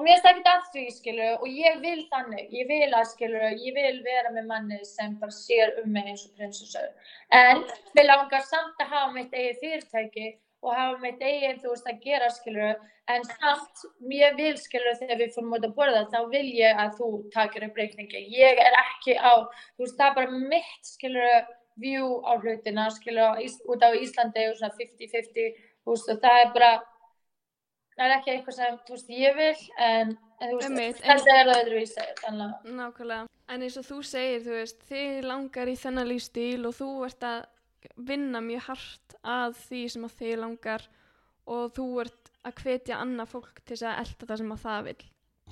mér 0.07 0.65
því, 0.73 0.87
skilur, 0.95 1.37
og 1.41 1.47
ég 1.51 1.79
vil 1.83 2.01
þannig, 2.13 2.49
ég 2.55 2.69
vil 2.71 2.91
að, 2.93 3.07
skilur, 3.15 3.47
ég 3.65 3.75
vil 3.75 4.01
vera 4.05 4.33
með 4.35 4.51
manni 4.51 4.81
sem 4.85 5.17
bara 5.21 5.35
sér 5.35 5.79
um 5.83 5.93
mig 5.93 6.11
eins 6.13 6.27
og 6.29 6.35
prinsessur, 6.37 6.91
en 7.35 7.65
við 7.97 8.11
langar 8.11 8.45
samt 8.47 8.83
að 8.85 8.93
hafa 8.93 9.15
mitt 9.15 9.33
eigið 9.35 9.63
fyrirtæki 9.63 10.29
og 10.67 10.75
hafa 10.75 11.01
mitt 11.03 11.23
eigið, 11.23 11.59
þú 11.63 11.73
veist, 11.73 11.91
að 11.91 12.01
gera, 12.05 12.31
skilur, 12.35 12.79
en 13.13 13.29
samt, 13.33 13.85
ég 14.11 14.39
vil, 14.39 14.55
skilur, 14.59 14.97
þegar 15.01 15.21
við 15.23 15.35
fórum 15.35 15.55
út 15.57 15.67
að 15.67 15.77
borða, 15.77 16.07
þá 16.13 16.19
vil 16.33 16.47
ég 16.59 16.81
að 16.83 16.97
þú 16.99 17.11
takir 17.35 17.67
upp 17.69 17.79
reikningi. 17.79 18.25
Ég 18.35 18.59
er 18.63 18.79
ekki 18.81 19.15
á, 19.15 19.47
þú 19.77 19.87
veist, 19.87 19.99
það 19.99 20.09
er 20.09 20.17
bara 20.19 20.41
mitt, 20.55 20.81
skilur, 20.89 21.47
view 21.81 22.21
á 22.25 22.33
hlutina, 22.41 22.89
skilur, 22.91 23.37
á 23.37 23.41
út 23.69 23.85
á 23.85 23.91
Íslandi 23.93 24.47
og 24.51 24.59
svona 24.59 24.75
50-50, 24.79 25.57
þú 25.85 25.95
veist, 25.95 26.13
og 26.13 26.21
það 26.23 26.43
er 26.43 26.53
bara, 26.55 26.71
það 27.97 28.07
er 28.07 28.15
ekki 28.17 28.35
eitthvað 28.35 28.59
sem, 28.59 28.79
veist, 28.91 29.11
ég 29.13 29.37
vil, 29.37 29.65
en, 29.89 30.15
en 30.41 30.55
þetta 30.61 31.15
er 31.15 31.51
það 31.51 31.55
öðruvísi, 31.57 32.07
Nákvæmlega. 32.77 33.25
En 33.47 33.63
eins 33.63 33.77
og 33.79 33.87
þú 33.87 34.01
segir, 34.03 34.41
þú 34.43 34.57
veist, 34.57 34.81
þið 34.89 35.29
langar 35.29 35.71
í 35.71 35.77
þennan 35.79 36.11
lífstíl 36.11 36.67
og 36.67 36.75
þú 36.75 36.91
ert 37.07 37.27
að 37.27 37.45
vinna 38.09 38.41
mjög 38.43 38.65
hart 38.67 39.19
að 39.23 39.59
því 39.69 39.83
sem 39.95 40.07
að 40.09 40.17
þið 40.21 40.39
langar 40.43 40.87
og 41.47 41.77
þú 41.77 41.87
ert 42.03 42.33
að 42.47 42.63
hvetja 42.63 42.99
annað 43.03 43.31
fólk 43.35 43.61
til 43.67 43.79
að 43.85 44.01
elta 44.03 44.27
það 44.27 44.41
sem 44.43 44.55
að 44.55 44.65
það 44.65 44.89
vil, 44.89 44.99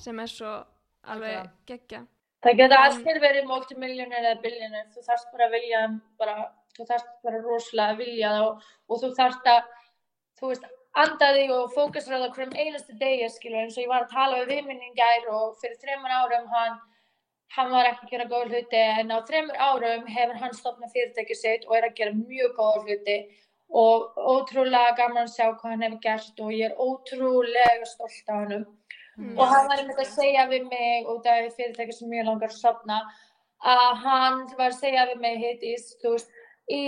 sem 0.07 0.21
er 0.25 0.33
svo 0.33 0.53
alveg 1.05 1.37
Algjörlega. 1.37 1.55
geggja. 1.71 2.01
Það 2.45 2.59
geta 2.61 2.79
allir 2.85 3.19
verið 3.23 3.47
multimilljónir 3.49 4.21
eða 4.21 4.41
biljónir, 4.43 4.89
þú 4.93 5.03
þarfst 5.07 5.31
bara 5.33 5.47
að 5.49 5.55
vilja 5.57 5.83
bara, 6.21 6.35
þú 6.77 6.87
þarfst 6.91 7.13
bara 7.25 7.39
rosalega 7.41 7.95
að 7.95 8.01
vilja 8.03 8.33
það 8.35 8.49
og, 8.49 8.67
og 8.91 9.01
þú 9.01 9.11
þarfst 9.19 9.49
að, 9.53 9.71
þú 10.41 10.51
veist, 10.51 10.67
anda 11.05 11.31
þig 11.35 11.53
og 11.55 11.73
fókusra 11.75 12.19
það 12.21 12.35
hverjum 12.37 12.59
einastu 12.61 12.97
degi, 13.01 13.31
skilur, 13.33 13.63
eins 13.63 13.79
og 13.79 13.87
ég 13.87 13.93
var 13.95 14.05
að 14.05 14.13
tala 14.13 14.43
við 14.43 14.53
viðminni 14.53 14.91
í 14.91 14.99
gær 14.99 15.31
og 15.39 15.57
fyrir 15.63 15.81
þreymur 15.81 16.17
árum 16.19 16.53
hann, 16.53 16.77
hann 17.57 17.73
var 17.73 17.89
ekki 17.89 18.07
að 18.07 18.13
gera 18.13 18.29
góð 18.35 18.53
hluti 18.53 18.85
en 19.01 19.17
á 19.17 19.19
þreymur 19.31 19.65
árum 19.65 20.07
hefur 20.19 20.39
hann 20.43 20.55
stopnað 20.61 20.93
fyrirtæki 20.95 21.39
sitt 21.39 21.67
og 21.71 21.79
er 21.79 21.89
að 21.89 21.97
gera 22.03 22.15
mjög 22.19 22.55
góð 22.61 22.79
hluti 22.85 23.19
og 23.75 24.21
ótrúlega 24.21 24.95
gaman 25.01 25.25
að 25.25 25.33
sjá 25.33 25.47
hvað 25.49 25.71
hann 25.73 25.87
hefur 25.89 26.03
gert 26.05 26.45
og 26.45 26.53
ég 26.55 26.69
er 26.69 26.77
ótrúlega 26.77 27.89
stolt 27.89 28.29
af 28.29 28.43
hann 28.43 28.67
Mm. 29.17 29.37
og 29.39 29.47
hann 29.47 29.69
var 29.71 29.79
einmitt 29.79 30.01
að 30.03 30.11
segja 30.11 30.47
við 30.51 30.65
mig 30.67 31.07
út 31.07 31.27
af 31.31 31.53
fyrirtæki 31.55 31.95
sem 31.95 32.09
mjög 32.11 32.31
langar 32.31 32.51
að 32.51 32.57
sopna 32.59 32.97
að 33.65 34.01
hann 34.05 34.41
var 34.59 34.73
að 34.73 34.81
segja 34.81 35.05
við 35.13 35.21
mig 35.23 35.37
hittis, 35.41 35.85
þú 36.03 36.15
veist, 36.17 36.33
í, 36.69 36.83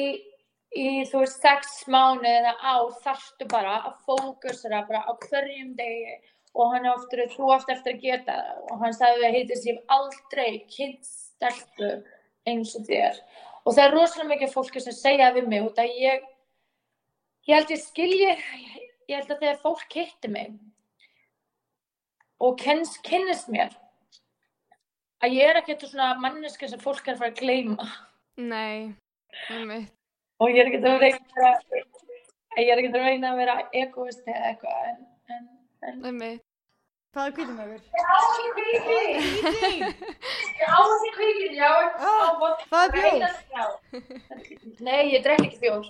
í 0.77 0.89
þú 1.11 1.23
veist, 1.23 1.39
sex 1.45 1.77
mánuði 1.93 2.33
eða 2.41 2.55
ár 2.61 2.91
þarftu 3.05 3.49
bara 3.53 3.77
að 3.89 3.95
fókusera 4.09 4.83
bara 4.89 5.05
á 5.07 5.12
hverjum 5.29 5.73
degi. 5.79 6.19
Og 6.57 6.71
hann 6.73 6.87
er 6.87 6.95
oftur, 6.95 7.21
þú 7.33 7.51
oft 7.53 7.69
eftir 7.69 7.95
að 7.95 8.05
geta 8.05 8.35
það. 8.37 8.61
Og 8.73 8.79
hann 8.83 8.95
sagði 8.97 9.23
við 9.23 9.35
hittis, 9.37 9.65
ég 9.69 9.77
hef 9.77 9.97
aldrei 9.97 10.51
kynnt 10.73 11.09
stelpu 11.09 11.91
eins 12.49 12.73
og 12.79 12.87
þér. 12.89 13.19
Og 13.65 13.75
það 13.75 13.83
er 13.85 13.97
rosalega 13.97 14.31
mikið 14.31 14.55
fólki 14.55 14.81
sem 14.81 14.97
segja 14.97 15.33
við 15.37 15.51
mig 15.53 15.67
út 15.67 15.81
af 15.81 16.01
ég 16.01 16.25
ég 17.47 17.55
held 17.55 17.71
ég 17.71 17.83
skilji 17.83 18.31
ég 18.31 19.21
held 19.21 19.31
að 19.31 19.43
þegar 19.43 19.61
fólk 19.62 19.95
hitti 19.95 20.31
mig 20.31 20.55
og 22.40 22.57
kynns, 22.61 22.96
kynnist 23.07 23.49
mér 23.53 23.72
að 25.25 25.33
ég 25.37 25.49
er 25.51 25.57
ekki 25.61 25.72
eitthvað 25.75 25.92
svona 25.94 26.09
manneska 26.20 26.68
sem 26.68 26.81
fólk 26.83 27.07
er 27.09 27.14
að 27.16 27.22
fara 27.22 27.33
að 27.33 27.38
gleyma 27.40 27.87
Nei, 28.37 28.92
einmitt. 29.51 29.92
og 30.40 30.51
ég 30.53 30.61
er 30.61 30.68
ekki 30.70 30.83
að 30.83 31.01
reyna 31.01 31.20
að 31.22 31.64
vera 31.72 31.85
ég 32.61 32.72
er 32.75 32.83
ekki 32.83 32.92
að 32.92 33.07
reyna 33.07 33.31
að 33.33 33.40
vera 33.40 33.57
egoist 33.81 34.29
eða 34.29 34.51
eitthvað 34.51 34.90
en, 34.90 35.01
en, 35.38 36.05
en. 36.11 36.40
Hvað 37.16 37.27
er 37.31 37.33
kvítum 37.33 37.61
ögur? 37.64 37.81
á 37.96 38.16
þessi 38.20 38.49
kvíkin 38.53 39.87
á 40.68 40.81
þessi 40.90 41.11
kvíkin, 41.16 41.55
já 41.57 41.70
Ah, 41.96 42.29
hvað 42.68 42.83
er 42.85 42.90
bjór? 42.92 43.70
Nei, 44.85 45.03
ég 45.14 45.25
drekk 45.25 45.46
ekki 45.46 45.62
bjór 45.64 45.88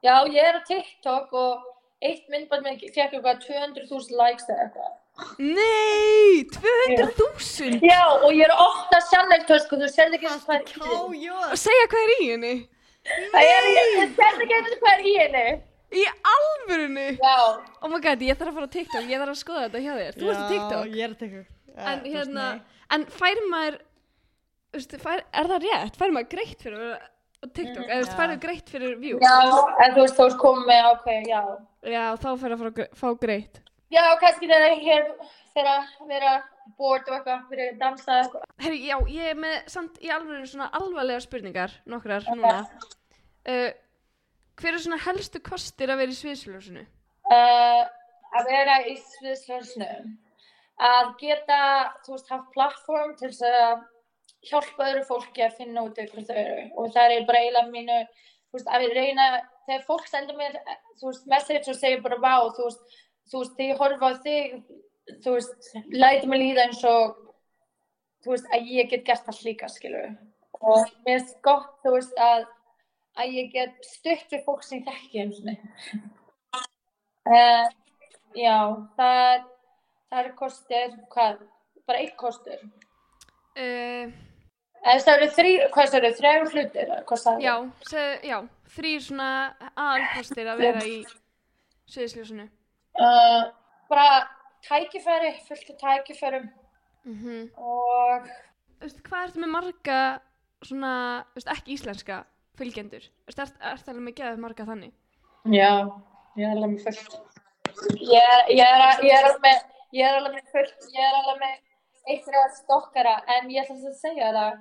Já, 0.00 0.14
ég 0.32 0.40
er 0.40 0.56
á 0.56 0.62
TikTok 0.64 1.32
og 1.36 1.66
eitt 2.00 2.28
myndband 2.32 2.64
með 2.64 2.84
fekk 2.94 3.14
eitthvað 3.18 3.42
200.000 3.44 4.16
likes 4.16 4.46
eða 4.48 4.66
eitthvað. 4.66 4.96
Nei, 5.44 6.44
200.000! 6.54 7.80
Já, 7.84 8.02
og 8.24 8.30
ég 8.32 8.46
er 8.46 8.54
að 8.54 8.62
opna 8.64 9.00
sannleikstösku, 9.10 9.76
þú 9.82 9.88
sérði 9.92 10.16
ekki 10.16 10.30
hvað 10.30 10.54
er 10.56 10.62
í 10.62 10.76
henni. 10.76 11.24
Kájóð. 11.26 11.50
Og 11.50 11.60
segja 11.60 11.90
hvað 11.92 12.06
er 12.06 12.14
í 12.14 12.30
henni? 12.30 12.54
Það 13.34 13.50
er 13.50 13.68
þú 13.68 14.06
sérði 14.22 14.48
ekki 14.48 14.80
hvað 14.80 14.94
er 14.94 15.04
í 15.04 15.14
henni. 15.18 15.44
Í 15.90 16.02
alvörunni? 16.32 17.06
Já, 17.18 17.36
Oh 17.82 17.90
my 17.90 18.00
god, 18.04 18.20
ég 18.24 18.38
þarf 18.40 18.52
að 18.52 18.58
fara 18.60 18.70
á 18.70 18.74
TikTok, 18.78 19.06
ég 19.10 19.22
þarf 19.22 19.34
að 19.34 19.40
skoða 19.42 19.62
þetta 19.66 19.84
hjá 19.84 19.92
þér. 20.00 20.18
Þú 20.20 20.28
ert 20.32 20.40
á 20.40 20.46
TikTok. 20.54 20.82
Já, 20.86 20.96
ég 20.96 21.04
er 21.04 21.14
á 21.14 21.20
TikTok. 21.20 21.48
En 21.80 22.02
veist, 22.04 22.14
hérna, 22.16 22.44
en 22.96 23.06
fær 23.20 23.40
maður, 23.50 23.78
er 24.78 25.50
það 25.50 25.64
rétt? 25.66 25.98
Fær 26.00 26.14
maður 26.14 26.30
greitt 26.36 26.62
fyrir 26.62 26.78
að 26.78 26.84
vera 26.86 27.00
á 27.40 27.46
TikTok? 27.48 27.84
Eða 27.86 27.96
þú 27.96 28.04
veist, 28.04 28.16
færðu 28.20 28.38
greitt 28.44 28.70
fyrir 28.70 28.94
views? 29.00 29.24
já, 29.24 29.34
en 29.84 29.96
þú 29.96 30.04
veist, 30.04 30.16
þú 30.16 30.28
veist 30.28 30.40
komið 30.44 30.70
með 30.70 30.88
ákveð, 30.90 31.28
já. 31.30 31.42
Já, 31.96 32.04
þá 32.22 32.30
fær 32.42 32.56
að 32.56 32.80
fá 33.00 33.08
greitt. 33.24 33.60
Já, 33.90 34.04
kannski 34.22 34.46
þegar 34.46 34.74
ég 34.76 34.82
hér 34.86 35.06
þegar 35.54 35.70
að 35.74 36.10
vera 36.10 36.32
bored 36.78 37.08
og 37.08 37.16
eitthvað, 37.16 37.46
fyrir 37.50 37.72
að 37.72 37.78
dansa 37.80 38.18
eitthvað. 38.20 38.48
Herri, 38.62 38.80
já, 38.86 38.96
ég 39.10 39.30
er 39.32 39.38
með 39.40 39.56
samt 39.72 40.00
í 40.04 40.10
alvörinu 40.14 40.50
svona 40.50 40.70
alvarlega 40.78 41.24
spurningar, 41.24 41.74
nokkrar 41.90 42.28
núna. 42.30 42.60
Uh, 43.48 43.70
hver 44.60 44.76
er 44.76 44.82
svona 44.84 45.00
helstu 45.06 45.40
kostir 45.42 45.90
að 45.90 46.04
vera 46.04 46.14
í 46.14 46.18
sviðsljósinu? 46.20 46.84
Uh, 47.30 47.82
að 48.36 48.50
vera 48.50 48.76
í 48.90 48.94
sviðslösnu, 49.00 49.88
að 50.90 51.14
geta, 51.20 51.60
þú 52.04 52.14
veist, 52.14 52.30
haft 52.30 52.52
plattform 52.54 53.16
til 53.18 53.32
þess 53.32 53.46
að 53.48 53.82
hjálpa 54.48 54.88
öðru 54.88 55.06
fólki 55.08 55.44
að 55.44 55.56
finna 55.58 55.84
út 55.86 55.98
ykkur 56.00 56.26
þau. 56.28 56.36
Eru 56.42 56.66
og 56.80 56.92
það 56.94 57.16
er 57.16 57.26
bara 57.28 57.42
eiginlega 57.44 57.72
mínu, 57.74 57.98
þú 58.50 58.58
veist, 58.58 58.70
að 58.70 58.84
við 58.84 58.94
reyna, 58.98 59.26
þegar 59.66 59.86
fólk 59.88 60.06
sendur 60.10 60.38
mér, 60.38 60.60
þú 61.00 61.10
veist, 61.10 61.26
message 61.34 61.72
og 61.72 61.80
segir 61.80 62.04
bara 62.04 62.20
vá, 62.22 62.34
þú 62.56 62.68
veist, 62.68 63.00
þú 63.30 63.42
veist, 63.42 63.58
þegar 63.58 63.72
ég 63.72 63.82
horfa 63.84 64.10
á 64.10 64.12
þig, 64.24 64.56
þú 65.24 65.36
veist, 65.36 65.70
læti 65.92 66.30
mig 66.30 66.42
líða 66.44 66.66
eins 66.68 66.86
og, 66.88 67.18
þú 68.24 68.34
veist, 68.34 68.48
að 68.54 68.72
ég 68.78 68.90
get 68.92 69.06
gert 69.08 69.28
allt 69.30 69.44
líka, 69.46 69.70
skilur 69.72 70.10
og 70.60 70.88
mér 71.06 71.20
finnst 71.20 71.38
gott, 71.44 71.76
þú 71.84 71.94
veist, 71.94 72.16
að, 72.20 72.42
að 73.20 73.36
ég 73.38 73.52
get 73.54 73.86
stutt 73.86 74.32
við 74.32 74.42
fólk 74.44 74.64
sem 74.66 74.80
ég 74.80 74.88
þekki 74.88 75.22
eins 75.24 75.38
og 75.40 75.46
Uh, 77.30 77.66
já, 78.34 78.56
það, 78.96 79.42
það 80.08 80.20
eru 80.22 80.30
kostir, 80.38 80.94
hvað, 81.12 81.42
bara 81.86 82.00
eitt 82.00 82.16
kostur. 82.18 82.62
Uh, 83.54 84.08
En 84.80 85.00
það 85.04 85.14
eru 85.18 85.26
þrý, 85.36 85.50
hvað 85.74 85.90
það 85.92 85.98
eru, 85.98 86.10
þrjár 86.16 86.46
hlutir, 86.54 86.92
já, 87.44 87.54
já, 88.24 88.36
þrýr 88.76 89.02
svona 89.04 89.26
aðalkostir 89.76 90.48
að 90.48 90.62
vera 90.64 90.84
í 90.88 90.94
sviðsljósinu. 91.90 92.46
Uh, 92.96 93.50
bara 93.92 94.06
tækifæri, 94.64 95.34
fullt 95.48 95.70
af 95.74 95.76
tækifærum, 95.84 96.48
Mhm. 97.04 97.50
og 97.56 98.28
Þú 98.80 98.86
veist, 98.86 99.02
hvað 99.04 99.24
ertu 99.26 99.40
með 99.40 99.50
marga 99.52 99.98
svona, 100.64 100.92
þú 101.32 101.34
veist, 101.36 101.48
ekki 101.52 101.72
íslenska 101.76 102.24
fylgjendur? 102.56 103.00
Þú 103.04 103.26
veist, 103.28 103.38
ert, 103.44 103.56
ert 103.60 103.88
alveg 103.88 104.02
með 104.08 104.14
geðað 104.20 104.38
marga 104.46 104.64
þannig? 104.64 104.92
já, 105.44 105.72
ég 106.36 106.46
er 106.46 106.56
alveg 106.56 106.70
með 106.70 106.82
fullt. 106.84 107.20
Ég 108.00 108.22
er, 108.64 110.16
alveg 110.16 110.32
með, 110.32 110.48
fullt, 110.52 110.88
ég 110.96 111.04
er 111.04 111.14
alveg 111.20 111.38
með 111.44 111.56
eitthvað 112.08 112.56
stokkara, 112.56 113.14
en 113.36 113.50
ég 113.50 113.64
ætla 113.64 113.76
að 113.76 114.00
segja 114.00 114.32
það 114.32 114.58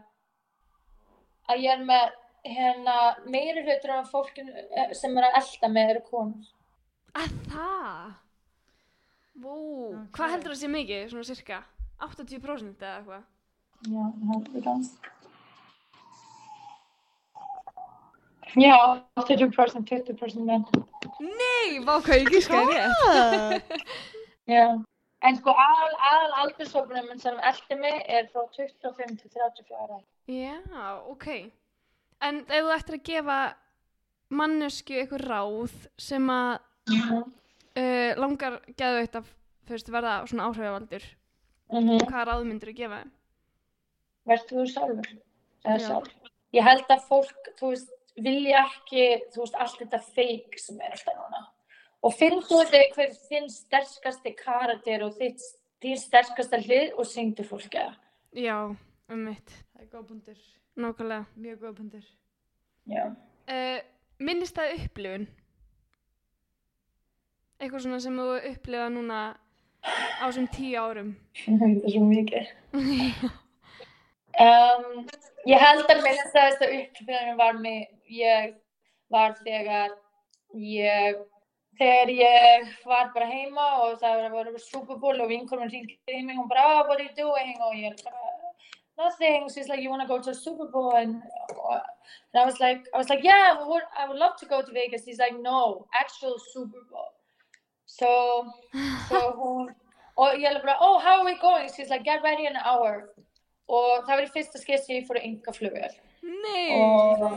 að 1.50 1.64
ég 1.66 1.74
er 1.76 1.84
með 1.90 2.16
hérna 2.50 2.96
meiri 3.28 3.64
hlutur 3.66 3.96
af 3.98 4.10
fólkinu 4.14 4.54
eh, 4.56 4.94
sem 4.96 5.18
er 5.20 5.28
að 5.28 5.38
elda 5.42 5.70
með 5.76 5.94
eru 5.96 6.04
konur. 6.10 6.50
Að 7.20 7.36
það? 7.52 8.10
Vó, 9.40 9.54
Ok. 9.90 10.10
hvað 10.18 10.34
heldur 10.36 10.54
það 10.54 10.62
sé 10.62 10.70
mikið, 10.72 11.06
svona 11.14 11.28
cirka? 11.30 11.62
80% 12.00 12.84
eða 12.84 12.98
eitthvað? 13.00 13.24
Já, 13.90 14.04
heldur 14.32 14.68
það. 14.68 14.90
Já, 18.58 18.76
80%, 19.16 19.86
20% 19.86 20.46
menn. 20.48 20.64
Nei, 21.22 21.80
vá 21.86 22.00
hvað 22.02 22.24
ég 22.24 22.32
gískaði 22.34 22.80
rétt. 22.80 23.84
Já. 24.50 24.64
En 25.28 25.36
sko 25.36 25.52
aðal, 25.52 25.96
aðal 26.10 26.36
aldurshópnum 26.44 27.10
sem 27.20 27.40
eldi 27.44 27.76
mig 27.76 28.04
er 28.08 28.30
frá 28.32 28.46
25 28.56 29.18
til 29.20 29.32
34 29.34 29.76
ára. 29.76 29.98
Já, 30.32 30.56
ok. 31.12 31.28
En 32.24 32.44
ef 32.48 32.64
þú 32.64 32.72
ættir 32.76 32.98
að 33.00 33.04
gefa 33.10 33.40
mannesku 34.30 34.96
eitthvað 34.96 35.26
ráð 35.28 35.76
sem 36.00 36.30
að 36.32 36.60
uh, 36.96 38.12
langar 38.20 38.62
geðveitt 38.80 39.20
að 39.20 39.28
þú 39.68 39.76
veist, 39.76 39.92
verða 39.94 40.14
svona 40.28 40.50
áhrifavaldur, 40.50 41.04
Mm 41.70 41.86
-hmm. 41.86 42.06
hvaða 42.10 42.26
ráð 42.26 42.44
myndir 42.46 42.70
þú 42.70 42.76
gefa? 42.76 43.04
Verður 44.26 44.48
þú 44.50 44.66
sjálfur? 44.74 45.10
Eða 45.66 45.78
Já. 45.80 45.88
sjálf? 45.88 46.14
Ég 46.54 46.64
held 46.64 46.88
að 46.90 47.04
fólk, 47.10 47.42
þú 47.60 47.70
veist, 47.70 47.92
vilja 48.16 48.64
ekki, 48.66 49.04
þú 49.32 49.40
veist, 49.44 49.56
allt 49.56 49.80
þetta 49.80 50.00
feik 50.16 50.60
sem 50.60 50.82
er 50.82 50.92
alltaf 50.92 51.16
núna. 51.16 51.42
Og 52.04 52.14
finn 52.16 52.40
þú 52.48 52.62
þig 52.70 52.94
hver 52.96 53.16
þinn 53.28 53.50
sterkasti 53.52 54.32
karakter 54.40 55.04
og 55.04 55.18
þitt, 55.20 55.42
þín 55.84 55.98
sterkasta 56.00 56.60
hlið 56.64 56.94
og 56.96 57.08
syngdu 57.10 57.44
fólki 57.48 57.76
það. 57.82 57.98
Já, 58.40 58.56
um 59.10 59.26
mitt, 59.26 59.52
Það 59.74 59.82
er 59.84 59.90
góð 59.92 60.06
pundur, 60.12 60.40
nákvæmlega. 60.80 61.26
mjög 61.36 61.60
góð 61.66 61.76
pundur. 61.82 62.08
Já. 62.90 63.04
Uh, 63.50 63.80
minnist 64.20 64.56
það 64.56 64.76
upplifun? 64.78 65.28
Eitthvað 67.60 67.84
svona 67.84 68.00
sem 68.00 68.16
þú 68.22 68.28
upplifa 68.54 68.88
núna 68.94 69.20
á 69.84 70.24
þessum 70.30 70.48
tíu 70.56 70.80
árum? 70.80 71.12
Þetta 71.44 71.70
er 71.74 71.94
svo 71.96 72.06
mikið. 72.08 72.56
Um, 74.40 75.02
ég 75.50 75.60
held 75.60 75.90
að 75.92 75.98
minnst 76.06 76.36
að 76.38 76.54
þetta 76.54 76.68
upplifinu 76.78 77.34
var 77.36 77.58
mig, 77.60 77.90
ég 78.08 78.54
var 79.12 79.34
þegar 79.44 79.98
ég, 80.56 81.18
þegar 81.80 82.12
ég 82.12 82.72
var 82.86 83.12
bara 83.14 83.30
heima 83.30 83.68
og 83.84 84.00
það 84.02 84.18
var 84.18 84.26
að 84.28 84.36
vera 84.52 84.64
Super 84.64 85.00
Bowl 85.00 85.22
og 85.24 85.32
vinkonum 85.32 85.70
hringdi 85.72 85.96
í 86.12 86.24
mig, 86.26 86.36
hún 86.38 86.50
bara, 86.52 86.66
oh, 86.74 86.82
what 86.88 87.00
are 87.00 87.08
you 87.08 87.16
doing? 87.16 87.56
Og 87.66 87.78
ég 87.80 88.04
bara, 88.04 88.40
nothing. 89.00 89.50
She's 89.50 89.70
like, 89.70 89.82
you 89.82 89.90
wanna 89.90 90.08
go 90.08 90.22
to 90.22 90.32
a 90.32 90.36
Super 90.36 90.68
Bowl? 90.68 90.96
And, 90.96 91.22
and 92.34 92.42
I 92.42 92.46
was 92.46 92.60
like, 92.60 92.86
I 92.94 92.98
was 92.98 93.10
like, 93.10 93.24
yeah, 93.24 93.56
I 93.58 93.68
would, 93.68 93.84
I 93.98 94.08
would 94.08 94.18
love 94.18 94.36
to 94.40 94.46
go 94.46 94.62
to 94.62 94.72
Vegas. 94.72 95.06
He's 95.06 95.20
like, 95.20 95.40
no, 95.40 95.88
actual 95.94 96.36
Super 96.54 96.84
Bowl. 96.92 97.14
So, 97.86 98.46
so 99.08 99.32
hún, 99.40 99.74
og 100.18 100.36
ég 100.36 100.52
er 100.52 100.62
bara, 100.62 100.78
oh, 100.82 101.00
how 101.00 101.20
are 101.20 101.26
we 101.26 101.38
going? 101.40 101.70
She's 101.76 101.90
like, 101.90 102.04
get 102.04 102.22
ready 102.24 102.46
in 102.46 102.56
an 102.56 102.62
hour. 102.66 103.10
Og 103.70 104.06
það 104.08 104.16
var 104.16 104.26
í 104.26 104.32
fyrsta 104.34 104.60
skeitt 104.60 104.86
sem 104.86 104.96
ég 104.98 105.08
fór 105.08 105.20
í 105.20 105.28
enga 105.28 105.54
flugvél. 105.54 105.92
Nei! 106.26 106.74
Og 106.74 107.36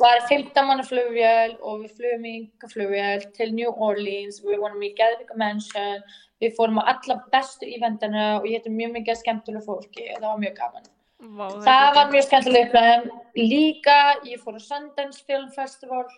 var 0.00 0.20
15 0.28 0.66
manna 0.66 0.84
flugvél 0.86 1.56
og 1.60 1.82
við 1.82 1.96
flugum 1.98 2.24
í 2.28 2.34
flugvél 2.72 3.26
til 3.36 3.52
New 3.54 3.72
Orleans. 3.72 4.40
Við 4.44 4.62
vorum 4.62 4.82
í 4.86 4.92
Geðvika 4.98 5.36
Mansion. 5.40 6.02
Við 6.42 6.56
fórum 6.56 6.80
á 6.82 6.94
alla 6.94 7.18
bestu 7.32 7.68
ívendana 7.68 8.24
og 8.38 8.48
ég 8.48 8.58
hætti 8.60 8.72
mjög 8.72 8.96
mikið 8.96 9.20
skemmtilega 9.20 9.66
fólki. 9.66 10.08
Það 10.16 10.28
var 10.28 10.40
mjög 10.42 10.56
gaman. 10.58 10.88
Vá, 11.22 11.44
Það 11.68 11.88
var 11.98 12.10
mjög 12.14 12.26
skemmtilega 12.28 12.66
upplöðum. 12.68 13.20
Líka, 13.38 13.98
ég 14.26 14.42
fór 14.42 14.58
á 14.58 14.62
Sundance 14.62 15.22
Film 15.26 15.52
Festival. 15.54 16.08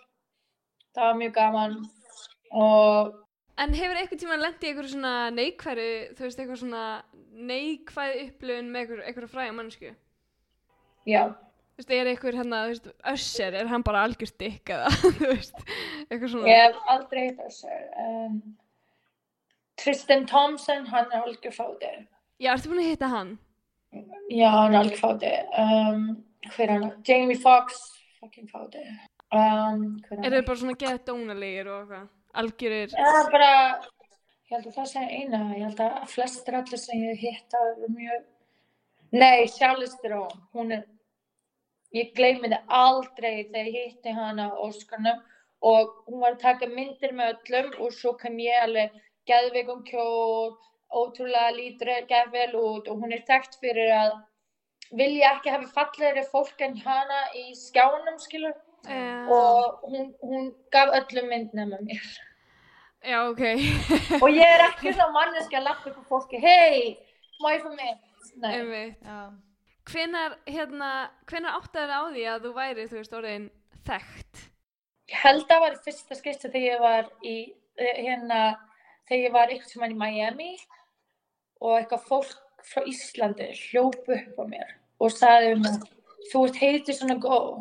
Það 0.95 1.11
var 1.11 1.21
mjög 1.21 1.35
gaman. 1.41 1.77
Og 2.55 3.13
En 3.55 3.71
hefur 3.71 3.95
eitthvað 3.95 4.19
tíma 4.25 4.37
lendið 4.41 4.65
í 4.65 4.71
eitthvað 4.73 4.89
svona 4.91 5.11
neikværi, 5.31 5.91
þú 6.19 6.25
veist, 6.25 6.41
eitthvað 6.43 6.59
svona 6.59 6.87
neikvæði 7.51 8.25
upplifun 8.25 8.73
með 8.75 8.95
eitthvað, 9.05 9.29
fræga 9.31 9.53
mannsku? 9.55 9.93
já, 11.07 11.35
Þú 11.75 11.83
veist, 11.83 11.91
er 11.91 12.07
eitthvað 12.07 12.37
hérna, 12.39 12.59
þú 12.63 12.71
veist, 12.71 12.85
Össer, 13.11 13.55
er 13.59 13.71
hann 13.73 13.83
bara 13.83 14.05
algjör 14.07 14.31
stikk 14.31 14.71
eða, 14.71 14.91
þú 15.19 15.31
veist, 15.33 15.57
eitthvað 16.07 16.29
svona? 16.31 16.51
ég 16.53 16.61
hef 16.69 16.93
aldrei 16.95 17.23
hitt 17.25 17.41
þessar. 17.41 17.81
Um, 18.05 18.37
Tristan 19.83 20.23
Thompson, 20.31 20.87
hann 20.93 21.11
er 21.11 21.25
algjör 21.25 21.57
fátir. 21.57 22.05
Já, 22.39 22.53
ertu 22.53 22.71
búin 22.71 22.85
að 22.85 22.93
hitta 22.93 23.11
hann? 23.11 23.35
Já, 24.31 24.47
hann 24.55 24.77
er 24.77 24.79
algjör 24.85 25.03
fátir. 25.03 25.51
Um, 25.65 26.07
hver 26.55 26.69
er 26.69 26.77
hann? 26.77 26.95
Jamie 27.11 27.41
Foxx, 27.43 27.83
fucking 28.21 28.47
fátir. 28.55 28.95
Um, 29.35 29.85
er 30.21 30.31
þau 30.31 30.47
bara 30.47 30.61
svona 30.63 30.79
geða 30.79 31.03
dónalegir 31.11 31.75
og 31.75 31.83
eitthvað? 31.83 32.09
Algjörir? 32.39 32.95
Já, 32.95 33.21
bara, 33.35 33.53
ég 34.47 34.55
held 34.55 34.71
að 34.71 34.79
það 34.79 34.91
sé 34.95 35.07
eina. 35.11 35.45
Ég 35.59 35.67
held 35.67 35.87
að 35.89 36.01
flestir 36.15 36.63
allir 36.63 36.87
sem 36.87 37.03
ég 37.03 37.15
hef 37.15 37.27
hitt 37.27 37.59
hafa 37.59 37.75
verið 37.75 37.95
mjög... 37.99 38.27
Nei, 39.15 39.47
Charlize 39.59 39.99
Theron, 40.03 40.43
hún 40.55 40.75
er... 40.79 40.91
Ég 41.95 42.11
gleymi 42.17 42.51
þið 42.51 42.75
aldrei 42.81 43.47
þegar 43.53 43.71
ég 43.71 43.89
hitti 43.93 44.15
hana 44.17 44.49
á 44.51 44.59
Óskarnum 44.67 45.23
og 45.65 45.93
hún 46.09 46.21
var 46.25 46.35
að 46.35 46.43
taka 46.43 46.69
myndir 46.69 47.15
með 47.17 47.37
öllum 47.37 47.71
og 47.85 47.95
svo 47.95 48.17
kom 48.21 48.39
ég 48.43 48.65
alveg 48.67 48.97
geðveikum 49.31 49.85
kjól, 49.89 50.57
ótrúlega 50.91 51.55
lítur 51.55 51.93
geð 52.11 52.33
vel 52.35 52.51
út 52.61 52.91
og 52.91 53.01
hún 53.01 53.15
er 53.15 53.23
þekkt 53.29 53.57
fyrir 53.63 53.95
að 53.95 54.17
vilja 54.99 55.33
ekki 55.37 55.55
hafa 55.55 55.71
fallegri 55.79 56.27
fólk 56.33 56.61
en 56.67 56.77
hana 56.85 57.23
í 57.41 57.55
skjánum, 57.59 58.19
skilur. 58.21 58.55
Uh, 58.85 59.31
Og 59.33 59.87
hún, 59.89 60.11
hún 60.21 60.51
gaf 60.75 60.93
öllum 60.99 61.31
mynd 61.33 61.55
nema 61.57 61.79
mér. 61.81 62.05
Já, 63.05 63.23
ok. 63.31 63.41
Og 64.25 64.29
ég 64.33 64.45
er 64.45 64.67
ekki 64.67 64.93
þá 64.97 65.07
manneski 65.13 65.57
að 65.57 65.71
lappa 65.71 65.91
upp 65.91 66.03
á 66.05 66.11
fólki, 66.11 66.41
hei, 66.41 66.99
má 67.41 67.55
ég 67.55 67.65
fá 67.65 67.71
mynd? 67.73 68.05
Nei, 68.43 68.53
Einmitt. 68.59 69.01
Já. 69.01 69.19
Hvenær, 69.91 70.39
hérna, 70.49 70.91
hvenær 71.29 71.61
áttaði 71.61 71.93
á 71.93 72.03
því 72.09 72.27
að 72.33 72.49
þú 72.49 72.57
væri, 72.57 72.89
þú 72.89 73.01
veist, 73.03 73.17
orðin 73.21 73.49
þekkt? 73.85 74.51
ég 75.11 75.21
held 75.21 75.43
að 75.45 75.51
það 75.51 75.65
var 75.65 75.81
fyrsta 75.85 76.19
skipti 76.19 76.51
þegar 76.51 76.67
ég 76.67 76.83
var 76.83 77.11
í, 77.21 77.35
eh, 77.79 77.99
hérna, 78.07 78.41
þegar 79.09 79.25
ég 79.25 79.35
var 79.35 79.51
eitthvað 79.51 79.73
sem 79.73 79.91
í 79.91 79.99
Miami 80.01 80.53
og 81.61 81.77
eitthvað 81.79 82.07
fólk 82.09 82.39
frá 82.65 82.87
Íslandi 82.89 83.51
hljóp 83.59 84.09
upp 84.09 84.41
á 84.41 84.45
mér 84.49 84.71
og 85.01 85.13
sagði 85.13 85.53
um 85.59 85.67
að 85.69 85.83
þú 86.31 86.47
ert 86.47 86.63
heitið 86.63 86.97
svona 86.97 87.19
góð. 87.21 87.61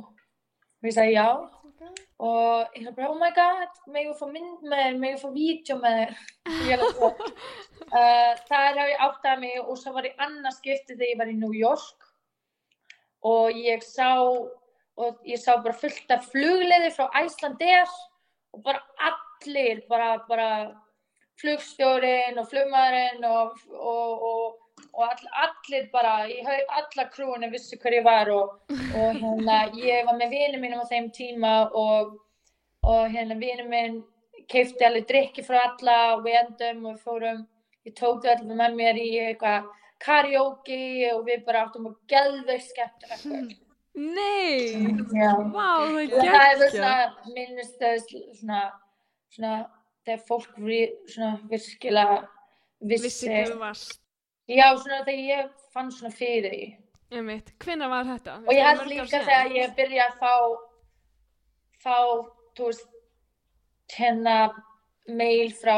Og 0.79 0.87
ég 0.87 0.95
sagði 0.95 1.17
já 1.17 1.27
og 2.23 2.77
ég 2.77 2.85
sagði 2.85 2.95
bara, 2.95 3.09
oh 3.09 3.19
my 3.19 3.31
god, 3.35 3.73
megum 3.91 4.13
við 4.13 4.19
fá 4.21 4.27
mynd 4.31 4.63
með 4.63 4.83
þér, 4.83 4.99
megum 5.01 5.17
við 5.17 5.23
fá 5.23 5.29
vídeo 5.35 5.77
með 5.81 5.97
þér. 5.99 6.85
Uh, 7.91 8.31
þar 8.47 8.79
hef 8.79 8.91
ég 8.93 9.03
áttað 9.07 9.43
mig 9.43 9.59
og 9.59 9.75
svo 9.81 9.91
var 9.97 10.07
ég 10.07 10.23
annars 10.23 10.61
skipti 10.61 10.95
þegar 10.95 11.11
ég 11.11 11.19
var 11.19 11.33
í 11.33 11.37
New 11.41 11.51
York 11.57 12.02
og 13.23 13.55
ég 13.57 13.83
sá 13.85 14.11
og 14.95 15.21
ég 15.25 15.39
sá 15.41 15.55
bara 15.57 15.73
fullt 15.73 16.11
af 16.13 16.25
flugleiði 16.29 16.91
frá 16.93 17.07
Icelandair 17.23 17.89
og 18.53 18.61
bara 18.65 18.81
allir, 19.09 19.81
bara, 19.89 20.17
bara 20.27 20.49
flugstjórin 21.41 22.37
og 22.37 22.49
flugmaðurinn 22.51 23.25
og, 23.25 23.55
og, 23.73 24.25
og, 24.29 24.83
og 24.93 25.05
all, 25.07 25.23
allir 25.47 25.87
bara, 25.93 26.27
ég 26.29 26.45
hef 26.45 26.75
alla 26.77 27.07
krúinu 27.13 27.49
vissi 27.51 27.79
hver 27.81 27.97
ég 27.97 28.05
var 28.05 28.29
og, 28.33 28.59
hérna, 28.93 29.63
ég 29.81 30.05
var 30.05 30.19
með 30.19 30.35
vinum 30.37 30.65
mínum 30.65 30.85
á 30.85 30.91
þeim 30.91 31.09
tíma 31.15 31.53
og, 31.73 32.19
hérna 32.85 33.39
vinum 33.39 33.71
minn 33.73 34.01
keipti 34.51 34.85
alveg 34.85 35.07
drikki 35.09 35.45
frá 35.47 35.63
alla 35.63 35.99
og 36.17 36.25
við 36.27 36.37
endum 36.43 36.91
og 36.91 36.99
fórum, 37.01 37.45
ég 37.87 37.95
tók 37.97 38.21
þau 38.21 38.35
allir 38.35 38.59
með 38.59 38.77
mér 38.77 38.99
í 39.01 39.09
eitthvað 39.23 39.71
karaoke 40.03 40.79
og 41.13 41.25
við 41.27 41.43
bara 41.47 41.65
áttum 41.67 41.87
að 41.91 41.97
skemmtilega 42.67 43.19
kvöld. 43.23 43.53
Nei! 43.93 44.73
Já. 45.13 45.31
Vá, 45.53 45.69
það 45.85 45.97
er 46.01 46.29
Það 46.33 46.45
er 46.51 46.71
svona 46.73 47.33
minnist 47.35 47.75
þess 47.81 48.15
svona, 48.39 48.61
svona 49.35 49.51
þegar 50.05 50.23
fólk 50.27 50.55
svona 51.13 51.33
virkilega 51.51 52.17
vissi, 52.81 53.03
Vissi 53.05 53.27
hvað 53.29 53.51
þú 53.53 53.59
varst. 53.61 53.99
já 54.49 54.65
svona 54.77 55.03
þegar 55.05 55.27
ég 55.29 55.51
fann 55.73 55.91
svona 55.91 56.13
fyrir 56.13 56.49
því 56.55 56.63
Einmitt. 57.13 57.53
Hvenær 57.61 57.91
var 57.93 58.07
þetta? 58.09 58.39
og 58.41 58.53
ég 58.53 58.65
held 58.65 58.87
líka 58.89 59.05
þegar 59.21 59.51
ég 59.53 59.75
byrja 59.77 60.07
að 60.09 60.17
fá 60.23 60.33
fá, 61.83 61.97
þú 62.57 62.69
veist 62.71 62.87
hérna 63.93 64.37
mail 65.07 65.51
frá 65.53 65.77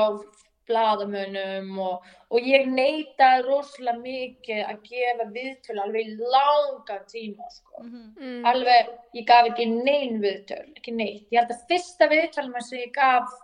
blaðamönnum 0.69 1.79
og, 1.83 2.05
og 2.33 2.47
ég 2.49 2.67
neita 2.69 3.29
rosalega 3.45 4.01
mikið 4.01 4.61
að 4.65 4.87
gefa 4.89 5.27
viðtöl 5.35 5.77
alveg 5.83 6.11
í 6.11 6.29
langan 6.33 7.03
tíma 7.11 7.49
sko. 7.53 7.83
mm. 7.85 8.39
alveg, 8.49 8.93
ég 9.17 9.27
gaf 9.29 9.49
ekki 9.51 9.67
neinn 9.71 10.21
viðtöl, 10.23 10.63
ekki 10.77 10.95
neitt. 10.95 11.27
Ég 11.29 11.41
held 11.41 11.53
að 11.53 11.65
fyrsta 11.71 12.09
viðtölum 12.11 12.57
sem 12.65 12.81
ég 12.81 12.95
gaf, 12.95 13.35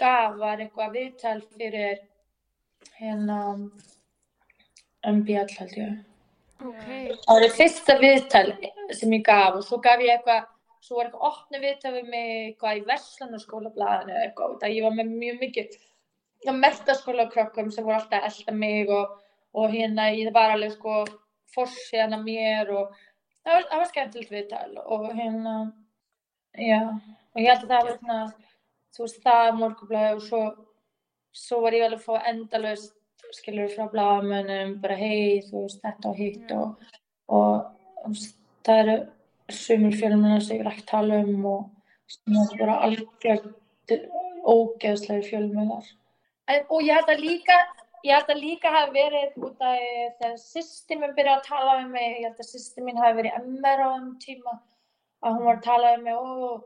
gaf 0.00 0.36
var 0.40 0.64
eitthvað 0.64 0.98
viðtöl 0.98 1.38
fyrir 1.54 2.02
hérna 3.00 3.40
MBL 5.06 5.56
held 5.60 5.80
ég. 5.80 5.96
ok, 6.60 6.84
Það 7.24 7.40
var 7.40 7.56
fyrsta 7.56 7.98
viðtöl 8.02 8.46
sem 8.92 9.16
ég 9.16 9.24
gaf 9.24 9.58
og 9.58 9.66
svo 9.66 9.80
gaf 9.84 10.04
ég 10.04 10.16
eitthvað, 10.16 10.46
svo 10.84 11.00
var 11.00 11.08
eitthvað 11.08 11.28
opnu 11.32 11.64
viðtöl 11.64 11.96
við 11.98 12.08
mig 12.12 12.30
eitthvað 12.46 12.80
í 12.80 12.86
Vestlunarskólablaðinu 12.92 14.16
eða 14.16 14.24
eitthvað, 14.28 14.56
það 14.62 14.76
ég 14.76 14.86
var 14.86 14.96
með 15.00 15.12
mjög 15.24 15.44
mikið 15.44 15.76
mestaskólakrökkum 16.44 17.70
sem 17.70 17.84
voru 17.84 17.96
alltaf 17.98 18.22
að 18.22 18.28
elda 18.30 18.54
mig 18.54 18.90
og, 18.92 19.16
og 19.56 19.70
hérna 19.72 20.10
ég 20.14 20.32
var 20.34 20.54
alveg 20.54 20.74
sko 20.76 21.04
fórsið 21.54 22.04
hana 22.04 22.20
mér 22.22 22.70
og 22.74 22.92
það 23.42 23.54
var, 23.54 23.68
það 23.70 23.80
var 23.82 23.90
skemmtilegt 23.92 24.34
viðtal 24.34 24.78
og 24.84 25.06
hérna 25.14 25.56
já, 26.58 26.80
og 27.34 27.40
ég 27.40 27.50
held 27.50 27.64
að 27.64 27.72
það 27.72 27.88
var 27.88 27.98
svona 27.98 28.20
þú 28.96 29.04
veist 29.06 29.22
það 29.24 29.58
morgublaði 29.60 30.14
og 30.16 30.22
svo 30.26 30.42
svo 31.36 31.60
var 31.64 31.76
ég 31.76 31.86
alveg 31.86 32.00
að 32.00 32.06
fá 32.06 32.30
endalaust 32.30 32.94
skilur 33.34 33.72
frá 33.72 33.88
blagamönnum 33.90 34.76
bara 34.80 34.96
hei, 34.98 35.42
þú 35.48 35.64
veist, 35.64 35.82
þetta 35.82 36.10
og 36.12 36.20
hitt 36.20 36.52
og, 36.54 36.90
og 37.28 37.66
þú 38.02 38.12
veist, 38.12 38.36
það 38.66 38.82
eru 38.82 38.96
sumir 39.56 39.98
fjölmennar 40.00 40.42
sem 40.44 40.56
ég 40.56 40.62
vil 40.62 40.72
ekki 40.72 40.86
tala 40.90 41.20
um 41.24 41.48
og 41.50 41.70
er 42.30 42.58
bara 42.60 42.80
algjörð 42.86 43.52
ógeðslega 44.46 45.26
fjölmennar 45.26 45.88
en, 46.52 46.62
og 46.70 46.82
ég 46.86 46.94
held 46.98 47.10
að 47.14 47.24
líka 47.24 47.56
ég 48.06 48.14
held 48.14 48.30
að 48.30 48.42
líka 48.44 48.70
hafi 48.70 48.92
verið 48.94 49.36
út 49.42 49.60
af 49.66 49.82
þegar 50.20 50.38
sýsti 50.42 50.98
minn 51.00 51.14
byrjaði 51.16 51.40
að 51.40 51.48
tala 51.48 51.76
um 51.82 51.90
mig 51.96 52.08
ég 52.20 52.24
held 52.28 52.40
að 52.44 52.50
sýsti 52.52 52.84
mín 52.86 53.00
hafi 53.02 53.18
verið 53.20 53.38
MR 53.42 53.82
á 53.82 53.88
þeim 53.96 54.08
tíma 54.22 54.54
að 55.26 55.36
hún 55.36 55.44
var 55.48 55.56
að 55.58 55.66
tala 55.66 55.94
um 55.96 56.04
mig 56.06 56.14
og 56.16 56.64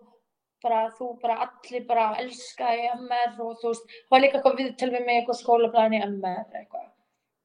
bara 0.60 0.80
þú 0.98 1.06
bara 1.22 1.36
allir 1.46 1.84
bara 1.88 2.06
elska 2.20 2.74
í 2.76 2.82
MR 2.92 3.38
og 3.40 3.54
þú 3.62 3.70
veist, 3.72 3.86
það 3.88 4.12
var 4.14 4.20
líka 4.24 4.36
eitthvað 4.38 4.58
viðtöl 4.60 4.90
við 4.92 5.06
mig 5.06 5.20
eitthvað 5.20 5.38
skólablaðin 5.40 5.96
í 5.96 6.00
MR 6.04 6.58
eitthvað. 6.60 6.86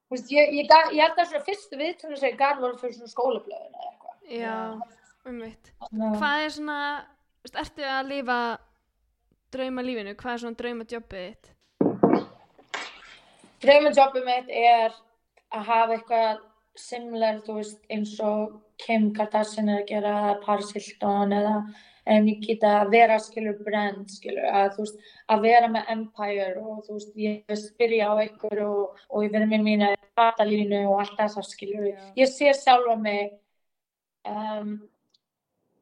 Þú 0.06 0.14
veist, 0.16 0.32
ég, 0.34 0.52
ég, 0.58 0.74
ég 0.92 1.00
held 1.06 1.22
að 1.22 1.30
svona 1.30 1.46
fyrstu 1.46 1.78
viðtölu 1.80 2.18
sem 2.20 2.28
ég 2.34 2.36
gaf 2.42 2.60
voru 2.60 2.76
fyrir 2.82 2.98
svona 2.98 3.14
skólablaðin 3.14 3.78
eitthvað. 3.86 4.18
já, 4.36 4.52
um 5.30 5.40
að- 5.40 6.18
hvað 6.20 6.44
er 6.44 6.52
svona, 6.58 6.78
ertu 7.64 7.88
að 7.94 8.10
lifa 8.12 8.38
drauma 9.56 9.82
lífinu, 9.88 10.14
hvað 10.20 10.32
er 10.34 10.44
svona 10.44 10.60
drauma 10.60 10.84
jobbið 13.62 13.88
þitt 13.88 13.96
Draumajobbið 13.96 14.24
mitt 14.26 14.48
er 14.50 14.94
að 15.56 15.66
hafa 15.70 15.96
eitthvað 15.96 16.38
similar, 16.76 17.42
þú 17.46 17.58
veist, 17.60 17.82
eins 17.90 18.14
og 18.20 18.56
Kim 18.82 19.12
Kardashian 19.16 19.70
er 19.72 19.82
að 19.82 19.86
gera, 19.88 20.16
eða 20.20 20.40
Paris 20.44 20.72
Hilton 20.76 21.32
eða 21.32 21.60
en 22.06 22.28
ég 22.30 22.42
geta 22.44 22.72
að 22.82 22.92
vera, 22.94 23.18
skilur, 23.18 23.56
brand, 23.66 24.04
skilur, 24.12 24.44
að 24.46 24.76
þú 24.76 24.84
veist, 24.84 25.06
að 25.32 25.46
vera 25.48 25.70
með 25.72 25.88
empire 25.96 26.50
og 26.60 26.84
þú 26.86 26.98
veist, 26.98 27.14
ég 27.18 27.40
vil 27.50 27.58
spyrja 27.58 28.10
á 28.12 28.14
ykkur 28.26 28.62
og, 28.66 29.00
og 29.10 29.24
ég 29.26 29.32
verði 29.34 29.48
með 29.50 29.64
mína 29.66 29.88
batalínu 30.18 30.84
og 30.86 31.00
allt 31.02 31.16
þess 31.18 31.40
að 31.40 31.48
skilur. 31.50 31.88
Já. 31.90 32.04
Ég 32.20 32.30
sé 32.30 32.52
sjálfa 32.54 32.96
mig, 33.00 33.34
um, 34.30 34.76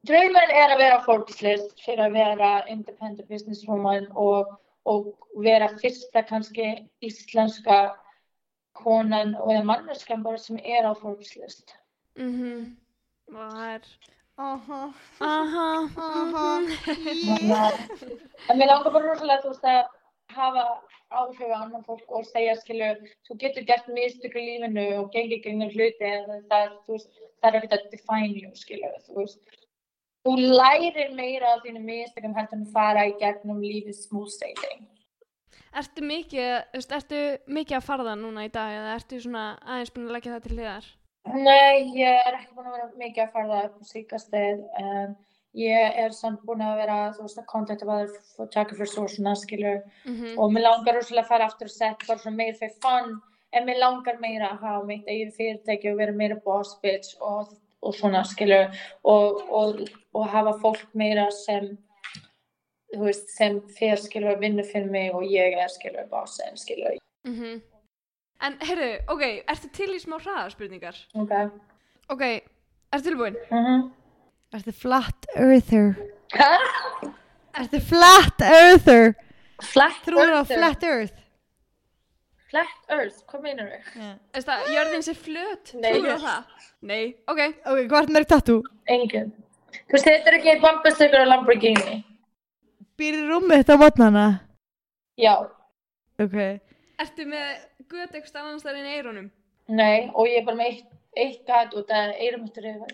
drauminn 0.07 0.55
er 0.63 0.73
að 0.73 0.81
vera 0.81 1.01
fórkislist 1.05 1.85
fyrir 1.85 2.07
að 2.07 2.17
vera 2.17 2.51
independent 2.73 3.29
businesswoman 3.29 4.09
og 4.15 4.55
og 4.85 5.13
vera 5.43 5.69
fyrsta 5.81 6.21
kannski 6.29 6.67
íslenska 7.03 7.77
konan 8.75 9.35
og 9.39 9.53
eða 9.53 9.63
manneskan 9.71 10.23
bara 10.23 10.37
sem 10.41 10.59
er 10.63 10.87
á 10.87 10.93
Forbes 10.93 11.35
list. 11.35 11.75
mhm. 12.15 12.75
Og 13.27 13.35
það 13.35 13.73
er 13.75 13.87
Aha, 14.35 14.79
aha, 15.23 15.67
aha, 15.95 16.47
að 17.55 17.75
en 18.51 18.57
mér 18.59 18.67
langar 18.67 18.91
bara 18.91 19.05
rosalega 19.05 19.45
þú 19.45 19.53
veist 19.53 19.67
að 19.71 19.77
hafa 20.35 20.65
áhrif 21.15 21.53
á 21.55 21.57
annan 21.61 21.85
fólk 21.87 22.11
og 22.11 22.25
segja 22.27 22.57
skilu, 22.59 22.89
þú 23.27 23.37
getur 23.39 23.63
gert 23.69 23.87
mistök 23.95 24.35
í 24.35 24.43
lífinu 24.49 24.85
og 24.97 25.07
gengið 25.13 25.45
gegnum 25.45 25.71
hluti 25.71 26.09
en 26.09 26.43
það 26.49 26.65
er, 26.65 26.73
þú 26.83 26.97
veist, 26.97 27.21
það 27.39 27.49
er 27.49 27.57
ekkert 27.61 27.77
að 27.77 27.87
define 27.93 28.41
you 28.41 28.51
skilu, 28.59 28.91
þú 29.07 29.17
veist. 29.21 29.39
Þú 30.25 30.33
lærir 30.41 31.13
meira 31.13 31.53
af 31.53 31.61
þínu 31.61 31.83
mistökum 31.85 32.33
heldur 32.33 32.57
en 32.57 32.65
að 32.65 32.73
fara 32.73 33.05
í 33.05 33.15
gegnum 33.19 33.61
lífið 33.61 33.97
smooth 33.99 34.31
sailing. 34.33 34.85
Ertu 35.75 36.01
mikið, 36.07 36.79
ertu 36.81 37.19
mikið 37.51 37.77
að 37.77 37.85
farða 37.85 38.15
núna 38.17 38.45
í 38.47 38.51
dag 38.53 38.73
eða 38.73 38.95
ertu 38.95 39.19
svona 39.21 39.43
aðeins 39.61 39.91
búin 39.93 40.07
að 40.07 40.15
leggja 40.15 40.33
það 40.33 40.45
til 40.45 40.55
hliðar? 40.55 40.87
Nei, 41.35 41.91
ég 41.97 42.27
er 42.29 42.37
ekki 42.39 42.55
búin 42.55 42.69
að 42.69 42.77
vera 42.77 42.89
mikið 43.01 43.23
að 43.25 43.33
upp 43.67 43.77
á 43.77 43.83
síkastið 43.89 44.63
en 44.81 45.15
ég 45.57 45.99
er 46.05 46.15
samt 46.15 46.41
búin 46.47 46.63
að 46.63 46.79
vera, 46.81 46.97
að 47.11 47.45
kontakta 47.51 47.87
bæður 47.89 48.15
photographer 48.35 49.03
og 49.03 49.11
svona, 49.13 49.35
skilur, 49.39 49.83
Mm 50.05 50.39
og 50.39 50.51
mér 50.53 50.65
langar 50.67 50.97
rosalega 50.97 51.25
að 51.25 51.31
fara 51.33 51.45
aftur 51.49 51.69
og 51.69 51.75
set 51.75 52.07
bara 52.07 52.19
svona 52.19 52.37
meira 52.37 52.57
fyrir 52.57 52.75
fun, 52.81 53.21
en 53.53 53.65
mér 53.65 53.79
langar 53.79 54.19
meira 54.19 54.49
að 54.51 54.65
hafa 54.65 54.85
mitt 54.85 55.07
eigin 55.07 55.31
fyrirtæki 55.37 55.91
og 55.91 55.97
vera 55.97 56.11
meira 56.11 56.35
boss 56.45 56.79
bitch 56.81 57.15
og, 57.21 57.53
og 57.85 57.93
svona, 57.93 58.23
skilur, 58.27 58.71
og, 59.03 59.41
og, 59.59 59.79
og 60.13 60.27
hafa 60.33 60.55
fólk 60.63 60.85
meira 60.97 61.27
sem, 61.35 61.71
þú 62.95 63.05
veist, 63.07 63.29
sem 63.37 63.59
fyrir, 63.77 64.01
skilur, 64.01 64.39
vinnu 64.41 64.65
fyrir 64.71 64.89
mig 64.91 65.13
og 65.13 65.23
ég 65.29 65.57
er, 65.61 65.69
skilur, 65.71 66.07
bossin, 66.11 66.57
skilur, 66.57 66.97
-hmm. 67.25 67.61
En, 68.45 68.57
heyrðu, 68.61 68.89
ok, 69.07 69.21
ertu 69.47 69.69
til 69.73 69.93
í 69.95 69.99
smá 69.99 70.17
hraðarspurningar? 70.19 70.95
ok, 71.15 71.31
Ok, 72.09 72.21
ertu 72.93 73.03
tilbúin? 73.03 73.35
mhm. 73.51 73.91
Ertu 74.53 74.71
flat 74.71 75.25
earther? 75.35 75.95
Hæ? 76.33 76.51
Ertu 77.59 77.79
flat 77.79 78.41
earther? 78.41 79.13
Flat 79.63 80.07
á 80.07 80.11
earther? 80.11 80.57
flat 80.57 80.83
earth? 80.83 81.24
Flat 82.55 82.91
earth, 82.95 83.17
hvað 83.27 83.41
meinar 83.43 83.67
þau? 83.67 83.95
Yeah. 83.99 84.11
Er 84.39 84.43
það, 84.47 84.67
jörðin 84.71 85.01
sé 85.03 85.13
flöt? 85.19 85.71
Nei. 85.75 85.89
Trúirðu 85.91 86.13
á 86.15 86.19
það? 86.23 86.67
Nei, 86.87 87.01
ok. 87.27 87.39
Ok, 87.67 87.79
hvað 87.91 87.97
er 88.05 88.11
mörg 88.15 88.27
tattoo? 88.31 88.61
Engin. 88.95 89.31
Þú 89.75 89.95
veist, 89.97 90.05
þetta 90.07 90.29
er 90.31 90.37
ekki 90.37 90.53
bambastökur 90.63 91.19
og 91.25 91.27
Lamborghini. 91.27 91.97
Býr 92.95 93.17
í 93.17 93.23
rúmið 93.27 93.59
þetta 93.59 93.75
á 93.75 93.81
mótnana? 93.81 94.23
Já, 95.19 95.33
Ok. 96.23 96.37
Ertu 97.03 97.25
með 97.27 97.49
göt 97.91 98.13
eitthvað 98.15 98.45
annars 98.45 98.63
þar 98.63 98.77
inn 98.79 98.87
í 98.87 98.93
eyrunum? 98.95 99.25
nei, 99.67 100.05
og 100.15 100.29
ég 100.31 100.39
er 100.39 100.45
bara 100.47 100.55
með 100.61 100.69
eitt, 100.69 100.93
eitt 101.17 101.41
gat 101.49 101.73
út 101.75 101.91
af 101.91 102.13
eyrumöttur 102.23 102.69
yfir. 102.71 102.93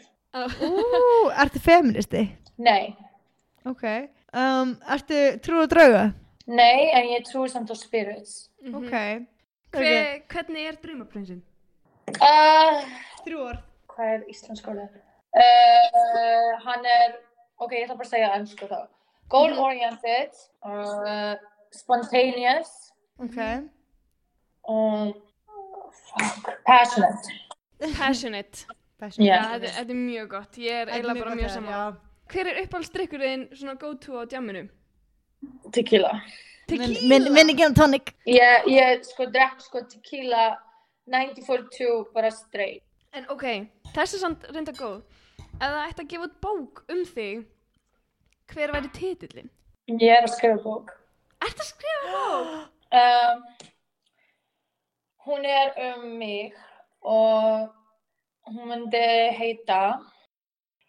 Ú, 0.65 1.29
ertu 1.37 1.61
feministi? 1.61 2.23
Nei, 2.57 2.95
Ok. 3.69 3.83
Um, 4.33 4.73
ertu 4.89 5.21
trú 5.45 5.61
og 5.61 5.69
drauga? 5.69 6.15
nei, 6.47 6.89
en 6.97 7.11
ég 7.13 7.27
trúi 7.29 7.45
samt 7.51 7.69
á 7.69 7.77
spirits. 7.77 8.49
Mhm. 8.65 9.27
Ok. 9.71 9.79
Hve, 9.79 10.21
hvernig 10.33 10.65
er 10.67 10.77
draumaprinsinn? 10.83 11.41
Uh, 12.19 12.81
Þrjú 13.23 13.43
orð. 13.47 13.61
hvað 13.93 14.09
er 14.17 14.23
íslensk 14.33 14.67
orðið? 14.67 14.97
Uh, 15.31 16.49
hann 16.65 16.87
er, 16.91 17.13
ok, 17.63 17.71
ég 17.77 17.85
ætla 17.85 17.95
bara 17.95 18.07
að 18.07 18.11
segja 18.11 18.31
ennsku 18.35 18.67
þá. 18.67 18.81
Goal-oriented, 19.31 20.35
uh, 20.67 21.35
spontaneous, 21.71 22.73
Ok. 23.23 23.37
um, 24.67 25.13
fuck, 26.01 26.51
passionate. 26.67 27.31
Passionate. 27.95 28.65
Þetta, 28.99 29.71
þetta 29.79 29.87
er 29.87 29.97
mjög 29.97 30.27
gott. 30.35 30.57
Ég 30.61 30.81
er 30.83 30.91
eiginlega 30.91 31.23
bara 31.23 31.35
mjög 31.39 31.53
saman. 31.55 31.95
Hver 32.31 32.47
er 32.51 32.59
uppáhaldsdrykkur 32.65 33.23
þinn 33.23 33.47
svona 33.55 33.79
go-to 33.79 34.19
á 34.19 34.23
djamminu? 34.29 34.67
Tequila. 35.73 36.11
Tequila? 36.71 37.21
Minn 37.35 37.53
ekki 37.53 37.67
um 37.67 37.77
tonic. 37.77 38.13
Ég, 38.29 38.67
ég 38.71 39.05
sko 39.07 39.27
drekk 39.33 39.63
sko 39.63 39.83
tequila 39.91 40.45
1942 41.11 42.05
bara 42.15 42.31
straight. 42.33 42.83
En 43.11 43.27
ok, 43.33 43.45
þessi 43.91 44.17
er 44.17 44.23
samt 44.23 44.45
reynda 44.51 44.73
góð. 44.77 45.01
Ef 45.51 45.65
það 45.67 45.81
ætti 45.87 46.05
að 46.05 46.11
gefa 46.13 46.27
út 46.29 46.37
bók 46.45 46.83
um 46.93 47.01
þig, 47.05 47.43
hver 48.53 48.73
væri 48.75 48.93
titillin? 48.95 49.51
Ég 49.91 50.15
er 50.15 50.23
að 50.25 50.33
skrifa 50.37 50.61
bók. 50.63 50.93
Ertu 51.43 51.65
að 51.65 51.73
skrifa 51.73 52.15
bók? 52.15 52.53
Um, 52.91 53.37
hún 55.23 55.45
er 55.47 55.69
um 55.79 56.01
mig 56.19 56.51
og 57.01 57.69
hún 58.49 58.67
myndi 58.67 59.03
heita 59.37 59.77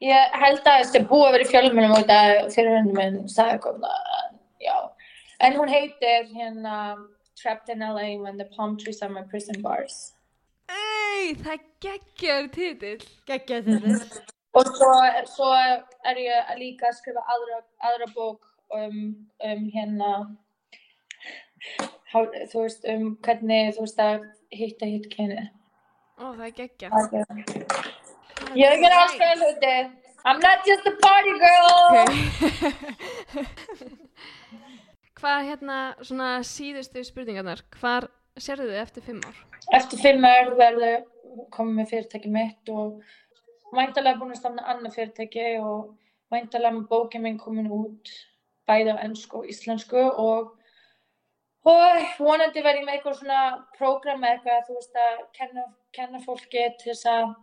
ég 0.03 0.35
held 0.43 0.67
að 0.67 0.81
þessi 0.81 1.03
búið 1.07 1.27
að 1.29 1.35
vera 1.37 1.47
í 1.47 1.51
fjölmunum 1.53 1.95
af 1.95 2.51
fyrirhundum 2.57 2.99
minn 2.99 3.21
sagði 3.31 3.61
kom 3.63 3.79
það, 3.85 4.33
já 4.65 4.75
en 5.43 5.59
hún 5.59 5.69
heitir 5.69 6.31
hérna 6.33 6.77
Trapped 7.35 7.69
in 7.75 7.81
LA 7.81 8.09
when 8.23 8.37
the 8.37 8.45
palm 8.57 8.77
trees 8.77 9.03
are 9.03 9.13
my 9.13 9.23
prison 9.23 9.63
bars 9.63 10.13
Ei, 10.73 11.35
það 11.37 11.65
geggjar 11.85 12.47
titill. 12.55 13.03
Gekkja 13.29 13.59
þetta. 13.67 14.23
og 14.59 14.69
svo, 14.77 14.93
svo 15.29 15.49
er 16.11 16.21
ég 16.21 16.53
líka 16.61 16.89
að 16.91 16.99
skrifa 17.01 17.25
aðra, 17.35 17.59
aðra 17.89 18.09
bók 18.15 18.49
um, 18.77 18.99
um 19.49 19.67
hérna 19.75 20.13
Há, 22.13 22.19
þú 22.51 22.65
veist, 22.65 22.83
um 22.91 23.05
hvernig, 23.25 23.73
þú 23.77 23.85
veist, 23.87 24.01
að 24.03 24.25
hitta 24.53 24.89
hitt 24.91 25.07
kynið. 25.13 25.47
Ó, 26.19 26.35
það 26.35 26.47
er 26.49 26.55
geggjað. 26.59 26.93
Ég 28.59 28.67
er 28.67 28.75
ekki 28.75 28.91
alls 28.91 29.15
fyrir 29.17 29.39
hluti. 29.41 29.77
I'm 30.27 30.41
not 30.43 30.67
just 30.67 30.87
a 30.87 30.93
party 31.01 31.33
girl. 31.41 31.71
Ok. 31.89 32.11
Hvað 35.23 35.45
hérna, 35.47 35.75
svona 36.03 36.29
síðustu 36.43 37.05
spurningarnar, 37.07 37.61
hvar 37.79 38.09
sérðu 38.43 38.73
þið 38.73 38.79
eftir 38.81 39.05
fimm 39.07 39.21
ár? 39.23 39.37
Eftir 39.79 40.01
fimm 40.03 40.25
ár 40.27 40.51
verður 40.59 41.05
komið 41.55 41.77
með 41.77 41.93
fyrirtæki 41.93 42.33
mitt 42.35 42.73
og 42.75 43.05
væntalega 43.77 44.19
búin 44.19 44.35
að 44.35 44.41
stafna 44.41 44.65
annað 44.73 44.97
fyrirtæki 44.97 45.47
og 45.63 45.93
væntalega 46.35 46.75
með 46.75 46.91
bókið 46.91 47.23
minn 47.23 47.39
komin 47.39 47.71
út 47.71 48.11
bæði 48.67 48.99
á 48.99 49.03
ennsku 49.07 49.45
og 49.45 49.49
íslensku 49.55 50.03
og, 50.03 50.51
og 51.71 52.03
vonandi 52.19 52.67
verð 52.67 52.83
ég 52.83 52.91
með 52.91 52.99
eitthvað 52.99 53.19
svona 53.23 53.41
prógram 53.79 54.27
eitthvað, 54.27 54.67
þú 54.67 54.81
veist, 54.81 55.03
að 55.07 55.25
kenna, 55.39 55.71
kenna 55.95 56.27
fólki 56.27 56.67
til 56.83 56.97
þess 56.97 57.11
að 57.15 57.35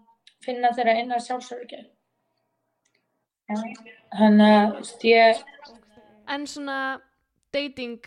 finna 0.44 0.76
þeirra 0.76 1.00
innan 1.00 1.24
sjálfsörgi. 1.24 1.86
Þannig 3.48 4.58
að, 4.60 4.98
ég 5.08 5.46
En 6.30 6.44
svona 6.46 7.00
dating, 7.54 8.02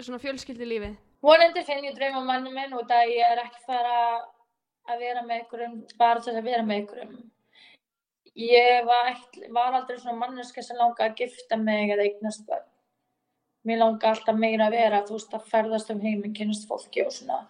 svona 0.00 0.20
fjölskyldulífið? 0.22 0.96
vonandi 1.24 1.64
finn 1.66 1.86
ég 1.86 1.96
drauma 1.96 2.22
manni 2.26 2.52
minn 2.54 2.76
út 2.78 2.92
að 2.94 3.12
ég 3.16 3.32
er 3.32 3.42
ekki 3.42 3.64
fara 3.66 3.98
að 4.88 5.02
vera 5.02 5.24
með 5.24 5.42
einhverjum 5.42 5.76
bara 6.00 6.22
til 6.24 6.34
að 6.36 6.46
vera 6.46 6.64
með 6.64 6.80
einhverjum. 6.80 7.16
Ég 8.38 8.86
var, 8.86 9.10
ætl, 9.10 9.46
var 9.54 9.74
aldrei 9.74 9.98
svona 9.98 10.20
manneska 10.20 10.62
sem 10.62 10.78
langa 10.78 11.08
að 11.08 11.24
gifta 11.24 11.58
mig 11.58 11.90
eða 11.90 12.06
eignast 12.06 12.44
börn. 12.46 12.66
Mér 13.66 13.82
langa 13.82 14.12
alltaf 14.12 14.38
meira 14.38 14.68
að 14.68 14.76
vera, 14.78 15.02
þú 15.08 15.16
veist, 15.16 15.34
að 15.34 15.48
ferðast 15.50 15.90
um 15.92 16.04
heiminn, 16.04 16.36
kynast 16.36 16.68
fólki 16.70 17.02
og 17.02 17.10
svona. 17.12 17.40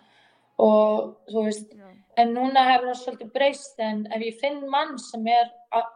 Og 0.64 1.12
þú 1.29 1.45
veist, 1.45 1.76
en 2.18 2.33
núna 2.35 2.64
hefur 2.70 2.89
það 2.89 3.01
svolítið 3.03 3.33
breyst 3.37 3.85
en 3.85 4.07
ef 4.16 4.24
ég 4.24 4.41
finn 4.41 4.64
mann 4.72 4.97
sem 5.03 5.29
er 5.31 5.53
að, 5.76 5.93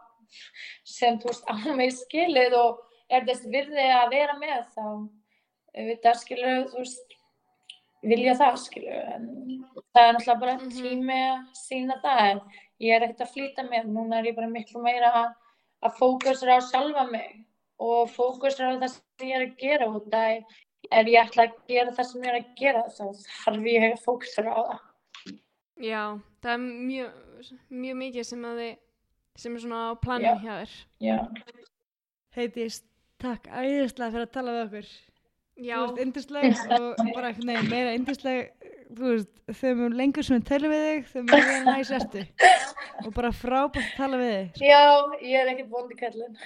sem 0.87 1.17
þú 1.19 1.33
veist 1.33 1.49
á 1.51 1.53
mig 1.73 1.97
skilið 1.97 2.55
og 2.61 2.85
er 3.09 3.25
þess 3.27 3.49
virði 3.49 3.89
að 3.97 4.13
vera 4.13 4.37
með 4.39 4.61
þá 4.77 4.85
auðvitað 5.77 6.19
skilur 6.21 6.65
þú 6.71 6.77
veist 6.83 7.15
vilja 8.03 8.33
það 8.39 8.57
skilur 8.59 9.05
en 9.15 9.27
það 9.93 10.03
er 10.07 10.13
náttúrulega 10.17 10.39
bara 10.39 10.57
Mhm. 10.57 10.69
tími 10.75 11.19
að 11.29 11.45
sína 11.55 11.95
það 12.03 12.21
en 12.31 12.41
ég 12.83 12.95
er 12.95 13.05
ekkert 13.07 13.21
að 13.27 13.33
flýta 13.33 13.63
mér 13.69 13.85
núna 13.87 14.19
er 14.19 14.25
ég 14.31 14.35
bara 14.35 14.47
miklu 14.51 14.81
meira 14.83 15.11
að, 15.21 15.33
að 15.83 15.97
fókusra 15.99 16.57
á 16.57 16.61
sjálfa 16.61 17.05
mig 17.11 17.45
og 17.79 18.09
fókusra 18.11 18.73
á 18.75 18.79
það 18.81 18.89
sem 18.89 19.27
ég 19.29 19.35
er 19.35 19.45
að 19.47 19.57
gera 19.57 19.87
út 19.87 20.11
að 20.11 20.43
ef 20.91 21.07
ég 21.07 21.21
ætla 21.25 21.43
að 21.47 21.53
gera 21.67 21.91
það 21.95 22.05
sem 22.11 22.21
ég 22.21 22.29
er 22.33 22.39
að 22.41 22.55
gera 22.59 22.83
þá 22.91 23.03
þarf 23.45 23.65
ég 23.71 23.85
að 23.93 24.03
fókusra 24.03 24.51
á 24.51 24.61
það 24.69 24.79
Já, 25.83 26.03
það 26.43 26.51
er 26.53 26.57
mjög, 26.59 27.11
mjög 27.69 27.95
mikið 27.97 28.23
sem 28.29 28.43
að 28.45 28.59
þið, 28.61 28.75
sem 29.41 29.55
er 29.55 29.59
svona 29.63 29.79
á 29.89 29.91
planinu 30.03 30.29
Já. 30.29 30.43
hjá 30.43 30.53
þér. 30.59 30.73
já, 31.01 31.17
Heiðdís, 32.35 32.77
takk 33.21 33.47
æðislega 33.47 34.11
fyrir 34.13 34.27
að 34.27 34.31
tala 34.33 34.53
við 34.53 34.63
okkur. 34.67 34.87
Já, 35.61 35.75
Þú 35.77 35.87
veist, 35.93 36.01
yndisleg 36.01 36.61
og 36.79 37.01
bara 37.13 37.29
ekki 37.29 37.45
neina 37.45 37.63
meira 37.69 37.91
veist, 39.13 39.29
þegar 39.53 39.75
mjög 39.79 39.97
lengur 39.99 40.25
sem 40.25 40.39
við 40.39 40.47
tölum 40.49 40.71
við 40.73 40.83
þig, 40.87 41.05
þegar 41.11 41.25
mjög 41.29 41.45
meira 41.49 41.75
næs 41.77 41.91
ertu. 41.99 42.23
Og 43.03 43.09
bara 43.13 43.31
frábært 43.37 43.83
að 43.83 43.95
tala 43.99 44.17
við 44.21 44.33
þig. 44.33 44.63
já, 44.65 44.81
ég 45.21 45.37
er 45.43 45.51
ekkert 45.53 45.69
vondi 45.73 45.97
kallin 45.99 46.37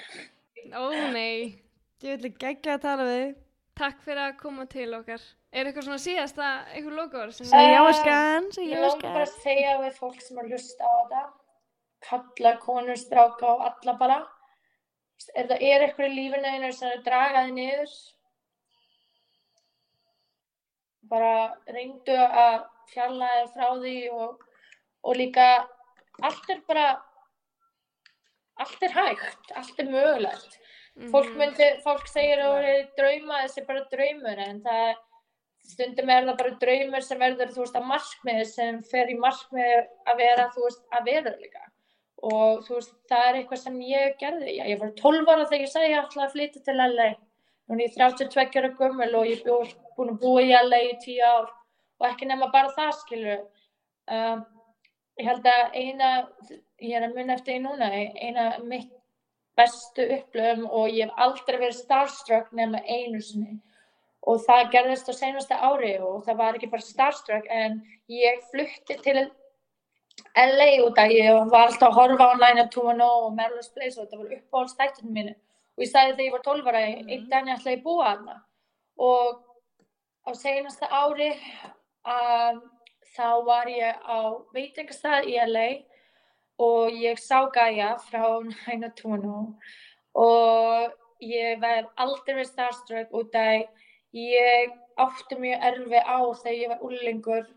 ó 0.75 0.83
nei, 1.15 1.55
Ég 2.03 2.19
vil 2.21 2.29
ekki 2.29 2.69
að 2.75 2.81
tala 2.83 3.05
við 3.07 3.19
þig. 3.23 3.35
takk 3.79 3.99
fyrir 4.03 4.21
að 4.25 4.37
koma 4.41 4.65
til 4.69 4.89
okkar. 4.97 5.21
Er 5.53 5.65
eitthvað 5.69 5.85
svona 5.87 6.01
síðasta, 6.03 6.47
eitthvað 6.75 6.97
logoður 6.99 7.31
sem 7.33 7.47
Segja 7.47 7.79
segja 7.95 8.75
Ég 8.75 8.81
langar 8.83 9.13
bara 9.13 9.23
að 9.27 9.35
segja 9.43 9.75
við 9.81 9.93
fólk 10.01 10.19
sem 10.21 10.37
er 10.37 10.43
að 10.43 10.51
hlusta 10.51 10.83
á 10.83 10.93
þetta, 10.97 11.21
kalla 12.09 12.51
konur, 12.61 12.97
stráka 12.99 13.47
og 13.53 13.63
alla 13.69 13.95
bara. 14.01 14.17
Ef 15.33 15.47
það 15.49 15.63
er 15.71 15.85
eitthvað 15.87 16.11
í 16.11 16.15
lífinu 16.17 16.51
einu 16.51 16.71
sem 16.75 16.89
er 16.91 16.97
að 16.99 17.05
draga 17.07 17.45
þið 17.47 17.53
niður, 17.57 17.95
bara 21.09 21.33
reyndu 21.73 22.15
að 22.17 22.65
fjalla 22.93 23.29
þig 23.39 23.53
frá 23.55 23.67
því 23.81 23.95
og, 24.13 24.43
og 25.03 25.15
líka 25.19 25.47
allt 26.23 26.49
er 26.49 26.61
bara, 26.67 26.87
allt 28.57 28.83
er 28.87 28.95
hægt, 28.95 29.51
allt 29.55 29.79
er 29.83 29.91
mögulegt. 29.91 30.57
Fólk, 31.11 31.27
Mhm. 31.29 31.37
myndi, 31.37 31.65
fólk 31.85 32.07
segir 32.09 32.39
að 32.41 32.55
það 32.55 32.69
er 32.71 32.87
drauma, 32.97 33.41
þessi 33.43 33.61
er 33.61 33.65
bara 33.67 33.83
draumur 33.91 34.39
en 34.47 34.61
það 34.63 34.95
stundum 35.67 36.09
er 36.09 36.23
það 36.25 36.37
bara 36.39 36.55
draumur 36.63 37.03
sem 37.03 37.19
verður 37.19 37.51
þú 37.53 37.59
veist 37.65 37.75
að 37.75 37.89
markmiði 37.91 38.45
sem 38.49 38.81
fer 38.81 39.07
í 39.11 39.17
markmiði 39.19 39.87
að 40.07 40.17
vera 40.17 40.47
þú 40.55 40.63
veist 40.63 40.81
að 40.91 41.05
vera 41.05 41.33
líka 41.37 41.63
og 42.23 42.63
þú 42.65 42.73
veist 42.79 42.93
það 43.11 43.25
er 43.29 43.35
eitthvað 43.41 43.61
sem 43.61 43.79
ég 43.81 44.15
gerði 44.17 44.55
já, 44.57 44.63
ég 44.71 44.79
var 44.79 44.91
12 44.97 45.27
ára 45.29 45.45
þegar 45.45 45.65
ég 45.67 45.73
sagði 45.73 45.91
ég 45.91 46.05
ætla 46.05 46.25
að 46.25 46.31
flytja 46.33 46.63
til 46.65 46.77
LA 46.81 47.09
núna 47.67 47.83
ég 47.83 47.95
er 47.97 48.11
32 48.15 48.59
ára 48.59 48.73
gömul 48.79 49.15
og 49.19 49.27
ég 49.27 49.41
er 49.43 49.73
búin 49.97 50.13
að 50.13 50.19
búa 50.21 50.43
í 50.43 50.53
LA 50.55 50.81
í 50.89 50.93
10 51.03 51.23
ár. 51.27 51.49
Og 51.99 52.07
ekki 52.11 52.27
nema 52.29 52.51
bara 52.53 52.73
það 52.75 52.93
skilur 53.01 53.39
um, 54.13 54.43
ég 55.17 55.27
held 55.27 55.47
að 55.49 55.77
eina 55.81 56.11
ég 56.79 56.93
er 56.93 57.07
að 57.07 57.15
munna 57.15 57.37
eftir 57.37 57.55
því 57.55 57.61
núna 57.63 57.89
eina 57.91 58.49
mitt 58.63 58.91
bestu 59.57 60.05
upplöfum 60.13 60.67
og 60.69 60.91
ég 60.93 61.07
hef 61.07 61.23
aldrei 61.25 61.57
verið 61.57 61.79
starstruck 61.79 62.53
nema 62.53 62.83
einu 62.85 63.21
sinni. 63.21 63.57
Og 64.27 64.43
það 64.43 64.71
gerðist 64.75 65.09
á 65.09 65.13
seinasta 65.17 65.57
ári 65.63 65.95
og 66.03 66.23
það 66.27 66.39
var 66.43 66.57
ekki 66.57 66.69
bara 66.71 66.85
starstruck 66.85 67.49
en 67.49 67.81
ég 68.11 68.43
flutti 68.51 68.99
til 69.03 69.25
LA 70.37 70.69
út 70.85 70.99
að 71.01 71.15
ég 71.15 71.49
var 71.51 71.67
alltaf 71.67 71.89
að 71.89 71.97
horfa 71.97 72.29
á 72.29 72.33
90210 72.37 73.03
og 73.07 73.35
Melrose 73.37 73.73
Place 73.73 73.97
og 73.97 74.05
þetta 74.05 74.21
var 74.21 74.37
uppáhaldstættinu 74.37 75.13
mínu 75.17 75.35
og 75.77 75.83
ég 75.83 75.91
sagði 75.91 76.13
þegar 76.15 76.25
ég 76.27 76.31
var 76.31 76.41
12 76.47 76.67
ára 76.71 76.81
Mhm. 76.87 77.09
einn 77.09 77.29
daginn 77.29 77.53
ætla 77.55 77.71
ég 77.71 77.79
að 77.79 77.83
búa 77.83 78.05
þarna. 78.05 78.35
Og 78.97 79.43
á 80.27 80.31
seinasta 80.33 80.87
ári 80.89 81.29
um, 82.05 82.61
þá 83.15 83.45
var 83.45 83.65
ég 83.67 83.95
á 84.03 84.19
veitingastað 84.53 85.27
í 85.29 85.35
LA 85.45 85.67
og 86.59 86.91
ég 86.91 87.17
sá 87.19 87.45
Gaia 87.53 87.97
frá 87.97 88.41
90210 88.43 89.53
og 90.15 90.91
ég 91.21 91.59
var 91.61 91.89
aldrei 91.97 92.43
starstruck 92.45 93.11
út 93.13 93.31
að 93.35 93.67
ég 94.13 94.73
átti 94.97 95.37
mjög 95.37 95.61
erfi 95.69 96.01
á 96.01 96.19
þegar 96.41 96.57
ég 96.61 96.69
var 96.69 96.79
úrlingur 96.81 97.47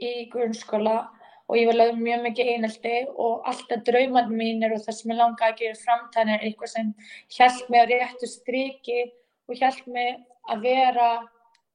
í 0.00 0.28
grunnskóla 0.30 1.08
og 1.52 1.58
ég 1.60 1.66
var 1.68 1.76
lögð 1.76 1.98
mjög 2.00 2.22
mikið 2.24 2.50
einelti 2.54 2.92
og 3.20 3.48
alltaf 3.50 3.82
draumar 3.84 4.30
mínir 4.32 4.72
og 4.72 4.80
það 4.80 4.94
sem 4.96 5.10
ég 5.12 5.18
langaði 5.18 5.50
að 5.52 5.58
gera 5.58 5.80
framtæðin 5.82 6.30
er 6.32 6.44
eitthvað 6.46 6.70
sem 6.72 6.92
hjælt 7.36 7.66
mig 7.68 7.82
á 7.84 7.90
réttu 7.90 8.28
striki 8.30 9.00
og 9.04 9.58
hjælt 9.58 9.90
mig 9.92 10.14
að 10.48 10.62
vera, 10.64 11.08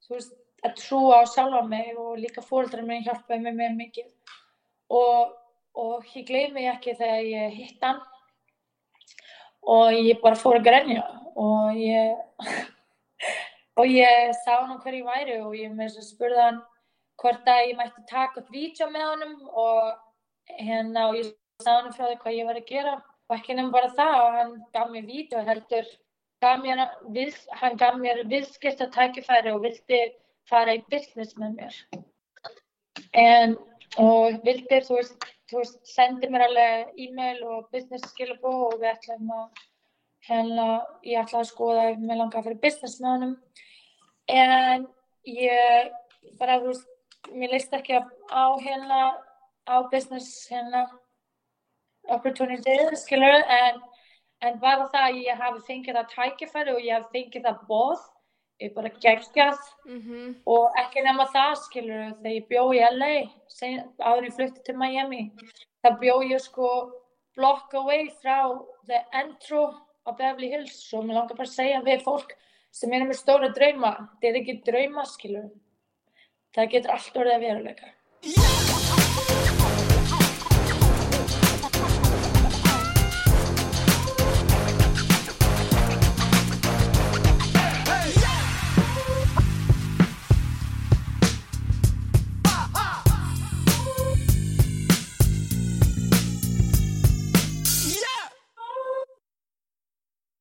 þú 0.07 0.15
veist, 0.15 0.31
að 0.65 0.79
trúa 0.79 1.19
á 1.21 1.29
sjálfa 1.29 1.61
mig 1.69 1.91
og 1.93 2.17
líka 2.17 2.41
fóreldrar 2.41 2.87
mér 2.87 3.05
hjálpaði 3.05 3.43
mér 3.43 3.57
mjög 3.59 3.75
mikið. 3.83 4.07
Og, 4.97 5.35
og 5.77 6.09
ég 6.15 6.25
gleymi 6.25 6.65
ekki 6.71 6.95
þegar 6.97 7.29
ég 7.29 7.53
hitt 7.59 7.85
hann. 7.85 8.01
Og 9.61 9.93
ég 9.93 10.23
bara 10.23 10.39
fór 10.41 10.57
að 10.57 10.71
grenja 10.71 11.05
og 11.37 11.77
ég 11.77 12.17
og 13.77 13.93
ég 13.93 14.33
sá 14.41 14.55
hann 14.63 14.81
hver 14.81 14.97
ég 14.97 15.05
væri 15.05 15.37
og 15.43 15.53
ég 15.53 15.77
þess 15.77 16.01
að 16.01 16.09
spurði 16.09 16.45
hann 16.47 16.59
hvort 17.21 17.49
að 17.49 17.63
ég 17.69 17.77
mætti 17.77 18.03
taka 18.09 18.41
upp 18.41 18.49
vídeo 18.53 18.89
með 18.93 19.05
honum 19.11 19.37
og 19.65 20.57
hérna 20.59 21.07
og 21.09 21.19
ég 21.19 21.31
sá 21.63 21.71
hann 21.73 21.93
frá 21.93 22.05
því 22.07 22.17
hvað 22.23 22.37
ég 22.37 22.49
var 22.49 22.59
að 22.59 22.67
gera. 22.71 22.97
Og 23.27 23.35
ekki 23.37 23.55
nefnum 23.55 23.73
bara 23.73 23.93
það 23.97 24.17
og 24.23 24.35
hann 24.37 24.51
gaf 24.75 24.91
mér 24.91 25.07
vídeo 25.07 25.45
heldur. 25.47 25.87
Gaf 26.43 26.59
mér, 26.61 26.83
hann 27.61 27.79
gaf 27.81 27.97
mér 27.97 28.21
viðskipta 28.29 28.89
tækifæri 28.93 29.51
og 29.51 29.63
vildi 29.65 30.03
fara 30.49 30.77
í 30.77 30.83
business 30.91 31.35
með 31.39 31.57
mér. 31.57 31.79
En 33.17 33.57
og 34.03 34.37
vildi 34.45 34.81
þú 34.85 34.99
veist, 34.99 35.25
þú 35.49 35.63
veist 35.63 35.79
sendi 35.89 36.29
mér 36.31 36.45
alveg 36.47 36.99
e-mail 37.07 37.41
og 37.47 37.71
business 37.73 38.11
skilabó 38.11 38.53
og 38.67 38.77
við 38.81 38.91
ætlum 38.93 39.31
að 39.33 39.63
hérna, 40.27 40.67
ég 41.07 41.23
ætlaði 41.23 41.43
að 41.43 41.49
skoða 41.51 41.87
ef 41.91 42.03
mér 42.03 42.21
langaði 42.21 42.41
að 42.41 42.47
fyrir 42.49 42.61
business 42.65 43.01
með 43.01 43.13
honum. 43.15 43.33
En 44.27 44.87
ég 45.31 45.91
bara, 46.39 46.59
þú 46.61 46.71
veist, 46.71 46.87
mér 47.33 47.55
leist 47.55 47.73
ekki 47.73 47.97
á 47.97 48.43
hérna, 48.61 49.01
á 49.67 49.75
business 49.91 50.47
hérna 50.51 50.87
opportunity, 52.07 52.77
skilur, 52.95 53.43
en 53.47 53.81
en 54.45 54.59
bara 54.61 54.85
það 54.91 55.07
að 55.07 55.17
ég 55.25 55.41
hafi 55.41 55.63
fengið 55.65 55.97
það 55.97 56.13
tækifæri 56.13 56.73
og 56.75 56.85
ég 56.85 56.93
hafi 56.97 57.13
fengið 57.15 57.47
það 57.47 57.63
bóð 57.71 58.03
ég 58.61 58.73
bara 58.73 58.89
geggjað. 58.89 59.57
Mhm. 59.85 60.35
og 60.45 60.77
ekki 60.81 61.03
nema 61.05 61.25
það 61.33 61.53
skilur 61.63 62.05
þegar 62.21 62.37
ég 62.37 62.47
bjó 62.49 62.63
í 62.73 62.79
LA 62.85 63.13
áður 64.01 64.27
ég 64.27 64.35
flutti 64.37 64.63
til 64.65 64.77
Miami 64.77 65.31
það 65.83 65.99
bjó 65.99 66.15
ég 66.29 66.41
sko 66.41 66.69
block 67.35 67.73
away 67.73 68.09
frá 68.21 68.65
the 68.87 69.03
intro 69.13 69.73
á 70.07 70.11
Beverly 70.17 70.49
Hills. 70.49 70.93
Og 70.93 71.03
mér 71.03 71.13
langar 71.19 71.35
bara 71.37 71.47
að 71.47 71.53
segja 71.53 71.81
við 71.81 72.01
fólk 72.03 72.33
sem 72.71 72.93
er 72.93 73.05
með 73.05 73.19
stóra 73.19 73.49
drauma 73.53 73.91
þetta 74.21 74.27
er 74.29 74.39
ekki 74.41 74.63
drauma 74.65 75.05
skilur 75.05 75.49
það 76.55 76.71
getur 76.75 76.95
allt 76.95 77.21
orðið 77.23 77.37
að 77.37 77.45
veruleika. 77.47 78.66